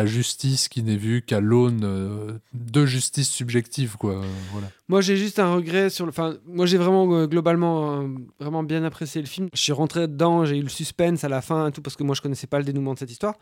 justice 0.06 0.67
qui 0.69 0.84
n'est 0.84 0.97
vue 0.97 1.23
qu'à 1.23 1.39
l'aune 1.39 1.82
euh, 1.84 2.38
de 2.54 2.86
justice 2.86 3.30
subjective. 3.30 3.97
Quoi. 3.97 4.21
Voilà. 4.52 4.67
Moi, 4.88 5.02
j'ai 5.02 5.17
juste 5.17 5.39
un 5.39 5.54
regret 5.54 5.89
sur 5.89 6.06
le. 6.06 6.12
Moi, 6.45 6.65
j'ai 6.65 6.78
vraiment, 6.78 7.26
globalement, 7.26 8.08
vraiment 8.39 8.63
bien 8.63 8.84
apprécié 8.84 9.21
le 9.21 9.28
film. 9.28 9.50
Je 9.54 9.62
suis 9.62 9.73
rentré 9.73 10.08
dedans, 10.08 10.45
j'ai 10.45 10.58
eu 10.58 10.63
le 10.63 10.69
suspense 10.69 11.23
à 11.23 11.30
la 11.30 11.41
fin, 11.41 11.71
tout, 11.71 11.82
parce 11.82 11.95
que 11.95 12.04
moi, 12.04 12.15
je 12.15 12.21
connaissais 12.21 12.47
pas 12.47 12.60
le 12.60 12.65
dénouement 12.65 12.93
de 12.93 13.00
cette 13.00 13.12
histoire. 13.12 13.36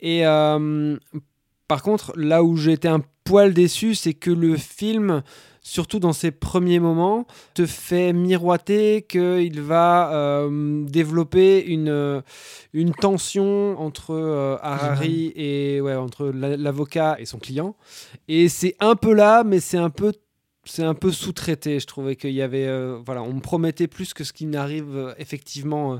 Et. 0.00 0.24
par 1.68 1.82
contre, 1.82 2.12
là 2.16 2.44
où 2.44 2.56
été 2.68 2.86
un 2.86 3.00
poil 3.24 3.54
déçu, 3.54 3.94
c'est 3.94 4.14
que 4.14 4.30
le 4.30 4.56
film 4.56 5.22
surtout 5.66 5.98
dans 5.98 6.12
ses 6.12 6.30
premiers 6.30 6.78
moments, 6.78 7.26
te 7.54 7.66
fait 7.66 8.12
miroiter 8.12 9.02
qu'il 9.02 9.60
va 9.60 10.12
euh, 10.12 10.84
développer 10.86 11.66
une, 11.66 11.88
euh, 11.88 12.20
une 12.72 12.94
tension 12.94 13.76
entre 13.80 14.14
euh, 14.14 14.56
Harari 14.62 15.32
et 15.34 15.80
ouais, 15.80 15.96
entre 15.96 16.26
l'avocat 16.28 17.16
et 17.18 17.26
son 17.26 17.38
client. 17.38 17.74
Et 18.28 18.48
c'est 18.48 18.76
un 18.78 18.94
peu 18.94 19.12
là, 19.12 19.42
mais 19.42 19.58
c'est 19.58 19.76
un 19.76 19.90
peu 19.90 20.12
c'est 20.66 20.82
un 20.82 20.94
peu 20.94 21.12
sous-traité. 21.12 21.80
Je 21.80 21.86
trouvais 21.86 22.16
qu'il 22.16 22.32
y 22.32 22.42
avait, 22.42 22.66
euh, 22.66 22.98
voilà, 23.04 23.22
on 23.22 23.32
me 23.32 23.40
promettait 23.40 23.86
plus 23.86 24.14
que 24.14 24.24
ce 24.24 24.32
qui 24.32 24.46
n'arrive 24.46 24.96
euh, 24.96 25.14
effectivement 25.18 25.94
euh, 25.94 25.98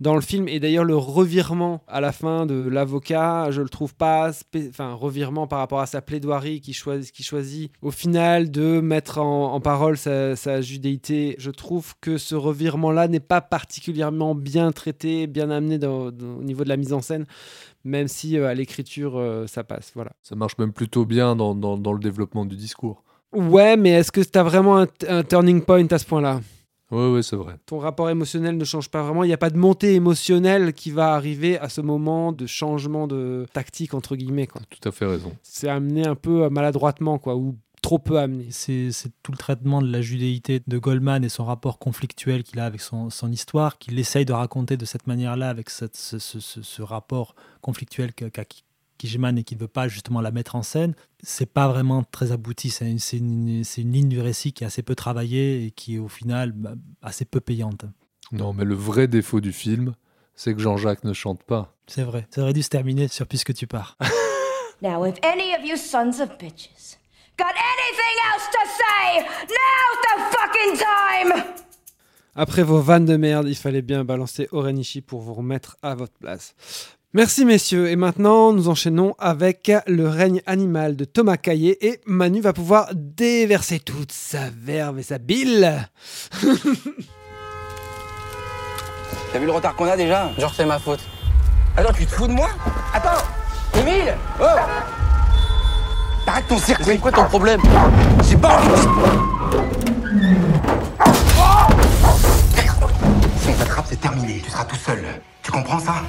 dans 0.00 0.14
le 0.14 0.20
film. 0.20 0.48
Et 0.48 0.58
d'ailleurs, 0.58 0.84
le 0.84 0.96
revirement 0.96 1.82
à 1.86 2.00
la 2.00 2.12
fin 2.12 2.46
de 2.46 2.54
l'avocat, 2.68 3.50
je 3.50 3.62
le 3.62 3.68
trouve 3.68 3.94
pas, 3.94 4.32
enfin, 4.56 4.94
revirement 4.94 5.46
par 5.46 5.58
rapport 5.58 5.80
à 5.80 5.86
sa 5.86 6.02
plaidoirie 6.02 6.60
qui 6.60 6.72
choisit, 6.72 7.12
qui 7.12 7.22
choisit 7.22 7.70
au 7.82 7.90
final 7.90 8.50
de 8.50 8.80
mettre 8.80 9.18
en, 9.18 9.52
en 9.52 9.60
parole 9.60 9.96
sa, 9.96 10.34
sa 10.36 10.60
judéité. 10.60 11.36
Je 11.38 11.50
trouve 11.50 11.94
que 12.00 12.18
ce 12.18 12.34
revirement-là 12.34 13.08
n'est 13.08 13.20
pas 13.20 13.40
particulièrement 13.40 14.34
bien 14.34 14.72
traité, 14.72 15.26
bien 15.26 15.50
amené 15.50 15.84
au 15.86 16.10
niveau 16.42 16.64
de 16.64 16.68
la 16.68 16.76
mise 16.76 16.92
en 16.92 17.00
scène, 17.00 17.26
même 17.84 18.08
si 18.08 18.38
à 18.38 18.54
l'écriture 18.54 19.22
ça 19.46 19.64
passe. 19.64 19.92
Voilà. 19.94 20.12
Ça 20.22 20.34
marche 20.34 20.58
même 20.58 20.72
plutôt 20.72 21.04
bien 21.04 21.36
dans 21.36 21.92
le 21.92 21.98
développement 22.00 22.44
du 22.44 22.56
discours. 22.56 23.02
Ouais, 23.32 23.76
mais 23.76 23.90
est-ce 23.90 24.12
que 24.12 24.20
tu 24.20 24.38
as 24.38 24.42
vraiment 24.42 24.78
un, 24.78 24.86
un 25.08 25.22
turning 25.22 25.60
point 25.62 25.86
à 25.90 25.98
ce 25.98 26.04
point-là? 26.06 26.40
Ouais, 26.90 27.10
ouais, 27.10 27.22
c'est 27.22 27.34
vrai. 27.36 27.56
Ton 27.66 27.78
rapport 27.78 28.08
émotionnel 28.10 28.56
ne 28.56 28.64
change 28.64 28.88
pas 28.88 29.02
vraiment. 29.02 29.24
Il 29.24 29.26
n'y 29.26 29.32
a 29.32 29.38
pas 29.38 29.50
de 29.50 29.58
montée 29.58 29.94
émotionnelle 29.94 30.72
qui 30.72 30.92
va 30.92 31.14
arriver 31.14 31.58
à 31.58 31.68
ce 31.68 31.80
moment 31.80 32.30
de 32.30 32.46
changement 32.46 33.08
de 33.08 33.44
tactique, 33.52 33.92
entre 33.94 34.14
guillemets. 34.14 34.46
Quoi. 34.46 34.62
Tout 34.70 34.88
à 34.88 34.92
fait 34.92 35.04
raison. 35.06 35.32
C'est 35.42 35.68
amené 35.68 36.06
un 36.06 36.14
peu 36.14 36.44
euh, 36.44 36.50
maladroitement, 36.50 37.18
quoi, 37.18 37.34
ou 37.34 37.56
trop 37.82 37.98
peu 37.98 38.18
amené. 38.20 38.46
C'est 38.50 38.90
tout 39.24 39.32
le 39.32 39.36
traitement 39.36 39.82
de 39.82 39.90
la 39.90 40.00
judéité 40.00 40.62
de 40.64 40.78
Goldman 40.78 41.24
et 41.24 41.28
son 41.28 41.44
rapport 41.44 41.78
conflictuel 41.80 42.44
qu'il 42.44 42.60
a 42.60 42.64
avec 42.66 42.80
son, 42.80 43.10
son 43.10 43.32
histoire, 43.32 43.78
qu'il 43.78 43.98
essaye 43.98 44.24
de 44.24 44.32
raconter 44.32 44.76
de 44.76 44.84
cette 44.84 45.08
manière-là, 45.08 45.48
avec 45.50 45.70
cette- 45.70 45.96
ce, 45.96 46.20
ce- 46.20 46.38
ce- 46.40 46.62
ce 46.62 46.82
rapport 46.82 47.34
conflictuel 47.62 48.12
qu'a 48.12 48.30
qu'a 48.30 48.44
Kijman 48.96 49.38
et 49.38 49.44
qu'il 49.44 49.58
ne 49.58 49.62
veut 49.62 49.68
pas 49.68 49.88
justement 49.88 50.20
la 50.20 50.30
mettre 50.30 50.56
en 50.56 50.62
scène. 50.62 50.94
C'est 51.22 51.52
pas 51.52 51.68
vraiment 51.68 52.02
très 52.02 52.32
abouti. 52.32 52.70
C'est 52.70 52.86
une, 53.16 53.62
ligne 53.78 54.08
du 54.08 54.20
récit 54.20 54.52
qui 54.52 54.64
est 54.64 54.66
assez 54.66 54.82
peu 54.82 54.94
travaillée 54.94 55.66
et 55.66 55.70
qui 55.70 55.96
est 55.96 55.98
au 55.98 56.08
final 56.08 56.52
bah, 56.52 56.74
assez 57.02 57.24
peu 57.24 57.40
payante. 57.40 57.84
Non, 58.32 58.52
mais 58.52 58.64
le 58.64 58.74
vrai 58.74 59.06
défaut 59.06 59.40
du 59.40 59.52
film, 59.52 59.94
c'est 60.34 60.54
que 60.54 60.60
Jean-Jacques 60.60 61.04
ne 61.04 61.12
chante 61.12 61.42
pas. 61.42 61.74
C'est 61.86 62.02
vrai. 62.02 62.26
Ça 62.34 62.42
aurait 62.42 62.52
dû 62.52 62.62
se 62.62 62.68
terminer 62.68 63.08
sur 63.08 63.26
Puisque 63.26 63.54
tu 63.54 63.66
pars. 63.66 63.96
Now, 64.82 65.06
if 65.06 65.16
any 65.22 65.54
of 65.54 65.64
you 65.64 65.76
sons 65.76 66.20
of 66.20 66.36
bitches 66.38 66.96
got 67.38 67.54
anything 67.54 68.16
else 68.32 68.46
to 68.50 68.62
say, 68.66 69.26
now's 69.48 69.98
the 70.04 70.36
fucking 70.36 70.76
time! 70.76 71.54
Après 72.34 72.62
vos 72.62 72.80
vannes 72.80 73.06
de 73.06 73.16
merde, 73.16 73.48
il 73.48 73.56
fallait 73.56 73.80
bien 73.80 74.04
balancer 74.04 74.48
Orenishi 74.52 75.00
pour 75.00 75.22
vous 75.22 75.32
remettre 75.32 75.78
à 75.82 75.94
votre 75.94 76.12
place. 76.12 76.54
Merci 77.14 77.44
messieurs, 77.46 77.88
et 77.88 77.96
maintenant 77.96 78.52
nous 78.52 78.68
enchaînons 78.68 79.14
avec 79.18 79.72
le 79.86 80.06
règne 80.08 80.42
animal 80.44 80.96
de 80.96 81.04
Thomas 81.06 81.36
Caillé. 81.38 81.86
Et 81.86 82.00
Manu 82.04 82.40
va 82.40 82.52
pouvoir 82.52 82.88
déverser 82.94 83.78
toute 83.78 84.12
sa 84.12 84.50
verve 84.50 84.98
et 84.98 85.02
sa 85.02 85.18
bile. 85.18 85.88
T'as 89.32 89.38
vu 89.38 89.46
le 89.46 89.52
retard 89.52 89.74
qu'on 89.76 89.86
a 89.86 89.96
déjà? 89.96 90.30
Genre 90.38 90.52
c'est 90.54 90.66
ma 90.66 90.78
faute. 90.78 91.00
Attends, 91.76 91.92
tu 91.92 92.04
te 92.06 92.10
fous 92.12 92.26
de 92.26 92.32
moi? 92.32 92.48
Attends! 92.92 93.24
Émile! 93.78 94.14
Oh! 94.40 94.44
Arrête 96.26 96.48
ton 96.48 96.58
cirque. 96.58 96.82
C'est 96.84 96.98
quoi 96.98 97.12
ton 97.12 97.24
problème? 97.24 97.60
C'est 98.22 98.40
pas 98.40 98.60
Si 103.40 103.48
on 103.48 103.52
t'attrape, 103.54 103.86
c'est 103.88 104.00
terminé. 104.00 104.42
Tu 104.44 104.50
seras 104.50 104.64
tout 104.64 104.76
seul. 104.76 105.02
Tu 105.42 105.50
comprends 105.52 105.78
ça? 105.78 106.02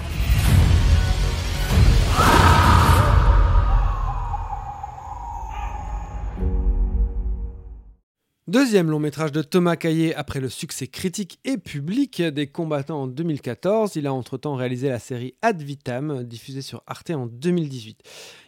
Deuxième 8.47 8.89
long 8.89 8.99
métrage 8.99 9.33
de 9.33 9.41
Thomas 9.41 9.75
Caillé 9.75 10.15
après 10.15 10.39
le 10.39 10.47
succès 10.47 10.87
critique 10.87 11.37
et 11.43 11.57
public 11.57 12.21
des 12.21 12.47
combattants 12.47 13.01
en 13.01 13.07
2014. 13.07 13.97
Il 13.97 14.07
a 14.07 14.13
entre-temps 14.13 14.55
réalisé 14.55 14.87
la 14.87 14.99
série 14.99 15.35
Ad 15.41 15.61
Vitam, 15.61 16.23
diffusée 16.23 16.61
sur 16.61 16.81
Arte 16.87 17.09
en 17.09 17.25
2018. 17.25 18.03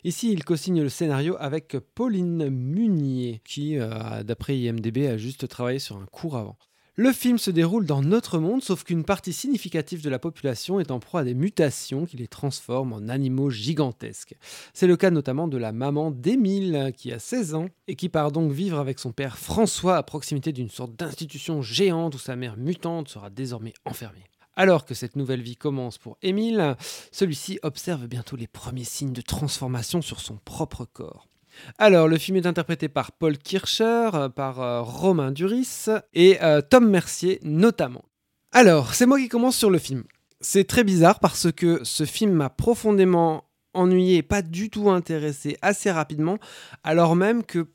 Ici, 0.06 0.32
il 0.32 0.46
co-signe 0.46 0.82
le 0.82 0.88
scénario 0.88 1.36
avec 1.38 1.78
Pauline 1.96 2.50
Munier, 2.50 3.42
qui, 3.44 3.78
euh, 3.78 4.24
d'après 4.24 4.58
IMDB, 4.58 5.06
a 5.06 5.18
juste 5.18 5.50
travaillé 5.50 5.80
sur 5.80 5.98
un 5.98 6.06
cours 6.06 6.38
avant. 6.38 6.58
Le 7.02 7.14
film 7.14 7.38
se 7.38 7.50
déroule 7.50 7.86
dans 7.86 8.02
notre 8.02 8.40
monde, 8.40 8.62
sauf 8.62 8.84
qu'une 8.84 9.06
partie 9.06 9.32
significative 9.32 10.04
de 10.04 10.10
la 10.10 10.20
population 10.20 10.82
est 10.82 10.92
en 10.92 11.00
proie 11.00 11.22
à 11.22 11.24
des 11.24 11.34
mutations 11.34 12.06
qui 12.06 12.18
les 12.18 12.28
transforment 12.28 12.92
en 12.92 13.08
animaux 13.08 13.50
gigantesques. 13.50 14.36
C'est 14.74 14.86
le 14.86 14.98
cas 14.98 15.10
notamment 15.10 15.48
de 15.48 15.56
la 15.56 15.72
maman 15.72 16.12
d'Émile, 16.12 16.92
qui 16.98 17.14
a 17.14 17.20
16 17.20 17.56
ans, 17.56 17.68
et 17.88 17.96
qui 17.96 18.10
part 18.10 18.34
donc 18.34 18.52
vivre 18.52 18.80
avec 18.80 19.00
son 19.00 19.14
père 19.14 19.38
François 19.38 19.96
à 19.96 20.04
proximité 20.04 20.52
d'une 20.52 20.70
sorte 20.70 20.94
d'institution 20.98 21.62
géante 21.62 22.16
où 22.16 22.20
sa 22.20 22.36
mère 22.36 22.58
mutante 22.58 23.08
sera 23.08 23.30
désormais 23.30 23.74
enfermée. 23.86 24.26
Alors 24.58 24.84
que 24.84 24.94
cette 24.94 25.16
nouvelle 25.16 25.42
vie 25.42 25.56
commence 25.56 25.98
pour 25.98 26.18
Émile, 26.22 26.76
celui-ci 27.14 27.60
observe 27.64 28.08
bientôt 28.08 28.36
les 28.36 28.48
premiers 28.48 28.84
signes 28.84 29.14
de 29.14 29.22
transformation 29.22 30.02
sur 30.02 30.20
son 30.20 30.36
propre 30.44 30.84
corps. 30.84 31.29
Alors, 31.78 32.08
le 32.08 32.18
film 32.18 32.38
est 32.38 32.46
interprété 32.46 32.90
par 32.90 33.12
Paul 33.12 33.38
Kircher, 33.38 34.10
euh, 34.14 34.30
par 34.30 34.62
euh, 34.62 34.82
Romain 34.82 35.32
Duris 35.32 35.88
et 36.14 36.42
euh, 36.42 36.62
Tom 36.62 36.90
Mercier 36.90 37.40
notamment. 37.44 38.04
Alors, 38.52 38.94
c'est 38.94 39.06
moi 39.06 39.20
qui 39.20 39.30
commence 39.30 39.56
sur 39.56 39.70
le 39.70 39.78
film. 39.78 40.04
C'est 40.42 40.68
très 40.68 40.84
bizarre 40.84 41.20
parce 41.20 41.52
que 41.52 41.82
ce 41.84 42.06
film 42.06 42.32
m'a 42.32 42.50
profondément 42.50 43.44
ennuyé 43.74 44.18
et 44.18 44.24
pas 44.24 44.42
du 44.42 44.70
tout 44.70 44.90
intéressé 44.90 45.58
assez 45.62 45.92
rapidement, 45.92 46.38
alors 46.84 47.16
même 47.16 47.44
que 47.44 47.68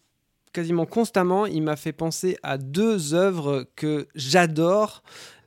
quasiment 0.52 0.86
constamment, 0.86 1.44
il 1.44 1.62
m'a 1.62 1.76
fait 1.76 1.92
penser 1.92 2.38
à 2.42 2.56
deux 2.56 3.12
œuvres 3.12 3.66
que 3.76 4.06
j'adore. 4.14 5.02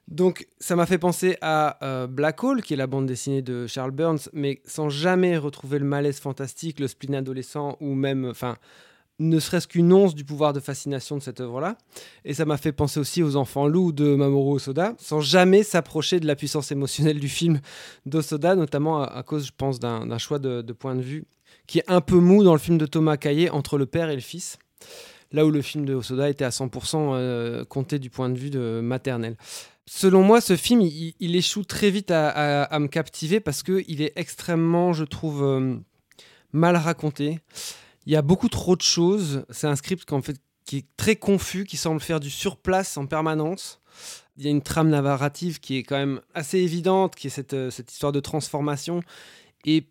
Donc 0.07 0.47
ça 0.59 0.75
m'a 0.75 0.85
fait 0.85 0.97
penser 0.97 1.37
à 1.41 1.83
euh, 1.85 2.07
Black 2.07 2.43
Hole, 2.43 2.61
qui 2.61 2.73
est 2.73 2.77
la 2.77 2.87
bande 2.87 3.05
dessinée 3.05 3.41
de 3.41 3.67
Charles 3.67 3.91
Burns, 3.91 4.29
mais 4.33 4.61
sans 4.65 4.89
jamais 4.89 5.37
retrouver 5.37 5.79
le 5.79 5.85
malaise 5.85 6.19
fantastique, 6.19 6.79
le 6.79 6.87
spleen 6.87 7.15
adolescent, 7.15 7.77
ou 7.81 7.93
même, 7.93 8.25
enfin, 8.25 8.55
ne 9.19 9.39
serait-ce 9.39 9.67
qu'une 9.67 9.91
once 9.91 10.15
du 10.15 10.23
pouvoir 10.23 10.53
de 10.53 10.59
fascination 10.59 11.17
de 11.17 11.21
cette 11.21 11.41
œuvre-là. 11.41 11.77
Et 12.23 12.33
ça 12.33 12.45
m'a 12.45 12.57
fait 12.57 12.71
penser 12.71 12.99
aussi 12.99 13.21
aux 13.21 13.35
Enfants 13.35 13.67
loups 13.67 13.91
de 13.91 14.15
Mamoru 14.15 14.55
Osoda, 14.55 14.93
sans 14.97 15.19
jamais 15.19 15.63
s'approcher 15.63 16.19
de 16.19 16.27
la 16.27 16.35
puissance 16.35 16.71
émotionnelle 16.71 17.19
du 17.19 17.29
film 17.29 17.59
d'Osoda, 18.05 18.55
notamment 18.55 19.01
à, 19.01 19.23
cause, 19.23 19.47
je 19.47 19.51
pense, 19.55 19.79
d'un 19.79 20.17
choix 20.17 20.39
de, 20.39 20.61
de 20.61 20.73
point 20.73 20.95
de 20.95 21.01
vue 21.01 21.25
qui 21.67 21.79
est 21.79 21.89
un 21.89 22.01
peu 22.01 22.15
mou 22.15 22.43
dans 22.43 22.53
le 22.53 22.59
film 22.59 22.77
de 22.77 22.85
Thomas 22.85 23.17
Caillé 23.17 23.49
entre 23.49 23.77
le 23.77 23.85
père 23.85 24.09
et 24.09 24.15
le 24.15 24.21
fils 24.21 24.57
là 25.31 25.45
où 25.45 25.51
le 25.51 25.61
film 25.61 25.85
de 25.85 25.93
Osoda 25.93 26.29
était 26.29 26.45
à 26.45 26.49
100% 26.49 26.95
euh, 27.13 27.65
compté 27.65 27.99
du 27.99 28.09
point 28.09 28.29
de 28.29 28.37
vue 28.37 28.49
de 28.49 28.79
maternel. 28.81 29.37
Selon 29.85 30.21
moi, 30.21 30.41
ce 30.41 30.55
film, 30.55 30.81
il, 30.81 31.15
il 31.19 31.35
échoue 31.35 31.63
très 31.63 31.89
vite 31.89 32.11
à, 32.11 32.77
me 32.79 32.87
captiver 32.87 33.39
parce 33.39 33.63
qu'il 33.63 34.01
est 34.01 34.13
extrêmement, 34.15 34.93
je 34.93 35.05
trouve, 35.05 35.43
euh, 35.43 35.77
mal 36.51 36.75
raconté. 36.75 37.39
Il 38.05 38.13
y 38.13 38.15
a 38.15 38.21
beaucoup 38.21 38.49
trop 38.49 38.75
de 38.75 38.81
choses. 38.81 39.45
C'est 39.49 39.67
un 39.67 39.75
script 39.75 40.09
fait, 40.21 40.37
qui 40.65 40.77
est 40.77 40.85
très 40.97 41.15
confus, 41.15 41.63
qui 41.63 41.77
semble 41.77 42.01
faire 42.01 42.19
du 42.19 42.29
surplace 42.29 42.97
en 42.97 43.05
permanence. 43.05 43.79
Il 44.37 44.43
y 44.43 44.47
a 44.47 44.51
une 44.51 44.61
trame 44.61 44.89
narrative 44.89 45.59
qui 45.59 45.77
est 45.77 45.83
quand 45.83 45.97
même 45.97 46.21
assez 46.35 46.59
évidente, 46.59 47.15
qui 47.15 47.27
est 47.27 47.31
cette, 47.31 47.53
euh, 47.53 47.71
cette 47.71 47.91
histoire 47.91 48.11
de 48.11 48.19
transformation. 48.19 49.01
Et 49.65 49.87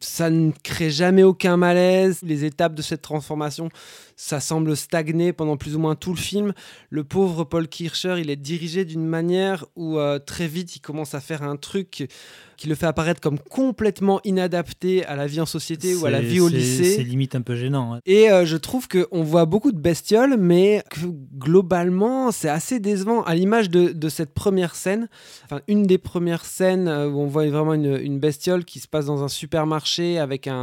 ça 0.00 0.30
ne 0.30 0.52
crée 0.62 0.90
jamais 0.90 1.22
aucun 1.22 1.56
malaise. 1.56 2.20
Les 2.22 2.44
étapes 2.44 2.74
de 2.74 2.82
cette 2.82 3.02
transformation, 3.02 3.68
ça 4.16 4.40
semble 4.40 4.76
stagner 4.76 5.32
pendant 5.32 5.56
plus 5.56 5.74
ou 5.76 5.78
moins 5.78 5.94
tout 5.96 6.12
le 6.12 6.18
film. 6.18 6.52
Le 6.90 7.04
pauvre 7.04 7.44
Paul 7.44 7.66
Kircher, 7.68 8.16
il 8.18 8.30
est 8.30 8.36
dirigé 8.36 8.84
d'une 8.84 9.06
manière 9.06 9.64
où 9.76 9.98
euh, 9.98 10.18
très 10.18 10.46
vite 10.46 10.76
il 10.76 10.80
commence 10.80 11.14
à 11.14 11.20
faire 11.20 11.42
un 11.42 11.56
truc 11.56 12.08
qui 12.56 12.66
le 12.66 12.74
fait 12.74 12.86
apparaître 12.86 13.20
comme 13.20 13.38
complètement 13.38 14.20
inadapté 14.24 15.04
à 15.04 15.14
la 15.14 15.28
vie 15.28 15.40
en 15.40 15.46
société 15.46 15.94
ou 15.94 16.06
à 16.06 16.10
la 16.10 16.20
vie 16.20 16.40
au 16.40 16.48
lycée. 16.48 16.96
C'est 16.96 17.04
limite 17.04 17.36
un 17.36 17.40
peu 17.42 17.54
gênant. 17.54 17.94
hein. 17.94 18.00
Et 18.04 18.30
euh, 18.32 18.44
je 18.44 18.56
trouve 18.56 18.88
qu'on 18.88 19.22
voit 19.22 19.44
beaucoup 19.46 19.70
de 19.70 19.78
bestioles, 19.78 20.36
mais 20.36 20.82
que 20.90 21.06
globalement, 21.38 22.32
c'est 22.32 22.48
assez 22.48 22.80
décevant. 22.80 23.22
À 23.22 23.36
l'image 23.36 23.70
de, 23.70 23.90
de 23.92 24.08
cette 24.08 24.34
première 24.34 24.74
scène, 24.74 25.08
enfin, 25.44 25.60
une 25.68 25.84
des 25.84 25.98
premières 25.98 26.44
scènes 26.44 26.88
euh, 26.88 27.08
où 27.08 27.20
on 27.20 27.26
voit 27.28 27.46
vraiment 27.48 27.74
une, 27.74 27.96
une 27.96 28.18
bestiole 28.18 28.64
qui 28.64 28.80
se 28.80 28.88
passe 28.88 29.06
dans 29.06 29.22
un 29.22 29.28
supermarché 29.28 29.87
avec 29.96 30.46
un, 30.46 30.54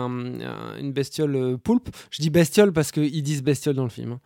un- 0.42 0.78
une 0.80 0.92
bestiole 0.94 1.36
euh, 1.36 1.58
poulpe. 1.58 1.90
Je 2.12 2.22
dis 2.22 2.30
bestiole 2.30 2.72
parce 2.74 2.92
qu'ils 2.92 3.24
disent 3.24 3.44
bestiole 3.44 3.76
dans 3.76 3.84
le 3.84 3.90
film. 3.90 4.14
hein. 4.14 4.20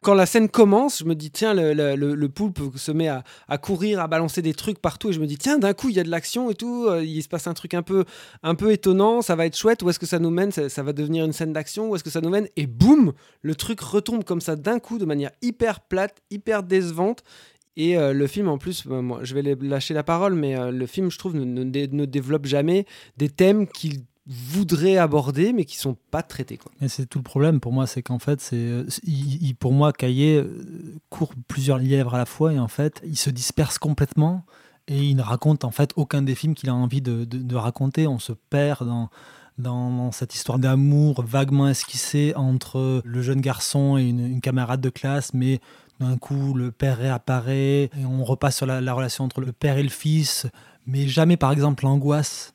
Quand 0.00 0.14
la 0.14 0.26
scène 0.26 0.48
commence, 0.48 1.00
je 1.00 1.04
me 1.04 1.16
dis, 1.16 1.32
tiens, 1.32 1.54
le, 1.54 1.72
le- 1.74 2.28
poulpe 2.28 2.60
se 2.76 2.92
met 2.92 3.08
à, 3.08 3.58
courir, 3.58 3.98
à 3.98 4.06
balancer 4.06 4.42
des 4.42 4.54
trucs 4.54 4.78
partout, 4.78 5.10
et 5.10 5.12
je 5.12 5.18
me 5.20 5.26
dis, 5.26 5.36
tiens, 5.38 5.58
d'un 5.58 5.74
coup, 5.74 5.88
il 5.88 5.96
y 5.96 5.98
a 5.98 6.04
de 6.04 6.08
l'action 6.08 6.50
et 6.50 6.54
tout, 6.54 6.86
euh, 6.86 7.02
il 7.04 7.20
se 7.20 7.28
passe 7.28 7.48
un 7.48 7.54
truc 7.54 7.74
un 7.74 7.82
peu, 7.82 8.04
un 8.44 8.54
peu 8.54 8.70
étonnant, 8.70 9.22
ça 9.22 9.34
va 9.34 9.44
être 9.44 9.56
chouette, 9.56 9.82
où 9.82 9.90
est-ce 9.90 9.98
que 9.98 10.06
ça 10.06 10.20
nous 10.20 10.30
mène? 10.30 10.52
Ça, 10.52 10.82
va 10.84 10.92
devenir 10.92 11.24
une 11.24 11.32
scène 11.32 11.52
d'action, 11.52 11.90
où 11.90 11.96
est-ce 11.96 12.04
que 12.04 12.10
ça 12.10 12.20
nous 12.20 12.30
mène? 12.30 12.46
Et 12.56 12.68
boum, 12.68 13.12
le 13.42 13.54
truc 13.56 13.80
retombe 13.80 14.22
comme 14.22 14.40
ça 14.40 14.54
d'un 14.54 14.78
coup, 14.78 14.98
de 14.98 15.04
manière 15.04 15.32
hyper 15.42 15.80
plate, 15.80 16.22
hyper 16.30 16.62
décevante. 16.62 17.24
Et 17.76 17.96
euh, 17.98 18.12
le 18.12 18.26
film, 18.28 18.48
en 18.48 18.58
plus, 18.58 18.84
je 19.22 19.34
vais 19.34 19.42
lâcher 19.60 19.94
la 19.94 20.04
parole, 20.04 20.34
mais 20.34 20.70
le 20.70 20.86
film, 20.86 21.10
je 21.10 21.18
trouve, 21.18 21.34
ne, 21.34 21.44
ne 21.44 21.64
ne 21.64 22.04
développe 22.04 22.46
jamais 22.46 22.86
des 23.16 23.28
thèmes 23.30 23.66
qu'il 23.66 24.04
voudrait 24.28 24.98
aborder, 24.98 25.54
mais 25.54 25.64
qui 25.64 25.78
sont 25.78 25.96
pas 26.10 26.22
traités. 26.22 26.58
Quoi. 26.58 26.70
C'est 26.86 27.08
tout 27.08 27.18
le 27.18 27.24
problème 27.24 27.60
pour 27.60 27.72
moi, 27.72 27.86
c'est 27.86 28.02
qu'en 28.02 28.18
fait, 28.18 28.40
c'est, 28.40 28.56
euh, 28.56 28.84
pour 29.58 29.72
moi, 29.72 29.92
Caillé 29.92 30.36
euh, 30.36 31.00
court 31.08 31.32
plusieurs 31.48 31.78
lièvres 31.78 32.14
à 32.14 32.18
la 32.18 32.26
fois 32.26 32.52
et 32.52 32.58
en 32.58 32.68
fait, 32.68 33.00
il 33.06 33.16
se 33.16 33.30
disperse 33.30 33.78
complètement 33.78 34.44
et 34.86 35.02
il 35.02 35.16
ne 35.16 35.22
raconte 35.22 35.64
en 35.64 35.70
fait 35.70 35.92
aucun 35.96 36.20
des 36.20 36.34
films 36.34 36.54
qu'il 36.54 36.68
a 36.68 36.74
envie 36.74 37.00
de, 37.00 37.24
de- 37.24 37.56
raconter. 37.56 38.06
On 38.06 38.18
se 38.18 38.32
perd 38.32 38.86
dans, 38.86 39.08
dans, 39.56 40.12
cette 40.12 40.34
histoire 40.34 40.58
d'amour 40.58 41.22
vaguement 41.22 41.68
esquissée 41.68 42.34
entre 42.36 43.00
le 43.04 43.22
jeune 43.22 43.40
garçon 43.40 43.96
et 43.96 44.04
une, 44.04 44.42
camarade 44.42 44.82
de 44.82 44.90
classe, 44.90 45.32
mais 45.32 45.60
d'un 46.00 46.18
coup, 46.18 46.52
le 46.52 46.70
père 46.70 46.98
réapparaît 46.98 47.84
et 47.98 48.04
on 48.06 48.24
repasse 48.24 48.58
sur 48.58 48.66
la 48.66 48.92
relation 48.92 49.24
entre 49.24 49.40
le 49.40 49.52
père 49.52 49.78
et 49.78 49.82
le 49.82 49.88
fils, 49.88 50.46
mais 50.86 51.08
jamais, 51.08 51.36
par 51.36 51.50
exemple, 51.52 51.84
l'angoisse 51.84 52.54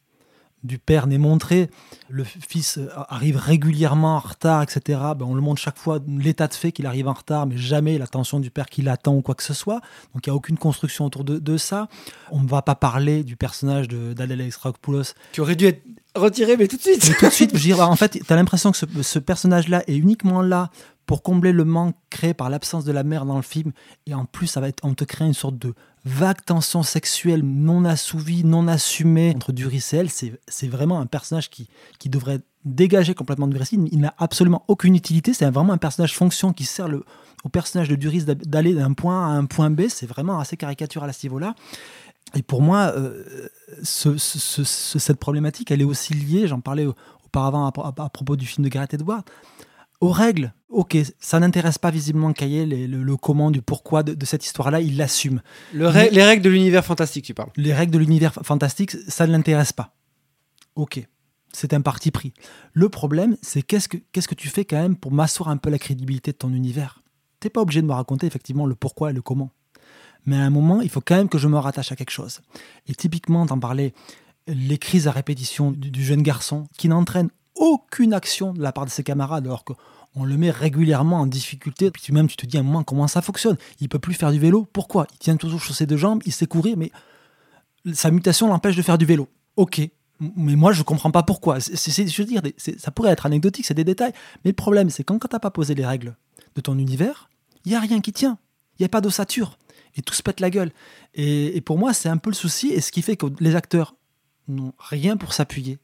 du 0.64 0.80
père 0.80 1.08
n'est 1.08 1.18
montré. 1.18 1.70
Le 2.10 2.24
fils 2.24 2.78
euh, 2.78 2.88
arrive 3.10 3.38
régulièrement 3.38 4.16
en 4.16 4.20
retard, 4.20 4.62
etc. 4.62 5.00
Ben, 5.18 5.26
on 5.26 5.34
le 5.34 5.42
montre 5.42 5.62
chaque 5.62 5.78
fois 5.78 6.00
l'état 6.08 6.48
de 6.48 6.54
fait 6.54 6.72
qu'il 6.72 6.86
arrive 6.86 7.08
en 7.08 7.14
retard, 7.14 7.46
mais 7.48 7.58
jamais 7.58 7.98
l'attention 7.98 8.40
du 8.40 8.50
père 8.50 8.68
qui 8.68 8.82
l'attend 8.82 9.16
ou 9.16 9.22
quoi 9.22 9.36
que 9.36 9.44
ce 9.44 9.54
soit. 9.54 9.82
Donc 10.14 10.26
il 10.26 10.30
n'y 10.30 10.34
a 10.34 10.36
aucune 10.36 10.58
construction 10.58 11.06
autour 11.06 11.24
de, 11.24 11.38
de 11.38 11.58
ça. 11.58 11.88
On 12.32 12.42
ne 12.42 12.48
va 12.48 12.62
pas 12.62 12.76
parler 12.76 13.24
du 13.24 13.36
personnage 13.36 13.88
d'Adèle 13.88 14.42
Exarchopoulos. 14.42 15.14
Qui 15.34 15.42
aurait 15.42 15.56
dû 15.56 15.66
être 15.66 15.84
retiré, 16.16 16.58
mais 16.58 16.68
tout 16.68 16.78
de 16.78 16.82
suite. 16.82 17.08
Mais 17.08 17.16
tout 17.16 17.26
de 17.26 17.32
suite, 17.32 17.52
je 17.52 17.56
veux 17.56 17.64
dire, 17.64 17.80
en 17.80 17.96
fait, 17.96 18.20
tu 18.26 18.34
as 18.34 18.36
l'impression 18.36 18.72
que 18.72 18.78
ce, 18.78 18.86
ce 19.02 19.20
personnage-là 19.20 19.84
est 19.88 19.96
uniquement 19.96 20.42
là 20.42 20.70
pour 21.06 21.22
combler 21.24 21.52
le 21.52 21.66
manque 21.66 21.96
créé 22.10 22.34
par 22.34 22.50
l'absence 22.50 22.86
de 22.86 22.92
la 22.92 23.04
mère 23.04 23.26
dans 23.26 23.36
le 23.36 23.42
film. 23.42 23.72
Et 24.06 24.14
en 24.14 24.26
plus, 24.26 24.58
on 24.84 24.94
te 24.94 25.04
crée 25.04 25.26
une 25.26 25.34
sorte 25.34 25.58
de 25.58 25.74
vague 26.06 26.44
tension 26.46 26.84
sexuelle 26.84 27.42
non 27.44 27.86
assouvie, 27.86 28.44
non 28.44 28.68
assumée 28.68 29.34
entre 29.36 29.52
Duris 29.52 29.84
et 29.94 29.98
elle. 29.98 30.10
C'est 30.10 30.68
vraiment 30.68 31.00
un 31.00 31.06
personnage 31.06 31.50
qui, 31.50 31.68
devrait 32.06 32.42
dégager 32.66 33.14
complètement 33.14 33.48
de 33.48 33.54
Duris. 33.54 33.70
Il, 33.92 34.00
n'a 34.00 34.14
absolument 34.18 34.64
aucune 34.68 34.96
utilité. 34.96 35.34
C'est 35.34 35.50
vraiment 35.50 35.74
un 35.74 35.78
personnage 35.78 36.16
fonction 36.16 36.54
qui 36.54 36.64
sert 36.66 36.88
le, 36.88 37.04
au 37.44 37.50
personnage 37.50 37.90
de 37.90 37.96
Duris 37.96 38.24
d'aller 38.26 38.74
d'un 38.74 38.94
point 38.94 39.26
A 39.28 39.34
à 39.34 39.38
un 39.38 39.46
point 39.46 39.70
B. 39.70 39.84
C'est 39.90 40.08
vraiment 40.08 40.40
assez 40.40 40.56
caricatural 40.58 41.10
à 41.10 41.14
ce 41.14 41.26
niveau-là. 41.26 41.56
Et 42.36 42.42
pour 42.42 42.62
moi, 42.62 42.94
euh, 42.96 43.24
ce- 43.84 44.18
ce- 44.18 44.40
ce- 44.40 44.64
ce- 44.64 45.00
cette 45.00 45.20
problématique, 45.20 45.70
elle 45.72 45.82
est 45.82 45.86
aussi 45.86 46.14
liée, 46.14 46.48
j'en 46.48 46.62
parlais 46.62 46.86
au- 46.86 46.96
auparavant 47.26 47.68
à 47.68 48.10
propos 48.10 48.36
du 48.36 48.46
film 48.46 48.64
de 48.64 48.70
Gareth 48.70 48.94
Edwards, 48.94 49.24
aux 50.04 50.12
règles. 50.12 50.54
Ok, 50.68 50.98
ça 51.20 51.40
n'intéresse 51.40 51.78
pas 51.78 51.90
visiblement 51.90 52.34
Cahier, 52.34 52.66
le, 52.66 53.02
le 53.04 53.18
comment, 53.18 53.52
du 53.52 53.62
pourquoi 53.62 54.04
de, 54.04 54.14
de 54.14 54.26
cette 54.26 54.46
histoire-là, 54.46 54.82
il 54.82 54.98
l'assume. 54.98 55.42
Le 55.74 55.86
les 56.12 56.24
règles 56.24 56.42
de 56.42 56.50
l'univers 56.50 56.84
fantastique, 56.84 57.24
tu 57.24 57.34
parles. 57.34 57.52
Les 57.56 57.74
règles 57.74 57.94
de 57.94 58.00
l'univers 58.00 58.34
fantastique, 58.44 58.92
ça 59.08 59.26
ne 59.26 59.32
l'intéresse 59.32 59.72
pas. 59.72 59.96
Ok, 60.76 61.08
c'est 61.54 61.74
un 61.74 61.80
parti 61.80 62.12
pris. 62.12 62.34
Le 62.74 62.90
problème, 62.90 63.38
c'est 63.42 63.62
qu'est-ce 63.62 63.88
que, 63.88 63.98
qu'est-ce 64.12 64.28
que 64.28 64.36
tu 64.36 64.50
fais 64.50 64.66
quand 64.66 64.82
même 64.82 64.98
pour 64.98 65.14
m'asseoir 65.14 65.48
un 65.48 65.58
peu 65.58 65.70
la 65.70 65.80
crédibilité 65.80 66.34
de 66.34 66.38
ton 66.38 66.52
univers? 66.52 67.02
T'es 67.40 67.50
pas 67.50 67.62
obligé 67.62 67.82
de 67.82 67.88
me 67.88 67.94
raconter 67.94 68.28
effectivement 68.28 68.66
le 68.66 68.76
pourquoi 68.76 69.12
et 69.12 69.14
le 69.14 69.22
comment. 69.22 69.52
Mais 70.26 70.36
à 70.36 70.42
un 70.42 70.50
moment, 70.50 70.82
il 70.82 70.90
faut 70.90 71.02
quand 71.02 71.16
même 71.16 71.30
que 71.30 71.38
je 71.38 71.48
me 71.48 71.58
rattache 71.58 71.94
à 71.94 71.96
quelque 71.96 72.12
chose. 72.12 72.42
Et 72.88 72.96
typiquement, 72.96 73.46
t'en 73.46 73.60
parlais, 73.60 73.94
les 74.48 74.78
crises 74.78 75.08
à 75.08 75.12
répétition 75.12 75.72
du, 75.72 75.92
du 75.92 76.04
jeune 76.04 76.24
garçon 76.24 76.66
qui 76.78 76.90
n'entraîne 76.90 77.30
aucune 77.56 78.14
action 78.14 78.54
de 78.54 78.62
la 78.62 78.72
part 78.72 78.86
de 78.86 78.90
ses 78.90 79.04
camarades 79.04 79.46
alors 79.46 79.64
qu'on 79.64 80.24
le 80.24 80.38
met 80.38 80.52
régulièrement 80.52 81.20
en 81.22 81.26
difficulté. 81.28 81.92
Puis 81.92 82.14
même 82.14 82.28
tu 82.28 82.36
te 82.36 82.46
dis 82.46 82.58
à 82.58 82.62
un 82.62 82.64
moment 82.64 82.84
comment 82.84 83.08
ça 83.08 83.22
fonctionne. 83.22 83.58
Il 83.80 83.90
peut 83.90 84.00
plus 84.00 84.14
faire 84.14 84.32
du 84.32 84.40
vélo. 84.40 84.68
Pourquoi? 84.74 85.08
Il 85.14 85.18
tient 85.20 85.38
toujours 85.38 85.62
sur 85.62 85.76
ses 85.76 85.86
deux 85.86 85.98
jambes, 85.98 86.22
il 86.26 86.32
sait 86.32 86.46
courir, 86.48 86.78
mais 86.78 86.92
sa 87.94 88.12
mutation 88.12 88.48
l'empêche 88.48 88.76
de 88.76 88.82
faire 88.82 88.98
du 88.98 89.06
vélo. 89.06 89.28
Ok, 89.56 89.82
mais 90.20 90.56
moi 90.56 90.72
je 90.72 90.84
comprends 90.84 91.12
pas 91.12 91.24
pourquoi. 91.24 91.60
C'est- 91.60 92.08
je 92.08 92.22
veux 92.22 92.28
dire, 92.28 92.42
ça 92.78 92.92
pourrait 92.92 93.12
être 93.12 93.26
anecdotique, 93.26 93.66
c'est 93.66 93.74
des 93.74 93.84
détails. 93.84 94.14
Mais 94.44 94.52
le 94.52 94.56
problème, 94.56 94.90
c'est 94.90 95.04
quand, 95.04 95.20
quand 95.20 95.28
t'as 95.28 95.40
pas 95.40 95.52
posé 95.52 95.76
les 95.76 95.86
règles 95.86 96.16
de 96.56 96.62
ton 96.62 96.78
univers, 96.78 97.30
il 97.66 97.72
y 97.72 97.76
a 97.76 97.80
rien 97.80 98.02
qui 98.02 98.14
tient. 98.14 98.38
Il 98.80 98.82
y 98.82 98.86
a 98.86 98.90
pas 98.90 99.02
d'ossature 99.02 99.58
et 99.96 100.02
tout 100.02 100.14
se 100.16 100.24
pète 100.24 100.40
la 100.40 100.50
gueule. 100.50 100.72
Et 101.14 101.62
pour 101.62 101.78
moi, 101.78 101.94
c'est 101.94 102.10
un 102.10 102.18
peu 102.18 102.30
le 102.32 102.36
souci 102.36 102.70
et 102.70 102.82
ce 102.82 102.92
qui 102.92 103.02
fait 103.04 103.16
que 103.16 103.28
les 103.40 103.56
acteurs 103.56 103.96
n'ont 104.48 104.74
rien 104.80 105.16
pour 105.18 105.34
s'appuyer. 105.34 105.78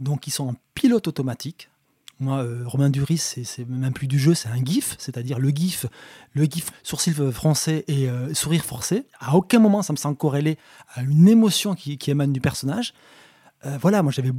Donc 0.00 0.26
ils 0.26 0.30
sont 0.30 0.48
en 0.48 0.54
pilote 0.74 1.08
automatique. 1.08 1.70
Moi, 2.18 2.38
euh, 2.42 2.62
Romain 2.64 2.88
Duris, 2.88 3.18
c'est- 3.18 3.68
même 3.68 3.92
plus 3.92 4.06
du 4.06 4.18
jeu, 4.18 4.32
c'est 4.34 4.48
un 4.48 4.64
GIF, 4.64 4.96
c'est-à-dire 4.98 5.38
le 5.38 5.50
GIF, 5.50 5.84
le 6.32 6.44
GIF 6.44 6.70
sourcil 6.82 7.12
français 7.30 7.84
et 7.88 8.08
euh, 8.08 8.32
sourire 8.32 8.64
forcé. 8.64 9.04
À 9.20 9.36
aucun 9.36 9.58
moment 9.58 9.82
ça 9.82 9.92
me 9.92 9.98
semble 9.98 10.16
corrélé 10.16 10.56
à 10.94 11.02
une 11.02 11.28
émotion 11.28 11.74
qui, 11.74 11.98
émane 12.06 12.32
du 12.32 12.40
personnage. 12.40 12.94
Euh, 13.66 13.76
voilà, 13.82 14.02
moi 14.02 14.12
j'avais 14.12 14.32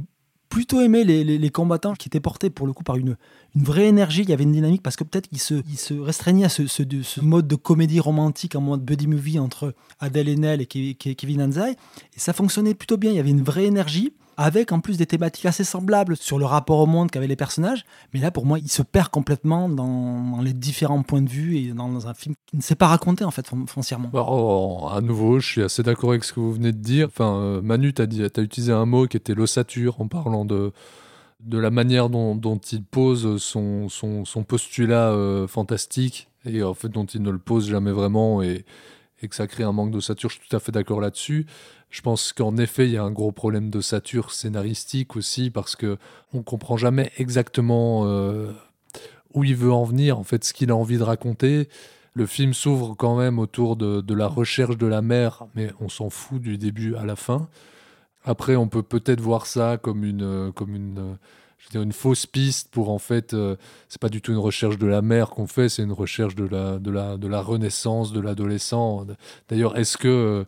plutôt 0.48 0.80
aimé 0.80 1.04
les, 1.04 1.50
combattants 1.50 1.94
qui 1.94 2.08
étaient 2.08 2.20
portés 2.20 2.50
pour 2.50 2.66
le 2.66 2.72
coup 2.72 2.82
par 2.82 2.96
une, 2.96 3.16
vraie 3.54 3.86
énergie, 3.86 4.22
il 4.22 4.30
y 4.30 4.32
avait 4.32 4.44
une 4.44 4.52
dynamique 4.52 4.82
parce 4.82 4.96
que 4.96 5.04
peut-être 5.04 5.28
qu'ils 5.28 5.38
se, 5.38 5.94
restreignaient 6.00 6.46
à 6.46 6.48
ce, 6.48 6.66
ce- 6.66 6.82
de- 6.82 7.02
ce 7.02 7.20
mode 7.20 7.46
de 7.46 7.54
comédie 7.54 8.00
romantique 8.00 8.56
en 8.56 8.60
mode 8.60 8.82
buddy 8.82 9.06
movie 9.06 9.38
entre 9.38 9.74
Adèle 10.00 10.28
Haenel 10.28 10.62
et 10.62 10.64
Ke- 10.66 10.96
Ke- 10.96 11.14
Kevin 11.14 11.42
Anzai. 11.42 11.72
Et 12.16 12.18
ça 12.18 12.32
fonctionnait 12.32 12.74
plutôt 12.74 12.96
bien, 12.96 13.10
il 13.10 13.16
y 13.16 13.20
avait 13.20 13.30
une 13.30 13.42
vraie 13.44 13.66
énergie 13.66 14.14
avec 14.38 14.70
en 14.70 14.78
plus 14.78 14.96
des 14.96 15.04
thématiques 15.04 15.46
assez 15.46 15.64
semblables 15.64 16.16
sur 16.16 16.38
le 16.38 16.44
rapport 16.44 16.78
au 16.78 16.86
monde 16.86 17.10
qu'avaient 17.10 17.26
les 17.26 17.36
personnages. 17.36 17.84
Mais 18.14 18.20
là, 18.20 18.30
pour 18.30 18.46
moi, 18.46 18.60
il 18.60 18.68
se 18.68 18.82
perd 18.82 19.08
complètement 19.08 19.68
dans, 19.68 20.40
les 20.40 20.52
différents 20.52 21.02
points 21.02 21.20
de 21.20 21.28
vue 21.28 21.56
et 21.56 21.72
dans, 21.72 22.06
un 22.06 22.14
film 22.14 22.36
qui 22.46 22.56
ne 22.56 22.62
sait 22.62 22.76
pas 22.76 22.86
raconter 22.86 23.24
en 23.24 23.32
fait 23.32 23.46
fon- 23.48 23.66
foncièrement. 23.66 24.10
Alors, 24.14 24.94
à 24.94 25.00
nouveau, 25.00 25.40
je 25.40 25.46
suis 25.46 25.62
assez 25.62 25.82
d'accord 25.82 26.10
avec 26.10 26.22
ce 26.22 26.32
que 26.32 26.38
vous 26.38 26.52
venez 26.52 26.70
de 26.70 26.78
dire. 26.78 27.08
Enfin, 27.08 27.36
euh, 27.40 27.60
Manu, 27.60 27.92
tu 27.92 28.00
as, 28.00 28.40
utilisé 28.40 28.72
un 28.72 28.86
mot 28.86 29.08
qui 29.08 29.16
était 29.16 29.34
l'ossature 29.34 30.00
en 30.00 30.06
parlant 30.06 30.44
de, 30.44 30.72
de 31.40 31.58
la 31.58 31.72
manière 31.72 32.08
dont, 32.08 32.60
il 32.70 32.84
pose 32.84 33.42
son, 33.42 33.88
son, 33.88 34.44
postulat 34.44 35.10
euh, 35.10 35.48
fantastique 35.48 36.28
et 36.44 36.62
en 36.62 36.74
fait 36.74 36.88
dont 36.88 37.06
il 37.06 37.22
ne 37.22 37.30
le 37.30 37.38
pose 37.38 37.68
jamais 37.68 37.90
vraiment 37.90 38.40
et 38.40 38.64
que 39.26 39.34
ça 39.34 39.48
crée 39.48 39.64
un 39.64 39.72
manque 39.72 39.90
d'ossature. 39.90 40.30
Je 40.30 40.36
suis 40.36 40.48
tout 40.48 40.54
à 40.54 40.60
fait 40.60 40.70
d'accord 40.70 41.00
là-dessus. 41.00 41.46
Je 41.90 42.02
pense 42.02 42.32
qu'en 42.32 42.56
effet, 42.56 42.86
il 42.86 42.92
y 42.92 42.96
a 42.96 43.02
un 43.02 43.10
gros 43.10 43.32
problème 43.32 43.70
d'ossature 43.70 44.32
scénaristique 44.32 45.16
aussi 45.16 45.50
parce 45.50 45.74
que 45.74 45.96
on 46.34 46.42
comprend 46.42 46.76
jamais 46.76 47.10
exactement 47.16 48.02
euh, 48.06 48.52
où 49.32 49.44
il 49.44 49.56
veut 49.56 49.72
en 49.72 49.84
venir, 49.84 50.18
en 50.18 50.24
fait, 50.24 50.44
ce 50.44 50.52
qu'il 50.52 50.70
a 50.70 50.76
envie 50.76 50.98
de 50.98 51.02
raconter. 51.02 51.68
Le 52.14 52.26
film 52.26 52.52
s'ouvre 52.52 52.94
quand 52.96 53.16
même 53.16 53.38
autour 53.38 53.76
de, 53.76 54.00
de 54.00 54.14
la 54.14 54.26
recherche 54.26 54.76
de 54.76 54.86
la 54.86 55.02
mère, 55.02 55.46
mais 55.54 55.70
on 55.80 55.88
s'en 55.88 56.10
fout 56.10 56.42
du 56.42 56.58
début 56.58 56.94
à 56.96 57.04
la 57.04 57.16
fin. 57.16 57.48
Après, 58.24 58.56
on 58.56 58.68
peut 58.68 58.82
peut-être 58.82 59.20
voir 59.20 59.46
ça 59.46 59.78
comme 59.78 60.04
une, 60.04 60.22
euh, 60.22 60.52
comme 60.52 60.74
une, 60.74 60.98
euh, 60.98 61.14
je 61.56 61.78
veux 61.78 61.84
une 61.84 61.92
fausse 61.92 62.26
piste 62.26 62.70
pour 62.70 62.90
en 62.90 62.98
fait, 62.98 63.32
euh, 63.32 63.56
c'est 63.88 64.00
pas 64.00 64.08
du 64.08 64.20
tout 64.20 64.32
une 64.32 64.38
recherche 64.38 64.78
de 64.78 64.86
la 64.86 65.00
mère 65.00 65.30
qu'on 65.30 65.46
fait, 65.46 65.68
c'est 65.68 65.82
une 65.82 65.92
recherche 65.92 66.34
de 66.34 66.44
la, 66.44 66.78
de 66.78 66.90
la, 66.90 67.16
de 67.16 67.26
la 67.26 67.40
renaissance 67.40 68.12
de 68.12 68.20
l'adolescent. 68.20 69.06
D'ailleurs, 69.48 69.78
est-ce 69.78 69.96
que, 69.96 70.44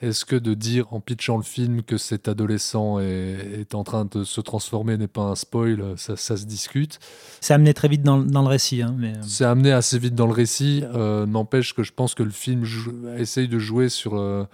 est-ce 0.00 0.24
que 0.24 0.36
de 0.36 0.54
dire 0.54 0.92
en 0.92 1.00
pitchant 1.00 1.36
le 1.36 1.42
film 1.42 1.82
que 1.82 1.96
cet 1.96 2.28
adolescent 2.28 2.98
est, 3.00 3.60
est 3.60 3.74
en 3.74 3.84
train 3.84 4.04
de 4.04 4.24
se 4.24 4.40
transformer 4.40 4.96
n'est 4.96 5.06
pas 5.06 5.22
un 5.22 5.34
spoil, 5.34 5.94
ça, 5.96 6.16
ça 6.16 6.36
se 6.36 6.44
discute. 6.44 6.98
C'est 7.40 7.54
amené 7.54 7.72
très 7.74 7.88
vite 7.88 8.02
dans, 8.02 8.18
dans 8.18 8.42
le 8.42 8.48
récit. 8.48 8.82
hein, 8.82 8.94
mais... 8.98 9.12
C'est 9.22 9.44
amené 9.44 9.72
assez 9.72 9.98
vite 9.98 10.14
dans 10.14 10.26
le 10.26 10.32
récit. 10.32 10.82
euh, 10.94 11.26
N'empêche 11.26 11.74
que 11.74 11.82
je 11.82 11.92
pense 11.92 12.14
que 12.14 12.22
le 12.22 12.30
film 12.30 12.64
essaye 13.16 13.48
de 13.48 13.58
jouer 13.58 13.88
sur, 13.88 14.16
euh, 14.16 14.44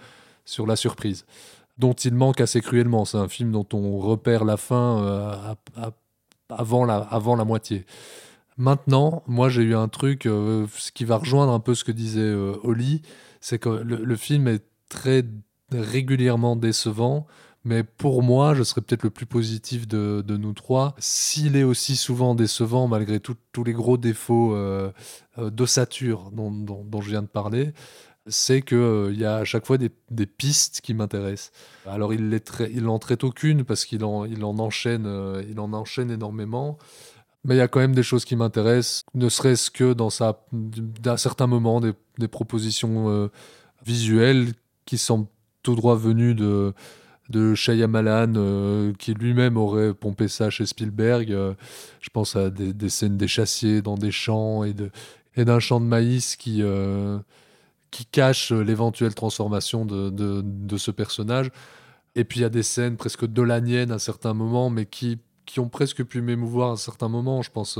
sur 0.45 0.65
la 0.67 0.75
surprise, 0.75 1.25
dont 1.77 1.93
il 1.93 2.13
manque 2.13 2.39
assez 2.39 2.61
cruellement. 2.61 3.03
C'est 3.05 3.17
un 3.17 3.27
film 3.27 3.51
dont 3.51 3.67
on 3.73 3.97
repère 3.97 4.45
la 4.45 4.57
fin 4.57 5.03
euh, 5.03 5.31
à- 5.31 5.55
à- 5.81 5.91
avant, 6.49 6.85
la, 6.85 6.97
avant 6.97 7.35
la 7.35 7.45
moitié. 7.45 7.85
Maintenant, 8.57 9.23
moi 9.27 9.49
j'ai 9.49 9.63
eu 9.63 9.75
un 9.75 9.87
truc, 9.87 10.25
euh, 10.27 10.67
ce 10.77 10.91
qui 10.91 11.05
va 11.05 11.17
rejoindre 11.17 11.51
un 11.51 11.59
peu 11.59 11.73
ce 11.73 11.83
que 11.83 11.91
disait 11.91 12.19
euh, 12.21 12.53
Oli, 12.63 13.01
c'est 13.39 13.57
que 13.59 13.69
le, 13.69 13.95
le 14.03 14.15
film 14.15 14.47
est 14.47 14.63
très 14.91 15.23
régulièrement 15.71 16.55
décevant. 16.55 17.25
Mais 17.63 17.83
pour 17.83 18.23
moi, 18.23 18.55
je 18.55 18.63
serais 18.63 18.81
peut-être 18.81 19.03
le 19.03 19.11
plus 19.11 19.27
positif 19.27 19.87
de, 19.87 20.23
nous 20.27 20.53
trois. 20.53 20.95
S'il 20.97 21.55
est 21.55 21.63
aussi 21.63 21.95
souvent 21.95 22.33
décevant, 22.35 22.87
malgré 22.87 23.19
tous 23.19 23.63
les 23.63 23.73
gros 23.73 23.97
défauts 23.97 24.55
euh, 24.55 24.91
euh, 25.37 25.49
d'ossature 25.51 26.31
dont, 26.31 27.01
je 27.01 27.09
viens 27.09 27.21
de 27.21 27.27
parler, 27.27 27.73
c'est 28.25 28.63
qu'il 28.63 29.15
y 29.15 29.25
a 29.25 29.37
à 29.37 29.43
chaque 29.45 29.65
fois 29.65 29.77
des, 29.77 29.89
pistes 30.25 30.81
qui 30.81 30.95
m'intéressent. 30.95 31.51
Alors, 31.85 32.13
il 32.13 32.41
n'en 32.81 32.99
traite 32.99 33.23
aucune 33.23 33.63
parce 33.63 33.85
qu'il 33.85 34.03
en, 34.03 34.25
en, 34.25 34.59
enchaîne, 34.59 35.05
euh, 35.05 35.43
il 35.47 35.59
en 35.59 35.71
enchaîne 35.73 36.09
énormément. 36.09 36.79
Mais 37.43 37.55
il 37.55 37.57
y 37.57 37.61
a 37.61 37.67
quand 37.67 37.79
même 37.79 37.95
des 37.95 38.03
choses 38.03 38.25
qui 38.25 38.35
m'intéressent, 38.35 39.03
ne 39.15 39.29
serait-ce 39.29 39.71
que 39.71 39.93
dans 39.93 40.11
sa, 40.11 40.45
d'un 40.51 41.17
certain 41.17 41.47
moment, 41.47 41.79
des, 41.79 41.93
des 42.19 42.27
propositions 42.27 43.09
euh, 43.09 43.29
visuelles 43.83 44.53
qui 44.85 44.97
semblent 44.97 45.27
tout 45.63 45.75
droit 45.75 45.95
venues 45.95 46.35
de, 46.35 46.73
de 47.29 47.55
Shyamalan, 47.55 48.33
euh, 48.35 48.93
qui 48.99 49.13
lui-même 49.13 49.57
aurait 49.57 49.93
pompé 49.93 50.27
ça 50.27 50.49
chez 50.49 50.65
Spielberg. 50.65 51.31
Euh, 51.31 51.53
je 52.01 52.09
pense 52.09 52.35
à 52.35 52.49
des, 52.49 52.89
scènes 52.89 53.17
des 53.17 53.27
chassiers 53.27 53.81
dans 53.81 53.95
des 53.95 54.11
champs 54.11 54.63
et, 54.63 54.73
d'un 55.43 55.59
champ 55.59 55.79
de 55.79 55.85
maïs 55.85 56.35
qui, 56.35 56.61
euh, 56.61 57.17
qui 57.89 58.05
cache 58.05 58.51
l'éventuelle 58.51 59.15
transformation 59.15 59.85
de, 59.85 60.09
de, 60.09 60.77
ce 60.77 60.91
personnage. 60.91 61.49
Et 62.15 62.25
puis 62.25 62.39
il 62.39 62.43
y 62.43 62.45
a 62.45 62.49
des 62.49 62.63
scènes 62.63 62.97
presque 62.97 63.25
dolaniennes 63.25 63.91
à 63.91 63.99
certains 63.99 64.33
moments, 64.33 64.69
mais 64.69 64.85
qui, 64.85 65.19
qui 65.45 65.59
ont 65.59 65.69
presque 65.69 66.03
pu 66.03 66.21
m'émouvoir 66.21 66.73
à 66.73 66.77
certains 66.77 67.07
moments. 67.07 67.41
Je 67.41 67.51
pense 67.51 67.79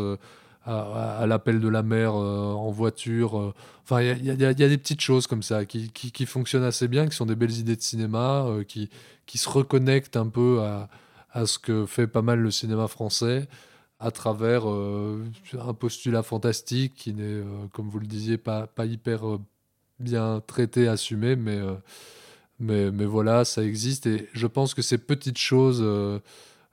à, 0.66 1.26
l'appel 1.28 1.60
de 1.60 1.68
la 1.68 1.84
mer 1.84 2.16
euh, 2.16 2.54
en 2.54 2.72
voiture. 2.72 3.40
euh. 3.40 3.54
Enfin, 3.84 4.02
il 4.02 4.26
y 4.26 4.46
a, 4.46 4.54
des 4.54 4.78
petites 4.78 5.02
choses 5.02 5.28
comme 5.28 5.44
ça 5.44 5.66
qui, 5.66 5.90
qui, 5.90 6.26
fonctionnent 6.26 6.64
assez 6.64 6.88
bien, 6.88 7.08
qui 7.08 7.16
sont 7.16 7.26
des 7.26 7.36
belles 7.36 7.58
idées 7.58 7.76
de 7.76 7.82
cinéma, 7.82 8.46
euh, 8.46 8.64
qui, 8.64 8.90
qui 9.26 9.38
se 9.38 9.50
reconnectent 9.50 10.18
un 10.18 10.28
peu 10.28 10.62
à, 10.62 10.90
à 11.32 11.46
ce 11.46 11.60
que 11.60 11.86
fait 11.86 12.08
pas 12.08 12.22
mal 12.22 12.40
le 12.40 12.52
cinéma 12.52 12.88
français 12.88 13.48
à 14.00 14.10
travers 14.10 14.64
un 14.66 15.74
postulat 15.76 16.24
fantastique 16.24 16.96
qui 16.96 17.14
n'est, 17.14 17.44
comme 17.72 17.88
vous 17.88 18.00
le 18.00 18.08
disiez, 18.08 18.40
pas, 18.40 18.66
pas 18.66 18.88
hyper 18.88 19.22
bien 20.00 20.42
traité, 20.48 20.88
assumé, 20.88 21.36
mais, 21.36 21.60
mais, 22.60 22.90
mais 22.90 23.06
voilà, 23.06 23.46
ça 23.46 23.64
existe. 23.64 24.08
Et 24.08 24.28
je 24.34 24.48
pense 24.48 24.74
que 24.74 24.82
ces 24.82 24.98
petites 24.98 25.38
choses 25.38 25.84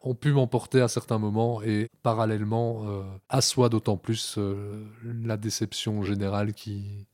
ont 0.01 0.15
pu 0.15 0.33
m'emporter 0.33 0.81
à 0.81 0.89
certains 0.89 1.19
moments 1.19 1.63
et 1.63 1.89
parallèlement 2.03 2.85
euh, 2.87 3.03
assoit 3.29 3.69
d'autant 3.69 3.97
plus 3.97 4.37
euh, 4.39 4.85
la 5.05 5.37
déception 5.37 6.03
générale 6.03 6.53
qui, 6.53 7.07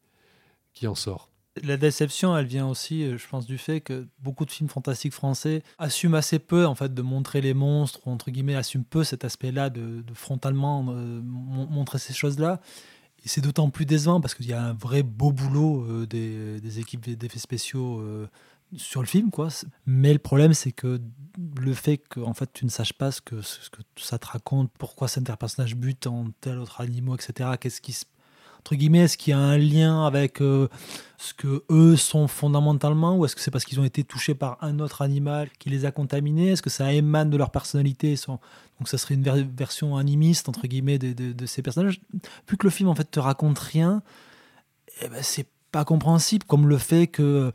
qui 0.74 0.86
en 0.86 0.94
sort. 0.94 1.30
La 1.62 1.76
déception, 1.76 2.36
elle 2.36 2.46
vient 2.46 2.68
aussi, 2.68 3.04
euh, 3.04 3.16
je 3.16 3.28
pense, 3.28 3.46
du 3.46 3.58
fait 3.58 3.80
que 3.80 4.08
beaucoup 4.18 4.44
de 4.44 4.50
films 4.50 4.68
fantastiques 4.68 5.12
français 5.12 5.62
assument 5.78 6.16
assez 6.16 6.40
peu, 6.40 6.66
en 6.66 6.74
fait, 6.74 6.92
de 6.92 7.00
montrer 7.02 7.40
les 7.40 7.54
monstres, 7.54 8.00
ou 8.04 8.10
entre 8.10 8.30
guillemets, 8.30 8.56
assument 8.56 8.84
peu 8.84 9.04
cet 9.04 9.24
aspect-là 9.24 9.70
de, 9.70 10.02
frontalement 10.14 10.84
euh, 10.88 11.20
mon- 11.22 11.66
montrer 11.66 11.98
ces 11.98 12.12
choses-là. 12.12 12.60
C'est 13.24 13.40
d'autant 13.40 13.70
plus 13.70 13.86
décevant 13.86 14.20
parce 14.20 14.34
qu'il 14.34 14.46
y 14.46 14.52
a 14.52 14.62
un 14.62 14.74
vrai 14.74 15.02
beau 15.02 15.32
boulot 15.32 16.04
des, 16.04 16.60
des 16.60 16.78
équipes 16.78 17.08
d'effets 17.08 17.38
spéciaux 17.38 18.04
sur 18.76 19.00
le 19.00 19.06
film, 19.06 19.30
quoi. 19.30 19.48
Mais 19.86 20.12
le 20.12 20.18
problème, 20.18 20.54
c'est 20.54 20.72
que 20.72 21.00
le 21.60 21.74
fait 21.74 21.98
que 21.98 22.20
en 22.20 22.34
fait, 22.34 22.50
tu 22.52 22.64
ne 22.64 22.70
saches 22.70 22.92
pas 22.92 23.10
ce 23.10 23.20
que, 23.20 23.40
ce 23.42 23.70
que 23.70 23.82
ça 23.96 24.18
te 24.18 24.26
raconte, 24.26 24.70
pourquoi 24.78 25.08
certains 25.08 25.36
personnages 25.36 25.74
butent 25.76 26.06
en 26.06 26.26
tel 26.40 26.58
autre 26.58 26.80
animal, 26.80 27.16
etc., 27.20 27.50
qu'est-ce 27.58 27.80
qui 27.80 27.92
se 27.92 28.04
entre 28.60 28.76
guillemets, 28.76 29.00
est-ce 29.00 29.18
qu'il 29.18 29.32
y 29.32 29.34
a 29.34 29.38
un 29.38 29.58
lien 29.58 30.06
avec 30.06 30.40
euh, 30.40 30.68
ce 31.18 31.34
que 31.34 31.64
eux 31.70 31.96
sont 31.96 32.26
fondamentalement 32.28 33.14
ou 33.18 33.26
est-ce 33.26 33.36
que 33.36 33.42
c'est 33.42 33.50
parce 33.50 33.66
qu'ils 33.66 33.78
ont 33.78 33.84
été 33.84 34.04
touchés 34.04 34.34
par 34.34 34.56
un 34.62 34.78
autre 34.78 35.02
animal 35.02 35.50
qui 35.58 35.68
les 35.68 35.84
a 35.84 35.90
contaminés? 35.90 36.52
Est-ce 36.52 36.62
que 36.62 36.70
ça 36.70 36.90
émane 36.90 37.28
de 37.28 37.36
leur 37.36 37.50
personnalité 37.50 38.14
Donc 38.26 38.88
ça 38.88 38.96
serait 38.96 39.16
une 39.16 39.22
ver- 39.22 39.46
version 39.54 39.98
animiste, 39.98 40.48
entre 40.48 40.66
guillemets, 40.66 40.98
de, 40.98 41.12
de- 41.12 41.32
de 41.34 41.44
ces 41.46 41.60
personnages? 41.60 42.00
Vu 42.48 42.56
que 42.56 42.66
le 42.66 42.70
film, 42.70 42.88
en 42.88 42.94
fait, 42.94 43.04
te 43.10 43.20
raconte 43.20 43.58
rien, 43.58 44.02
eh 45.02 45.08
ben, 45.08 45.22
c'est 45.22 45.46
pas 45.70 45.84
compréhensible, 45.84 46.46
comme 46.46 46.66
le 46.66 46.78
fait 46.78 47.06
que 47.06 47.52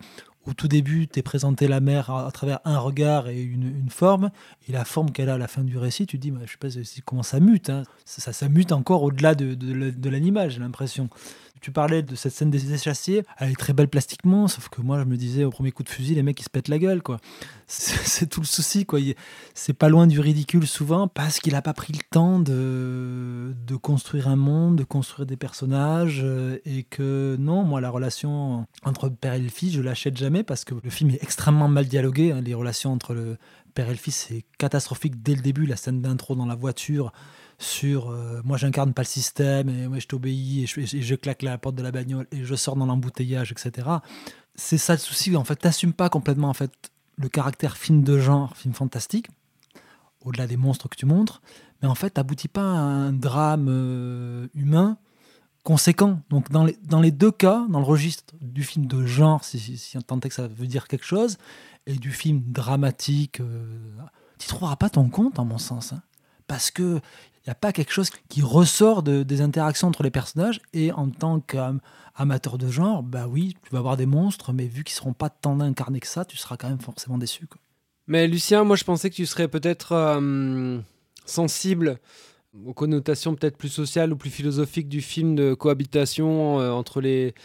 au 0.50 0.54
tout 0.54 0.68
début, 0.68 1.08
t'es 1.08 1.22
présenté 1.22 1.68
la 1.68 1.80
mère 1.80 2.10
à, 2.10 2.32
travers 2.32 2.60
un 2.66 2.80
regard 2.80 3.30
et 3.30 3.42
une, 3.42 3.90
forme, 3.90 4.32
et 4.68 4.72
la 4.72 4.86
forme 4.86 5.12
qu'elle 5.12 5.30
a 5.30 5.36
à 5.36 5.38
la 5.38 5.48
fin 5.48 5.64
du 5.64 5.78
récit, 5.78 6.08
tu 6.08 6.18
te 6.18 6.22
dis, 6.22 6.32
bah, 6.32 6.42
je 6.46 6.52
sais 6.52 6.58
pas 6.58 6.68
comment 7.06 7.24
ça 7.24 7.40
mute, 7.40 7.70
hein. 7.70 7.84
ça, 8.06 8.34
ça, 8.34 8.50
mute 8.50 8.72
encore 8.72 9.04
au-delà 9.04 9.36
de, 9.36 9.54
de 9.54 10.10
l'animal, 10.10 10.50
j'ai 10.50 10.60
l'impression. 10.60 11.10
Tu 11.62 11.72
parlais 11.72 12.02
de 12.02 12.16
cette 12.16 12.32
scène 12.34 12.50
des 12.50 12.74
échassiers, 12.74 13.24
elle 13.38 13.52
est 13.52 13.60
très 13.60 13.74
belle 13.74 13.90
plastiquement, 13.90 14.48
sauf 14.48 14.70
que 14.70 14.82
moi 14.82 15.00
je 15.00 15.04
me 15.04 15.18
disais 15.18 15.44
au 15.44 15.50
premier 15.50 15.72
coup 15.72 15.84
de 15.84 15.90
fusil, 15.90 16.16
les 16.16 16.24
mecs 16.24 16.40
ils 16.40 16.44
se 16.44 16.50
pètent 16.50 16.68
la 16.70 16.80
gueule, 16.80 17.02
quoi. 17.02 17.20
C'est 17.68 18.28
tout 18.30 18.40
le 18.40 18.46
souci, 18.46 18.86
quoi. 18.86 19.00
C'est 19.54 19.74
pas 19.74 19.90
loin 19.90 20.08
du 20.08 20.20
ridicule 20.20 20.68
souvent 20.68 21.08
parce 21.08 21.40
qu'il 21.40 21.56
a 21.56 21.62
pas 21.62 21.74
pris 21.74 21.94
le 21.94 22.00
temps 22.10 22.40
de, 22.40 23.54
de 23.68 23.76
construire 23.76 24.28
un 24.28 24.36
monde, 24.36 24.78
de 24.78 24.84
construire 24.84 25.26
des 25.26 25.38
personnages, 25.38 26.22
euh, 26.24 26.58
et 26.66 26.84
que 26.84 27.36
non, 27.40 27.64
moi 27.64 27.82
la 27.82 27.90
relation 27.90 28.66
entre 28.84 29.10
père 29.10 29.34
et 29.34 29.42
fils, 29.50 29.74
je 29.74 29.82
l'achète 29.82 30.18
jamais 30.18 30.44
parce 30.44 30.64
que 30.64 30.76
le 30.82 30.90
film 30.90 31.12
est 31.12 31.24
extrêmement 31.24 31.68
mal 31.68 31.86
dialogué. 31.88 32.32
hein. 32.32 32.42
Les 32.42 32.54
relations 32.54 32.94
entre 32.94 33.14
le 33.14 33.38
père 33.74 33.88
et 33.88 33.92
le 33.94 33.98
fils, 33.98 34.28
c'est 34.30 34.46
catastrophique 34.58 35.22
dès 35.22 35.36
le 35.36 35.42
début. 35.42 35.66
La 35.66 35.76
scène 35.76 36.02
d'intro 36.02 36.36
dans 36.36 36.46
la 36.46 36.56
voiture 36.56 37.12
sur 37.60 38.10
euh, 38.10 38.42
moi 38.44 38.58
j'incarne 38.58 38.94
pas 38.94 39.04
le 39.04 39.08
système 39.08 39.70
et 39.70 39.86
ouais, 39.86 40.00
je 40.00 40.08
t'obéis 40.08 40.64
et 40.64 40.66
je, 40.66 41.16
claque 41.16 41.44
la 41.44 41.58
porte 41.58 41.76
de 41.76 41.84
la 41.84 41.92
bagnole 41.92 42.26
et 42.32 42.44
je 42.44 42.56
sors 42.56 42.76
dans 42.76 42.86
l'embouteillage, 42.86 43.52
etc. 43.52 43.88
C'est 44.56 44.78
ça 44.78 44.94
le 44.94 45.00
souci. 45.00 45.36
En 45.36 45.44
fait, 45.44 45.58
t'assumes 45.58 45.94
pas 45.94 46.10
complètement 46.10 46.50
en 46.50 46.54
fait 46.54 46.72
le 47.18 47.30
caractère 47.30 47.78
film 47.78 48.04
de 48.04 48.18
genre, 48.18 48.56
film 48.56 48.74
fantastique, 48.74 49.28
au-delà 50.22 50.48
des 50.48 50.58
monstres 50.58 50.90
que 50.90 50.96
tu 50.96 51.06
montres, 51.06 51.42
mais 51.82 51.88
en 51.88 51.96
fait, 51.96 52.12
t'aboutis 52.12 52.48
pas 52.48 52.62
à 52.62 52.80
un 52.80 53.14
drame 53.14 53.68
euh, 53.70 54.48
humain 54.56 54.98
conséquent. 55.64 56.22
Donc 56.30 56.50
dans 56.50 56.64
les, 56.64 56.78
dans 56.84 57.02
les 57.02 57.12
deux 57.12 57.32
cas, 57.32 57.66
dans 57.70 57.80
le 57.80 57.86
registre 57.86 58.34
du 58.42 58.64
film 58.64 58.86
de 58.86 59.06
genre, 59.06 59.44
si, 59.44 59.60
si, 59.60 59.78
si 59.78 59.98
on 59.98 60.02
tentait 60.02 60.30
que 60.30 60.36
ça 60.36 60.48
veut 60.48 60.68
dire 60.68 60.88
quelque 60.88 61.06
chose, 61.06 61.38
et 61.86 61.96
du 61.96 62.12
film 62.12 62.42
dramatique, 62.48 63.40
euh, 63.42 63.66
tu 64.38 64.48
trouveras 64.48 64.76
pas 64.76 64.90
ton 64.90 65.10
compte, 65.10 65.40
en 65.40 65.46
mon 65.46 65.58
sens. 65.58 65.94
hein. 65.94 66.02
parce 66.48 66.72
que 66.72 67.02
il 67.46 67.50
n'y 67.50 67.52
a 67.52 67.56
pas 67.56 67.72
quelque 67.72 67.92
chose 67.92 68.10
qui 68.28 68.42
ressort 68.42 69.02
de- 69.04 69.24
des 69.24 69.42
interactions 69.42 69.88
entre 69.88 70.04
les 70.04 70.12
personnages, 70.12 70.62
et 70.74 70.92
en 70.92 71.10
tant 71.10 71.40
qu'amateur 71.40 72.58
de 72.58 72.68
genre, 72.70 73.02
bah 73.04 73.28
oui, 73.28 73.56
tu 73.64 73.72
vas 73.72 73.80
avoir 73.80 73.98
des 73.98 74.06
monstres, 74.06 74.54
mais 74.54 74.68
vu 74.68 74.84
qu'ils 74.84 74.96
seront 74.96 75.14
pas 75.14 75.30
tant 75.30 75.60
incarnés 75.60 76.00
que 76.00 76.08
ça, 76.08 76.26
tu 76.26 76.38
seras 76.38 76.58
quand 76.58 76.70
même 76.70 76.80
forcément 76.82 77.18
déçu. 77.18 77.48
quoi. 77.48 77.60
Mais 78.08 78.28
Lucien, 78.28 78.64
moi 78.64 78.76
je 78.76 78.84
pensais 78.84 79.10
que 79.10 79.16
tu 79.16 79.26
serais 79.26 79.48
peut-être 79.48 79.92
euh, 79.94 80.80
sensible 81.26 82.00
aux 82.66 82.74
connotations 82.74 83.36
peut-être 83.36 83.58
plus 83.58 83.70
sociales 83.70 84.12
ou 84.12 84.18
plus 84.18 84.32
philosophiques 84.32 84.90
du 84.90 85.02
film 85.02 85.36
de 85.36 85.54
cohabitation 85.54 86.60
euh, 86.60 86.72
entre 86.72 87.00
les, 87.02 87.36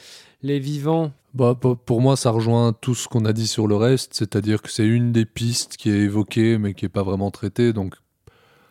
les 0.43 0.59
vivants. 0.59 1.13
Bah, 1.35 1.55
pour 1.55 1.77
pour 1.77 2.01
moi, 2.01 2.17
ça 2.17 2.31
rejoint 2.31 2.73
tout 2.73 2.95
ce 2.95 3.09
qu'on 3.09 3.25
a 3.27 3.33
dit 3.35 3.47
sur 3.47 3.67
le 3.67 3.77
reste, 3.77 4.15
c'est-à-dire 4.15 4.63
que 4.63 4.71
c'est 4.71 4.87
une 4.87 5.13
des 5.13 5.27
pistes 5.27 5.77
qui 5.77 5.91
est 5.91 5.99
évoquée, 5.99 6.57
mais 6.59 6.73
qui 6.75 6.85
n'est 6.87 6.91
pas 6.91 7.03
vraiment 7.03 7.31
traitée. 7.31 7.73
Donc 7.75 7.97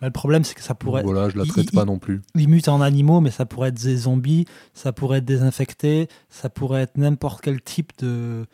Le 0.05 0.11
problème, 0.11 0.43
c'est 0.43 0.55
que 0.55 0.61
ça 0.63 0.75
pourrait. 0.75 1.03
voilà, 1.03 1.29
je 1.29 1.37
la 1.37 1.45
traite 1.45 1.67
il- 1.71 1.75
pas 1.75 1.85
non 1.85 1.99
plus. 1.99 2.21
Ils 2.35 2.47
mutent 2.49 2.67
en 2.67 2.81
animaux, 2.81 3.21
mais 3.21 3.31
ça 3.31 3.45
pourrait 3.45 3.69
être 3.69 3.81
des 3.81 3.95
zombies, 3.97 4.45
ça 4.73 4.91
pourrait 4.91 5.19
être 5.19 5.25
des 5.25 5.41
infectés, 5.41 6.07
ça 6.29 6.49
pourrait 6.49 6.81
être 6.83 6.97
n'importe 6.97 7.41
quel 7.41 7.61
type 7.61 7.91
de, 7.99 8.45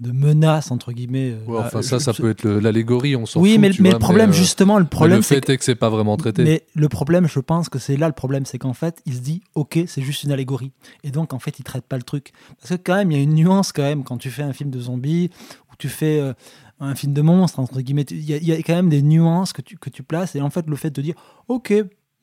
de 0.00 0.12
menace, 0.12 0.70
entre 0.70 0.92
guillemets. 0.92 1.32
euh, 1.32 1.44
Ouais, 1.46 1.58
enfin, 1.58 1.80
euh, 1.80 1.82
ça, 1.82 1.98
ça 1.98 2.12
peut 2.12 2.30
être 2.30 2.48
l'allégorie, 2.48 3.16
on 3.16 3.26
s'en 3.26 3.40
Oui, 3.40 3.52
fout, 3.54 3.60
mais, 3.60 3.70
tu 3.70 3.82
mais 3.82 3.88
vois, 3.90 3.98
le 3.98 4.00
problème, 4.00 4.30
euh, 4.30 4.32
justement, 4.32 4.78
le 4.78 4.84
problème, 4.86 5.16
le 5.18 5.22
c'est 5.22 5.44
fait 5.44 5.52
est 5.52 5.58
que 5.58 5.64
c'est 5.64 5.74
pas 5.74 5.90
vraiment 5.90 6.16
traité. 6.16 6.44
Mais 6.44 6.64
le 6.74 6.88
problème, 6.88 7.26
je 7.28 7.40
pense 7.40 7.68
que 7.68 7.78
c'est 7.78 7.96
là 7.96 8.06
le 8.06 8.14
problème, 8.14 8.46
c'est 8.46 8.58
qu'en 8.58 8.74
fait, 8.74 9.02
il 9.06 9.14
se 9.14 9.20
dit, 9.20 9.42
ok, 9.56 9.80
c'est 9.86 10.02
juste 10.02 10.22
une 10.22 10.32
allégorie, 10.32 10.72
et 11.04 11.10
donc 11.10 11.32
en 11.34 11.38
fait, 11.40 11.58
il 11.58 11.64
traite 11.64 11.84
pas 11.84 11.96
le 11.96 12.04
truc, 12.04 12.32
parce 12.60 12.70
que 12.70 12.76
quand 12.82 12.94
même, 12.94 13.10
il 13.10 13.16
y 13.16 13.20
a 13.20 13.22
une 13.22 13.34
nuance 13.34 13.72
quand 13.72 13.82
même 13.82 14.04
quand 14.04 14.18
tu 14.18 14.30
fais 14.30 14.42
un 14.42 14.52
film 14.52 14.70
de 14.70 14.78
zombies 14.80 15.30
ou 15.72 15.74
tu 15.78 15.88
fais 15.88 16.20
euh, 16.20 16.32
un 16.80 16.94
film 16.94 17.12
de 17.12 17.22
monstres 17.22 17.58
entre 17.60 17.80
guillemets, 17.80 18.06
il 18.10 18.20
y, 18.22 18.34
a- 18.34 18.36
il 18.36 18.44
y 18.46 18.52
a 18.52 18.56
quand 18.58 18.74
même 18.74 18.88
des 18.88 19.02
nuances 19.02 19.52
que 19.52 19.62
tu 19.62 19.76
que 19.78 19.90
tu 19.90 20.02
places, 20.02 20.36
et 20.36 20.40
en 20.40 20.50
fait, 20.50 20.66
le 20.66 20.76
fait 20.76 20.90
de 20.90 21.02
dire, 21.02 21.14
ok, 21.48 21.72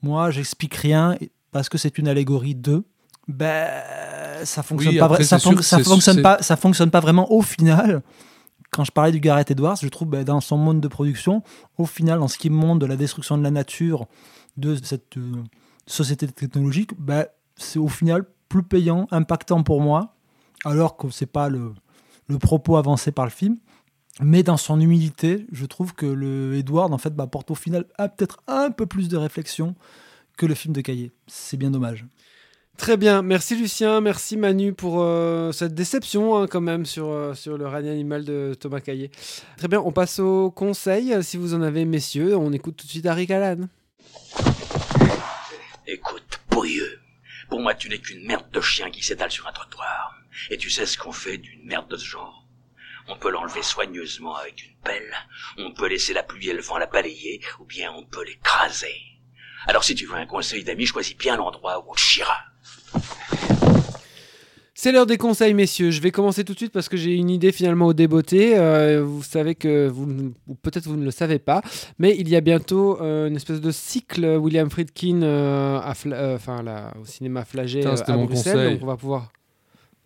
moi, 0.02 0.32
j'explique 0.32 0.76
rien 0.76 1.18
parce 1.52 1.70
que 1.70 1.78
c'est 1.78 1.98
une 1.98 2.08
allégorie 2.08 2.56
de 2.56 2.84
ben 3.28 3.68
ça 4.44 4.62
fonctionne 4.64 4.94
Oui, 4.94 5.00
pas 5.00 5.06
après, 5.06 5.24
ça, 5.24 5.40
sûr 5.40 5.52
fonctionne 5.84 6.22
pas 6.22 6.38
ça 6.42 6.56
fonctionne 6.58 6.92
pas 6.92 7.00
vraiment 7.00 7.32
au 7.32 7.42
final. 7.42 8.02
Quand 8.72 8.84
je 8.84 8.92
parlais 8.92 9.12
du 9.12 9.20
Gareth 9.20 9.52
Edwards, 9.52 9.78
je 9.82 9.88
trouve 9.88 10.10
ben, 10.10 10.24
dans 10.24 10.42
son 10.42 10.58
monde 10.58 10.82
de 10.82 10.88
production, 10.88 11.42
au 11.78 11.86
final, 11.86 12.20
dans 12.20 12.28
ce 12.28 12.38
qui 12.38 12.50
montre 12.50 12.80
de 12.80 12.86
la 12.86 12.98
destruction 12.98 13.38
de 13.38 13.44
la 13.44 13.52
nature, 13.52 14.06
de 14.58 14.76
cette 14.76 15.18
euh, 15.18 15.44
société 15.88 16.28
technologique, 16.28 16.92
ben, 17.00 17.26
c'est 17.56 17.80
au 17.80 17.88
final 17.88 18.26
plus 18.50 18.64
payant, 18.64 19.08
impactant 19.12 19.64
pour 19.64 19.82
moi, 19.82 20.16
alors 20.66 20.98
que 20.98 21.10
c'est 21.10 21.26
pas 21.26 21.48
le, 21.50 21.74
le 22.28 22.38
propos 22.38 22.76
avancé 22.76 23.12
par 23.12 23.26
le 23.26 23.32
film. 23.32 23.58
Mais 24.22 24.44
dans 24.44 24.58
son 24.58 24.80
humilité, 24.80 25.46
je 25.52 25.66
trouve 25.66 25.94
que 25.94 26.06
le 26.06 26.56
Edward 26.56 26.94
en 26.94 26.98
fait 26.98 27.14
bah, 27.14 27.28
porte 27.28 27.52
au 27.52 27.56
final 27.56 27.86
un- 27.98 28.08
peut-être 28.08 28.42
un 28.48 28.72
peu 28.72 28.86
plus 28.86 29.10
de 29.10 29.18
réflexion 29.18 29.76
que 30.38 30.46
le 30.46 30.56
film 30.56 30.74
de 30.74 30.82
Caillé. 30.82 31.12
C'est 31.28 31.58
bien 31.58 31.70
dommage. 31.72 32.06
Très 32.78 32.98
bien, 32.98 33.22
merci 33.22 33.56
Lucien, 33.58 34.02
merci 34.02 34.36
Manu 34.36 34.74
pour 34.74 35.02
euh, 35.02 35.54
cette 35.54 35.74
déception 35.74 36.36
hein, 36.38 36.48
quand 36.48 36.60
même 36.60 36.86
sur, 36.86 37.08
euh, 37.08 37.34
sur 37.34 37.58
le 37.58 37.68
règne 37.68 37.88
animal 37.90 38.26
de 38.26 38.54
Thomas 38.60 38.82
Caillé. 38.82 39.12
Très 39.58 39.70
bien, 39.70 39.80
on 39.80 39.94
passe 39.94 40.20
au 40.20 40.52
conseil, 40.52 41.14
si 41.24 41.38
vous 41.38 41.54
en 41.54 41.62
avez 41.62 41.86
messieurs, 41.86 42.36
on 42.36 42.52
écoute 42.52 42.76
tout 42.76 42.86
de 42.86 42.92
suite 42.92 43.06
Harry 43.06 43.28
Callan. 43.28 43.68
Écoute, 45.88 46.40
pourrieux, 46.50 47.00
pour 47.50 47.62
moi 47.62 47.74
tu 47.76 47.90
n'es 47.90 48.00
qu'une 48.00 48.26
merde 48.26 48.46
de 48.52 48.60
chien 48.62 48.90
qui 48.90 49.04
s'étale 49.04 49.32
sur 49.32 49.48
un 49.48 49.52
trottoir. 49.54 50.14
Et 50.50 50.58
tu 50.58 50.70
sais 50.70 50.86
ce 50.86 50.98
qu'on 50.98 51.12
fait 51.14 51.38
d'une 51.38 51.66
merde 51.66 51.90
de 51.90 51.96
ce 51.98 52.06
genre? 52.06 52.45
On 53.08 53.16
peut 53.18 53.30
l'enlever 53.30 53.62
soigneusement 53.62 54.36
avec 54.36 54.64
une 54.66 54.76
pelle, 54.84 55.14
on 55.58 55.72
peut 55.74 55.88
laisser 55.88 56.14
la 56.14 56.24
pluie 56.24 56.50
et 56.50 56.54
le 56.54 56.62
vent 56.62 56.78
la 56.78 56.88
balayer, 56.88 57.40
ou 57.60 57.66
bien 57.66 57.92
on 57.96 58.04
peut 58.04 58.24
l'écraser. 58.26 58.96
Alors 59.68 59.84
si 59.84 59.94
tu 59.96 60.06
veux 60.06 60.16
un 60.16 60.26
conseil 60.26 60.64
d'ami, 60.64 60.86
choisis 60.86 61.16
bien 61.16 61.38
l'endroit 61.38 61.80
où 61.86 61.92
on 61.92 61.94
te 61.94 62.00
chiera. 62.00 62.36
C'est 64.78 64.92
l'heure 64.92 65.06
des 65.06 65.18
conseils, 65.18 65.54
messieurs. 65.54 65.90
Je 65.90 66.02
vais 66.02 66.12
commencer 66.12 66.44
tout 66.44 66.52
de 66.54 66.58
suite 66.58 66.74
parce 66.74 66.90
que 66.90 66.98
j'ai 66.98 67.14
une 67.16 67.30
idée 67.30 67.52
finalement 67.52 67.88
au 67.88 67.94
débeauté. 67.94 68.58
Euh, 68.58 69.04
vous 69.04 69.24
savez 69.24 69.56
que 69.56 69.88
vous, 69.88 70.34
peut-être 70.62 70.86
vous 70.86 70.98
ne 70.98 71.06
le 71.06 71.12
savez 71.12 71.40
pas, 71.40 71.62
mais 71.98 72.16
il 72.20 72.28
y 72.28 72.36
a 72.36 72.42
bientôt 72.42 73.02
euh, 73.02 73.28
une 73.28 73.36
espèce 73.38 73.62
de 73.62 73.72
cycle 73.72 74.26
William 74.38 74.70
Friedkin 74.70 75.22
euh, 75.24 75.80
à 75.80 75.94
Fla- 75.94 76.16
euh, 76.18 76.36
enfin, 76.36 76.62
là, 76.62 76.94
au 77.02 77.06
cinéma 77.06 77.46
Flagey 77.46 77.80
Putain, 77.80 77.94
euh, 77.94 77.96
c'était 77.96 78.12
à 78.12 78.18
Bruxelles. 78.18 78.54
conseil. 78.54 78.74
Donc 78.74 78.84
on 78.84 78.88
va 78.88 78.98
pouvoir. 78.98 79.32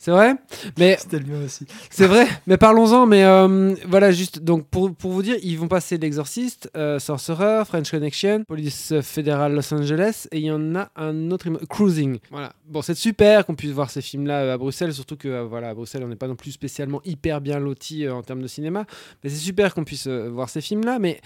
C'est 0.02 0.12
vrai? 0.12 0.36
Mais 0.78 0.96
C'était 0.98 1.20
le 1.20 1.26
mien 1.26 1.46
aussi. 1.46 1.66
c'est 1.90 2.08
vrai, 2.08 2.26
mais 2.48 2.56
parlons-en. 2.56 3.06
Mais 3.06 3.26
euh, 3.26 3.76
voilà, 3.86 4.12
juste 4.12 4.40
donc 4.40 4.66
pour, 4.70 4.96
pour 4.96 5.12
vous 5.12 5.22
dire, 5.22 5.36
ils 5.44 5.60
vont 5.60 5.68
passer 5.68 5.98
l'Exorciste, 5.98 6.72
euh, 6.78 7.00
Sorcerer, 7.00 7.64
French 7.66 7.92
Connection, 7.92 8.46
Police 8.48 8.94
fédérale 9.02 9.54
Los 9.54 9.74
Angeles, 9.74 10.28
et 10.32 10.38
il 10.38 10.46
y 10.46 10.52
en 10.52 10.74
a 10.78 10.90
un 10.96 11.32
autre, 11.32 11.50
Cruising. 11.70 12.20
Voilà. 12.32 12.54
Bon, 12.66 12.82
c'est 12.82 12.96
super 12.96 13.46
qu'on 13.46 13.56
puisse 13.56 13.72
voir 13.72 13.90
ces 13.90 14.02
films-là 14.02 14.44
euh, 14.44 14.54
à 14.54 14.58
Bruxelles, 14.58 14.94
surtout 14.94 15.18
que 15.18 15.28
euh, 15.28 15.44
voilà, 15.44 15.70
à 15.70 15.74
Bruxelles, 15.74 16.04
on 16.06 16.08
n'est 16.08 16.16
pas 16.16 16.30
non 16.30 16.38
plus 16.38 16.52
spécialement 16.54 17.02
hyper 17.04 17.42
bien 17.42 17.60
loti 17.60 18.08
en 18.08 18.24
termes 18.24 18.42
de 18.42 18.48
cinéma. 18.48 18.86
Mais 19.22 19.30
c'est 19.30 19.36
super 19.36 19.76
qu'on 19.76 19.84
puisse 19.84 20.08
voir 20.08 20.50
ces 20.50 20.62
films-là. 20.62 21.00
Mais 21.00 21.20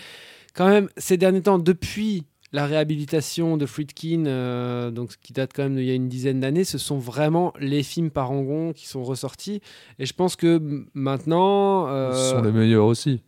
quand 0.56 0.68
même, 0.68 0.90
ces 0.98 1.18
derniers 1.18 1.44
temps, 1.44 1.60
depuis 1.60 2.26
la 2.54 2.68
réhabilitation 2.68 3.58
de 3.58 3.66
Friedkin, 3.66 4.26
euh, 4.28 4.92
donc 4.92 5.16
qui 5.22 5.34
date 5.34 5.52
quand 5.56 5.64
même 5.64 5.76
d'il 5.76 5.86
y 5.86 5.92
a 5.92 5.96
une 5.96 6.08
dizaine 6.08 6.40
d'années, 6.40 6.64
ce 6.64 6.78
sont 6.78 7.00
vraiment 7.00 7.52
les 7.60 7.82
films 7.84 8.12
Parangon 8.12 8.74
qui 8.74 8.88
sont 8.88 9.04
ressortis. 9.04 9.60
Et 10.00 10.06
je 10.06 10.14
pense 10.14 10.36
que 10.36 10.86
maintenant. 10.94 11.88
euh, 11.88 12.14
Ce 12.14 12.36
sont 12.36 12.44
les 12.44 12.52
meilleurs 12.52 12.86
aussi. 12.86 13.22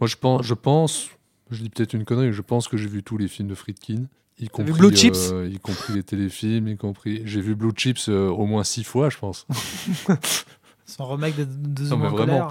Moi, 0.00 0.06
je 0.06 0.14
pense, 0.16 0.46
je 0.46 0.54
pense, 0.54 1.10
je 1.50 1.60
dis 1.60 1.68
peut-être 1.70 1.92
une 1.92 2.04
connerie, 2.04 2.32
je 2.32 2.42
pense 2.42 2.68
que 2.68 2.76
j'ai 2.76 2.88
vu 2.88 3.02
tous 3.02 3.18
les 3.18 3.26
films 3.26 3.48
de 3.48 3.56
Friedkin, 3.56 4.06
y 4.38 4.44
vu 4.44 4.48
compris, 4.48 4.72
Blue 4.72 4.94
Chips 4.94 5.32
euh, 5.32 5.50
y 5.52 5.58
compris 5.58 5.94
les 5.94 6.04
téléfilms, 6.04 6.68
y 6.68 6.76
compris. 6.76 7.22
J'ai 7.24 7.40
vu 7.40 7.56
Blue 7.56 7.72
Chips 7.76 8.08
euh, 8.08 8.28
au 8.28 8.46
moins 8.46 8.62
six 8.62 8.84
fois, 8.84 9.10
je 9.10 9.18
pense. 9.18 9.44
Son 10.86 11.04
remake 11.04 11.36
de 11.36 11.44
Deux 11.44 11.88
Non, 11.88 11.96
mais 11.98 12.06
en 12.06 12.10
vraiment. 12.10 12.48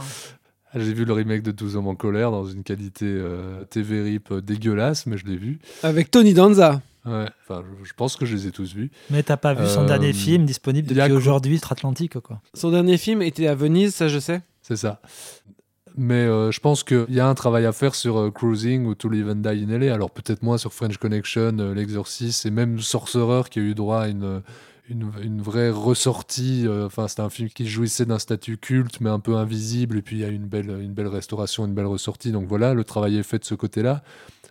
J'ai 0.77 0.93
vu 0.93 1.05
le 1.05 1.13
remake 1.13 1.43
de 1.43 1.51
12 1.51 1.75
hommes 1.75 1.87
en 1.87 1.95
colère 1.95 2.31
dans 2.31 2.45
une 2.45 2.63
qualité 2.63 3.05
euh, 3.05 3.63
TV 3.65 4.01
RIP 4.01 4.31
euh, 4.31 4.41
dégueulasse, 4.41 5.05
mais 5.05 5.17
je 5.17 5.25
l'ai 5.25 5.37
vu. 5.37 5.59
Avec 5.83 6.11
Tony 6.11 6.33
Danza. 6.33 6.81
Ouais, 7.05 7.25
enfin, 7.41 7.63
je, 7.83 7.93
pense 7.93 8.17
que 8.17 8.25
je 8.25 8.35
les 8.35 8.47
ai 8.47 8.51
tous 8.51 8.73
vus. 8.73 8.91
Mais 9.09 9.23
t'as 9.23 9.37
pas 9.37 9.53
vu 9.53 9.65
son 9.65 9.83
Euh, 9.83 9.87
dernier 9.87 10.11
film 10.11 10.45
disponible 10.45 10.89
depuis 10.89 11.11
aujourd'hui, 11.13 11.55
Outre-Atlantique, 11.55 12.19
quoi. 12.19 12.41
Son 12.53 12.71
dernier 12.71 12.97
film 12.97 13.21
était 13.21 13.47
à 13.47 13.55
Venise, 13.55 13.95
ça 13.95 14.09
je 14.09 14.19
sais. 14.19 14.41
C'est 14.61 14.75
ça. 14.75 14.99
Mais 15.97 16.13
euh, 16.13 16.51
je 16.51 16.59
pense 16.59 16.83
qu'il 16.83 17.07
y 17.09 17.19
a 17.19 17.27
un 17.27 17.33
travail 17.33 17.65
à 17.65 17.71
faire 17.71 17.95
sur 17.95 18.19
euh, 18.19 18.29
Cruising 18.29 18.85
ou 18.85 18.93
To 18.93 19.09
Live 19.09 19.29
and 19.29 19.35
Die 19.37 19.65
in 19.67 19.77
LA. 19.79 19.91
Alors 19.91 20.11
peut-être 20.11 20.43
moins 20.43 20.59
sur 20.59 20.71
French 20.71 20.97
Connection, 20.97 21.57
euh, 21.57 21.73
L'Exorciste 21.73 22.45
et 22.45 22.51
même 22.51 22.79
Sorcerer 22.79 23.41
qui 23.49 23.57
a 23.57 23.63
eu 23.63 23.73
droit 23.73 24.01
à 24.01 24.07
une, 24.07 24.43
une, 24.89 25.41
vraie 25.41 25.69
ressortie. 25.69 26.65
euh, 26.67 26.85
Enfin, 26.87 27.07
c'était 27.07 27.21
un 27.21 27.29
film 27.29 27.49
qui 27.49 27.67
jouissait 27.67 28.05
d'un 28.05 28.19
statut 28.19 28.57
culte 28.57 28.99
mais 29.01 29.09
un 29.09 29.19
peu 29.19 29.35
invisible. 29.35 29.97
Et 29.97 30.01
puis 30.01 30.17
il 30.17 30.19
y 30.19 30.25
a 30.25 30.29
une 30.29 30.45
belle, 30.47 30.69
une 30.81 30.93
belle 30.93 31.07
restauration, 31.07 31.65
une 31.65 31.73
belle 31.73 31.85
ressortie. 31.87 32.31
Donc 32.31 32.47
voilà, 32.47 32.73
le 32.73 32.83
travail 32.83 33.17
est 33.17 33.23
fait 33.23 33.39
de 33.39 33.45
ce 33.45 33.55
côté-là. 33.55 34.03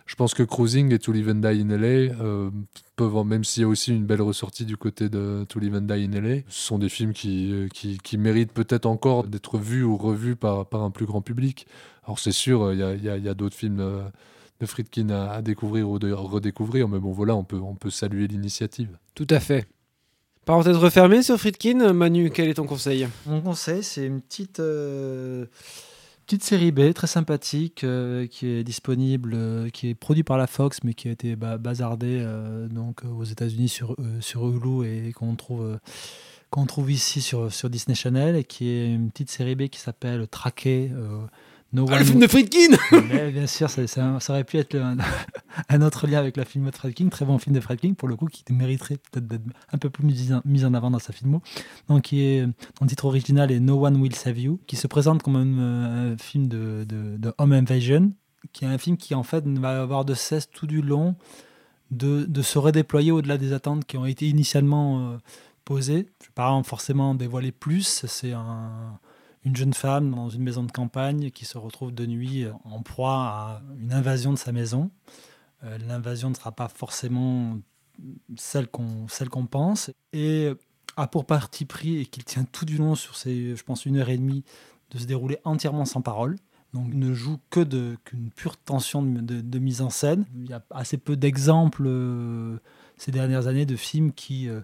Je 0.05 0.15
pense 0.15 0.33
que 0.33 0.43
Cruising 0.43 0.93
et 0.93 0.99
To 0.99 1.11
Live 1.11 1.27
and 1.29 1.35
Die 1.35 1.47
in 1.61 1.69
LA 1.69 1.87
euh, 2.23 2.49
peuvent, 2.95 3.17
en- 3.17 3.25
même 3.25 3.43
s'il 3.43 3.61
y 3.61 3.65
a 3.65 3.67
aussi 3.67 3.93
une 3.93 4.05
belle 4.05 4.21
ressortie 4.21 4.63
du 4.65 4.77
côté 4.77 5.09
de 5.09 5.45
To 5.49 5.59
Live 5.59 5.75
and 5.75 5.81
Die 5.81 6.05
in 6.05 6.11
LA, 6.13 6.35
ce 6.47 6.65
sont 6.67 6.79
des 6.79 6.87
films 6.87 7.11
qui, 7.11 7.51
euh, 7.51 7.67
qui, 7.67 7.97
qui 7.97 8.17
méritent 8.17 8.53
peut-être 8.53 8.85
encore 8.85 9.25
d'être 9.27 9.57
vus 9.57 9.83
ou 9.83 9.97
revus 9.97 10.37
par, 10.37 10.65
par 10.65 10.83
un 10.83 10.91
plus 10.91 11.05
grand 11.05 11.21
public. 11.21 11.67
Alors 12.05 12.19
c'est 12.19 12.31
sûr, 12.31 12.71
il 12.71 12.79
y 12.79 12.83
a, 12.83 12.95
y 12.95 13.27
a- 13.29 13.33
d'autres 13.33 13.57
films 13.57 13.83
de 14.61 14.65
Friedkin 14.65 15.09
à, 15.09 15.31
à 15.31 15.41
découvrir 15.41 15.89
ou 15.89 15.99
de 15.99 16.09
redécouvrir, 16.13 16.87
mais 16.87 16.99
bon 16.99 17.11
voilà, 17.11 17.35
on 17.35 17.43
peut, 17.43 17.59
on 17.59 17.75
peut 17.75 17.89
saluer 17.89 18.27
l'initiative. 18.27 18.97
Tout 19.13 19.27
à 19.29 19.41
fait. 19.41 19.67
Parenthèse 20.47 20.77
refermée 20.77 21.23
sur 21.23 21.37
Friedkin. 21.37 21.91
Manu, 21.91 22.29
quel 22.29 22.47
est 22.47 22.53
ton 22.53 22.65
conseil? 22.65 23.09
Mon 23.25 23.41
conseil, 23.41 23.83
c'est 23.83 24.05
une 24.05 24.21
petite, 24.21 24.61
euh, 24.61 25.45
petite 26.25 26.41
série 26.41 26.71
B 26.71 26.93
très 26.93 27.07
sympathique 27.07 27.83
euh, 27.83 28.27
qui 28.27 28.47
est 28.47 28.63
disponible, 28.63 29.33
euh, 29.35 29.67
qui 29.67 29.89
est 29.89 29.93
produit 29.93 30.23
par 30.23 30.37
la 30.37 30.47
Fox, 30.47 30.85
mais 30.85 30.93
qui 30.93 31.09
a 31.09 31.11
été 31.11 31.35
ba- 31.35 31.57
bazardée 31.57 32.25
donc, 32.71 33.01
aux 33.03 33.25
États-Unis 33.25 33.67
sur, 33.67 33.97
sur 34.21 34.47
Hulu 34.47 34.87
et 34.87 35.11
qu'on 35.11 35.35
trouve, 35.35 35.77
qu'on 36.49 36.65
trouve 36.65 36.91
ici 36.91 37.19
sur, 37.19 37.51
sur 37.51 37.69
Disney 37.69 37.93
Channel, 37.95 38.37
et 38.37 38.45
qui 38.45 38.69
est 38.69 38.87
une 38.87 39.11
petite 39.11 39.29
série 39.29 39.55
B 39.55 39.67
qui 39.67 39.81
s'appelle 39.81 40.29
Traqué. 40.29 40.91
No 41.77 41.85
Ah, 41.91 41.99
le 41.99 42.05
film 42.05 42.19
de 42.19 42.27
Friedkin 42.27 42.75
Mais 43.09 43.31
Bien 43.31 43.47
sûr, 43.47 43.69
ça, 43.69 43.85
ça- 43.87 44.19
ça 44.19 44.33
aurait 44.33 44.43
pu 44.43 44.57
être 44.57 44.75
un, 44.75 44.97
un 45.69 45.81
autre 45.81 46.07
lien 46.07 46.19
avec 46.19 46.35
la 46.37 46.43
film 46.45 46.65
de 46.65 46.71
Fred 46.75 46.93
King, 46.93 47.09
très 47.09 47.23
bon 47.25 47.37
film 47.37 47.55
de 47.55 47.59
Fred 47.61 47.79
King, 47.79 47.95
pour 47.95 48.07
le 48.07 48.15
coup, 48.15 48.25
qui 48.25 48.43
mériterait 48.51 48.97
peut-être 49.11 49.27
d'être 49.27 49.43
un 49.71 49.77
peu 49.77 49.89
plus 49.89 50.03
mis 50.05 50.33
en, 50.33 50.41
mis 50.45 50.65
en 50.65 50.73
avant 50.73 50.89
dans 50.91 50.99
sa 50.99 51.13
filmo. 51.13 51.41
Donc, 51.87 52.03
qui 52.03 52.21
est, 52.21 52.47
son 52.79 52.85
titre 52.87 53.05
original 53.05 53.51
est 53.51 53.59
No 53.59 53.85
One 53.85 53.97
Will 54.01 54.15
Save 54.15 54.39
You, 54.39 54.59
qui 54.67 54.75
se 54.75 54.87
présente 54.87 55.21
comme 55.23 55.35
un, 55.35 55.59
euh, 55.59 56.13
un 56.13 56.17
film 56.17 56.47
de, 56.47 56.85
de, 56.87 57.17
de 57.17 57.33
Home 57.37 57.53
Invasion, 57.53 58.11
qui 58.53 58.65
est 58.65 58.67
un 58.67 58.77
film 58.77 58.97
qui, 58.97 59.13
en 59.15 59.23
fait, 59.23 59.45
ne 59.45 59.59
va 59.59 59.81
avoir 59.81 60.03
de 60.05 60.13
cesse 60.13 60.49
tout 60.49 60.67
du 60.67 60.81
long 60.81 61.15
de, 61.91 62.25
de 62.25 62.41
se 62.41 62.57
redéployer 62.59 63.11
au-delà 63.11 63.37
des 63.37 63.53
attentes 63.53 63.85
qui 63.85 63.97
ont 63.97 64.05
été 64.05 64.27
initialement 64.27 65.11
euh, 65.13 65.17
posées. 65.63 66.07
Je 66.21 66.25
ne 66.25 66.29
vais 66.29 66.33
pas 66.35 66.49
en 66.51 66.63
forcément 66.63 67.13
dévoiler 67.15 67.51
plus, 67.51 68.05
c'est 68.07 68.33
un 68.33 68.99
une 69.47 69.55
jeune 69.55 69.73
femme 69.73 70.13
dans 70.13 70.27
une 70.29 70.43
maison 70.43 70.63
de 70.63 70.71
campagne 70.73 71.31
qui 71.31 71.45
se 71.45 71.57
retrouve 71.57 71.93
de 71.93 72.05
nuit 72.05 72.45
en 72.65 72.81
proie 72.81 73.13
à 73.13 73.61
une 73.79 73.93
invasion 73.93 74.33
de 74.33 74.37
sa 74.37 74.51
maison. 74.51 74.91
Euh, 75.63 75.77
L'invasion 75.87 76.29
ne 76.29 76.35
sera 76.35 76.51
pas 76.51 76.67
forcément 76.67 77.57
celle 78.35 78.67
qu'on 78.67 79.45
pense 79.49 79.89
et 80.11 80.51
a 80.97 81.07
pour 81.07 81.25
parti 81.25 81.63
pris 81.63 81.99
et 81.99 82.05
qu'il 82.05 82.25
tient 82.25 82.43
tout 82.43 82.65
du 82.65 82.77
long 82.77 82.95
sur 82.95 83.15
ces, 83.15 83.55
je 83.55 83.63
pense, 83.63 83.85
une 83.85 83.95
heure 83.97 84.09
et 84.09 84.17
demie 84.17 84.43
de 84.91 84.97
se 84.97 85.05
dérouler 85.05 85.37
entièrement 85.45 85.85
sans 85.85 86.01
parole. 86.01 86.35
Donc 86.73 86.93
ne 86.93 87.13
joue 87.13 87.39
que 87.49 87.61
de 87.61 87.97
qu'une 88.03 88.29
pure 88.29 88.57
tension 88.57 89.01
de 89.01 89.59
mise 89.59 89.81
en 89.81 89.89
scène. 89.89 90.25
Il 90.35 90.49
y 90.49 90.53
a 90.53 90.61
assez 90.71 90.97
peu 90.97 91.15
d'exemples 91.15 91.85
euh, 91.87 92.59
ces 92.97 93.11
dernières 93.11 93.47
années 93.47 93.65
de 93.65 93.77
films 93.77 94.11
qui 94.11 94.49
euh, 94.49 94.59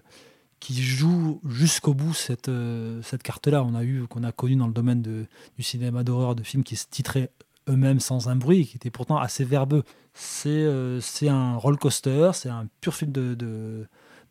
qui 0.64 0.82
jouent 0.82 1.42
jusqu'au 1.46 1.92
bout 1.92 2.14
cette, 2.14 2.48
euh, 2.48 3.02
cette 3.02 3.22
carte-là. 3.22 3.62
On 3.62 3.74
a 3.74 3.84
eu, 3.84 4.06
qu'on 4.08 4.24
a 4.24 4.32
connu 4.32 4.56
dans 4.56 4.66
le 4.66 4.72
domaine 4.72 5.02
du 5.02 5.62
cinéma 5.62 6.04
d'horreur, 6.04 6.34
de 6.34 6.42
films 6.42 6.64
qui 6.64 6.74
se 6.76 6.86
titraient 6.90 7.30
eux-mêmes 7.68 8.00
sans 8.00 8.30
un 8.30 8.36
bruit, 8.36 8.66
qui 8.66 8.76
étaient 8.76 8.90
pourtant 8.90 9.18
assez 9.18 9.44
verbeux. 9.44 9.82
C'est 10.14 10.48
euh, 10.48 11.02
c'est 11.02 11.28
un 11.28 11.56
roller 11.56 11.78
coaster, 11.78 12.30
c'est 12.32 12.48
un 12.48 12.66
pur 12.80 12.94
film 12.94 13.12
de, 13.12 13.34
de, 13.34 13.86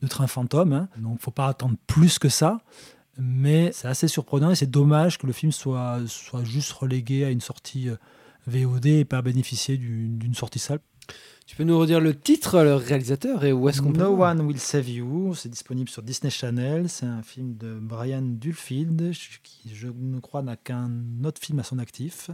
train 0.09 0.25
fantôme, 0.25 0.73
hein. 0.73 0.89
donc 0.97 1.21
faut 1.21 1.29
pas 1.29 1.47
attendre 1.47 1.75
plus 1.86 2.17
que 2.17 2.29
ça. 2.29 2.61
Mais 3.19 3.71
c'est 3.71 3.88
assez 3.88 4.07
surprenant 4.07 4.49
et 4.49 4.55
c'est 4.55 4.71
dommage 4.71 5.19
que 5.19 5.27
le 5.27 5.34
film 5.34 5.51
soit, 5.51 5.99
soit 6.07 6.43
juste 6.43 6.71
relégué 6.71 7.25
à 7.25 7.29
une 7.29 7.41
sortie 7.41 7.89
euh, 7.89 7.95
VOD 8.47 8.88
et 8.88 9.05
pas 9.05 9.21
bénéficier 9.21 9.77
du- 9.77 10.07
d'une 10.07 10.34
sortie 10.34 10.57
salle. 10.57 10.79
Tu 11.45 11.57
peux 11.57 11.63
nous 11.65 11.77
redire 11.77 11.99
le 11.99 12.15
titre, 12.17 12.61
le 12.63 12.75
réalisateur 12.75 13.43
et 13.43 13.51
où 13.51 13.67
est-ce 13.67 13.81
qu'on 13.81 13.91
peut 13.91 13.99
No 13.99 14.23
One 14.23 14.41
Will 14.41 14.59
Save 14.59 14.89
You, 14.89 15.35
c'est 15.35 15.49
disponible 15.49 15.89
sur 15.89 16.01
Disney 16.01 16.29
Channel. 16.31 16.87
C'est 16.87 17.05
un 17.05 17.21
film 17.21 17.55
de 17.57 17.77
Brian 17.79 18.21
Dulfield, 18.21 19.11
qui, 19.43 19.75
je 19.75 19.87
ne 19.87 20.19
crois, 20.19 20.41
n'a 20.41 20.55
qu'un 20.55 20.89
autre 21.25 21.41
film 21.41 21.59
à 21.59 21.63
son 21.63 21.79
actif. 21.79 22.31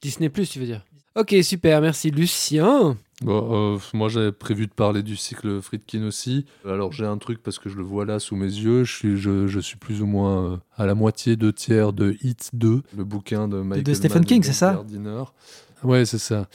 Disney 0.00 0.30
Plus, 0.30 0.48
tu 0.48 0.60
veux 0.60 0.66
dire? 0.66 0.82
Ok, 1.14 1.34
super, 1.42 1.80
merci 1.80 2.10
Lucien. 2.10 2.96
Bon, 3.22 3.74
euh, 3.74 3.78
moi, 3.92 4.08
j'avais 4.08 4.30
prévu 4.30 4.66
de 4.68 4.72
parler 4.72 5.02
du 5.02 5.16
cycle 5.16 5.60
Friedkin 5.60 6.04
aussi. 6.04 6.46
Alors, 6.64 6.92
j'ai 6.92 7.04
un 7.06 7.18
truc 7.18 7.42
parce 7.42 7.58
que 7.58 7.68
je 7.68 7.76
le 7.76 7.82
vois 7.82 8.04
là 8.04 8.20
sous 8.20 8.36
mes 8.36 8.46
yeux. 8.46 8.84
Je 8.84 8.94
suis, 8.94 9.16
je, 9.16 9.46
je 9.48 9.58
suis 9.60 9.76
plus 9.76 10.00
ou 10.00 10.06
moins 10.06 10.52
euh, 10.52 10.56
à 10.76 10.86
la 10.86 10.94
moitié, 10.94 11.34
deux 11.36 11.52
tiers 11.52 11.92
de 11.92 12.16
Hit 12.22 12.50
2, 12.52 12.82
le 12.96 13.04
bouquin 13.04 13.48
de 13.48 13.56
Michael 13.58 13.96
Stephen 13.96 14.18
Mann 14.18 14.22
et 14.22 14.26
King, 14.26 14.42
c'est 14.44 14.52
ça? 14.52 14.74
Gardiner. 14.74 15.24
Ouais, 15.84 16.04
c'est 16.04 16.18
ça. 16.18 16.46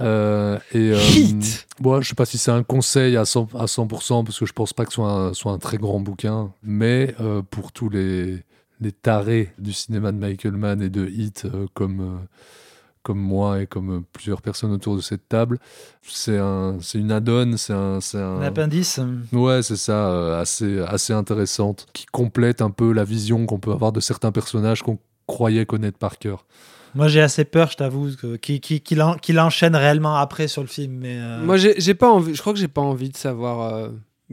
Euh, 0.00 0.58
et, 0.72 0.92
euh, 0.92 0.98
bon, 1.80 2.00
je 2.00 2.08
sais 2.08 2.14
pas 2.14 2.24
si 2.24 2.38
c'est 2.38 2.50
un 2.50 2.62
conseil 2.62 3.16
à 3.16 3.24
100%, 3.24 3.58
à 3.58 3.66
100% 3.66 4.24
parce 4.24 4.38
que 4.38 4.46
je 4.46 4.52
pense 4.52 4.72
pas 4.72 4.84
que 4.84 4.90
ce 4.90 4.96
soit 4.96 5.10
un, 5.10 5.34
soit 5.34 5.52
un 5.52 5.58
très 5.58 5.78
grand 5.78 6.00
bouquin. 6.00 6.52
Mais 6.62 7.14
euh, 7.20 7.42
pour 7.42 7.72
tous 7.72 7.88
les, 7.90 8.42
les 8.80 8.92
tarés 8.92 9.52
du 9.58 9.72
cinéma 9.72 10.12
de 10.12 10.16
Michael 10.18 10.52
Mann 10.52 10.80
et 10.80 10.88
de 10.88 11.06
Hit, 11.06 11.44
euh, 11.44 11.66
comme, 11.74 12.00
euh, 12.00 12.16
comme 13.02 13.18
moi 13.18 13.60
et 13.62 13.66
comme 13.66 14.04
plusieurs 14.12 14.40
personnes 14.40 14.72
autour 14.72 14.96
de 14.96 15.02
cette 15.02 15.28
table, 15.28 15.58
c'est 16.02 16.38
un, 16.38 16.78
une 16.94 17.12
add-on, 17.12 17.56
c'est 17.58 17.74
un, 17.74 17.98
un, 18.14 18.40
Un 18.40 18.42
appendice. 18.42 18.98
Ouais, 19.32 19.62
c'est 19.62 19.76
ça, 19.76 20.38
assez, 20.38 20.80
assez 20.80 21.12
intéressante, 21.12 21.86
qui 21.92 22.06
complète 22.06 22.62
un 22.62 22.70
peu 22.70 22.92
la 22.92 23.04
vision 23.04 23.44
qu'on 23.44 23.58
peut 23.58 23.72
avoir 23.72 23.92
de 23.92 24.00
certains 24.00 24.32
personnages 24.32 24.82
qu'on 24.82 24.98
croyait 25.32 25.66
connaître 25.66 25.98
par 25.98 26.18
cœur. 26.18 26.44
Moi, 26.94 27.08
j'ai 27.08 27.22
assez 27.22 27.44
peur, 27.44 27.70
je 27.70 27.76
t'avoue, 27.76 28.10
qu'il 28.42 28.60
qu'il- 28.60 28.82
qu'il 28.82 29.00
en- 29.02 29.14
qu'il 29.16 29.40
enchaîne 29.40 29.74
réellement 29.74 30.16
après 30.16 30.46
sur 30.46 30.60
le 30.62 30.68
film. 30.68 30.92
Mais 30.98 31.16
euh, 31.18 31.42
Moi, 31.42 31.56
j'ai 31.56 31.94
pas 31.94 32.10
envie. 32.10 32.34
Je 32.34 32.40
crois 32.40 32.52
que 32.52 32.58
j'ai 32.58 32.68
pas 32.68 32.82
envie 32.82 33.08
de 33.08 33.16
savoir 33.16 33.74
euh, 33.74 33.88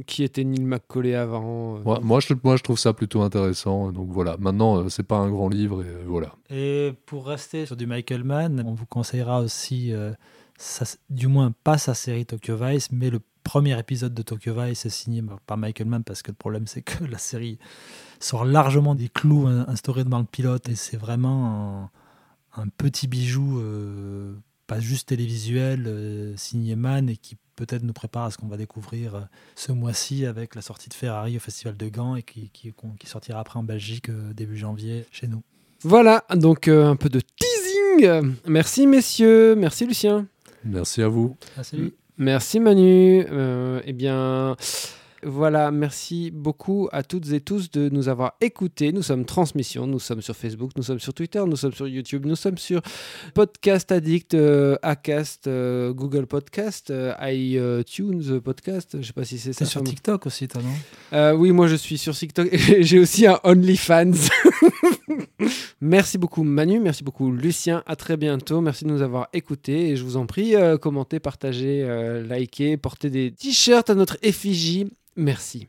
qui 0.05 0.23
était 0.23 0.43
Neil 0.43 0.65
McCauley 0.65 1.15
avant. 1.15 1.77
euh. 1.77 1.81
Moi, 1.85 1.99
moi, 2.03 2.19
je, 2.19 2.33
moi, 2.43 2.57
je 2.57 2.63
trouve 2.63 2.77
ça 2.77 2.91
plutôt 2.91 3.21
intéressant. 3.21 3.93
Donc 3.93 4.09
voilà, 4.11 4.35
maintenant, 4.39 4.77
euh, 4.83 4.89
c'est 4.89 5.03
pas 5.07 5.15
un 5.17 5.29
grand 5.29 5.47
livre, 5.47 5.83
et 5.83 5.87
euh, 5.87 6.03
voilà. 6.05 6.33
Et 6.49 6.93
pour 7.05 7.27
rester 7.27 7.65
sur 7.65 7.77
du 7.77 7.87
Michael 7.87 8.25
Mann, 8.25 8.61
on 8.67 8.73
vous 8.73 8.85
conseillera 8.85 9.39
aussi, 9.39 9.93
euh, 9.93 10.11
sa- 10.57 10.97
du 11.09 11.27
moins 11.27 11.53
pas 11.63 11.77
sa 11.77 11.93
série 11.93 12.25
Tokyo 12.25 12.57
Vice, 12.57 12.89
mais 12.91 13.09
le 13.09 13.19
premier 13.45 13.79
épisode 13.79 14.13
de 14.13 14.21
Tokyo 14.21 14.53
Vice 14.53 14.85
est 14.85 14.89
signé 14.89 15.23
par 15.47 15.57
Michael 15.57 15.87
Mann 15.87 16.03
parce 16.03 16.21
que 16.21 16.31
le 16.31 16.35
problème 16.35 16.67
c'est 16.67 16.81
que 16.81 17.03
la 17.09 17.17
série 17.17 17.57
sort 18.19 18.45
largement 18.45 18.95
des 18.95 19.09
clous 19.09 19.47
in- 19.47 19.65
instaurés 19.67 20.03
dans 20.03 20.19
le 20.19 20.25
pilote 20.25 20.67
et 20.69 20.75
c'est 20.75 20.97
vraiment 20.97 21.89
un, 22.55 22.61
un 22.63 22.67
petit 22.67 23.07
bijou, 23.07 23.59
euh, 23.59 24.33
pas 24.67 24.79
juste 24.79 25.09
télévisuel, 25.09 25.85
euh, 25.87 26.33
signé 26.37 26.75
Mann 26.75 27.09
et 27.09 27.17
qui 27.17 27.37
peut-être 27.55 27.83
nous 27.83 27.93
prépare 27.93 28.25
à 28.25 28.31
ce 28.31 28.37
qu'on 28.37 28.47
va 28.47 28.55
découvrir 28.57 29.15
euh, 29.15 29.21
ce 29.55 29.71
mois-ci 29.71 30.25
avec 30.25 30.55
la 30.55 30.61
sortie 30.61 30.89
de 30.89 30.93
Ferrari 30.93 31.35
au 31.37 31.39
Festival 31.39 31.75
de 31.75 31.89
Gand 31.89 32.15
et 32.15 32.23
qui, 32.23 32.49
qui, 32.53 32.73
qui 32.99 33.07
sortira 33.07 33.39
après 33.39 33.59
en 33.59 33.63
Belgique 33.63 34.09
euh, 34.09 34.33
début 34.33 34.57
janvier 34.57 35.05
chez 35.11 35.27
nous. 35.27 35.43
Voilà, 35.83 36.23
donc 36.35 36.67
euh, 36.67 36.87
un 36.89 36.95
peu 36.95 37.09
de 37.09 37.19
teasing. 37.21 38.35
Merci 38.47 38.87
messieurs, 38.87 39.55
merci 39.55 39.85
Lucien. 39.85 40.27
Merci 40.63 41.01
à 41.01 41.07
vous. 41.07 41.35
Salut. 41.61 41.93
Merci 42.17 42.59
Manu. 42.59 43.25
Euh, 43.29 43.81
eh 43.85 43.93
bien, 43.93 44.57
voilà, 45.23 45.69
merci 45.71 46.31
beaucoup 46.31 46.87
à 46.93 47.03
toutes 47.03 47.31
et 47.33 47.41
tous 47.41 47.69
de 47.71 47.89
nous 47.89 48.07
avoir 48.07 48.35
écoutés. 48.39 48.93
Nous 48.93 49.01
sommes 49.01 49.25
Transmission, 49.25 49.85
nous 49.85 49.99
sommes 49.99 50.21
sur 50.21 50.35
Facebook, 50.35 50.71
nous 50.77 50.83
sommes 50.83 50.99
sur 50.99 51.13
Twitter, 51.13 51.41
nous 51.45 51.57
sommes 51.57 51.73
sur 51.73 51.87
YouTube, 51.89 52.25
nous 52.25 52.37
sommes 52.37 52.57
sur 52.57 52.81
Podcast 53.33 53.91
Addict, 53.91 54.33
euh, 54.33 54.77
Acast, 54.81 55.47
euh, 55.47 55.91
Google 55.91 56.25
Podcast, 56.25 56.89
euh, 56.89 57.13
iTunes 57.23 58.39
Podcast. 58.39 58.91
Je 58.93 58.97
ne 58.97 59.03
sais 59.03 59.13
pas 59.13 59.25
si 59.25 59.37
c'est 59.39 59.51
ça. 59.51 59.65
Sur 59.65 59.83
TikTok 59.83 60.25
aussi, 60.25 60.47
toi, 60.47 60.61
non? 60.61 61.33
Oui, 61.37 61.51
moi 61.51 61.67
je 61.67 61.75
suis 61.75 61.97
sur 61.97 62.15
TikTok. 62.15 62.47
J'ai 62.79 62.99
aussi 62.99 63.27
un 63.27 63.39
OnlyFans. 63.43 64.11
merci 65.81 66.17
beaucoup 66.17 66.43
Manu, 66.43 66.79
merci 66.79 67.03
beaucoup 67.03 67.31
Lucien. 67.31 67.83
À 67.87 67.97
très 67.97 68.15
bientôt. 68.15 68.61
Merci 68.61 68.85
de 68.85 68.89
nous 68.89 69.01
avoir 69.01 69.27
écoutés. 69.33 69.89
Et 69.89 69.95
je 69.97 70.03
vous 70.05 70.15
en 70.15 70.25
prie, 70.25 70.53
commentez, 70.81 71.19
partagez, 71.19 72.23
likez, 72.29 72.77
portez 72.77 73.09
des 73.09 73.31
t-shirts 73.31 73.89
à 73.89 73.95
notre 73.95 74.17
effigie. 74.21 74.87
Merci. 75.19 75.67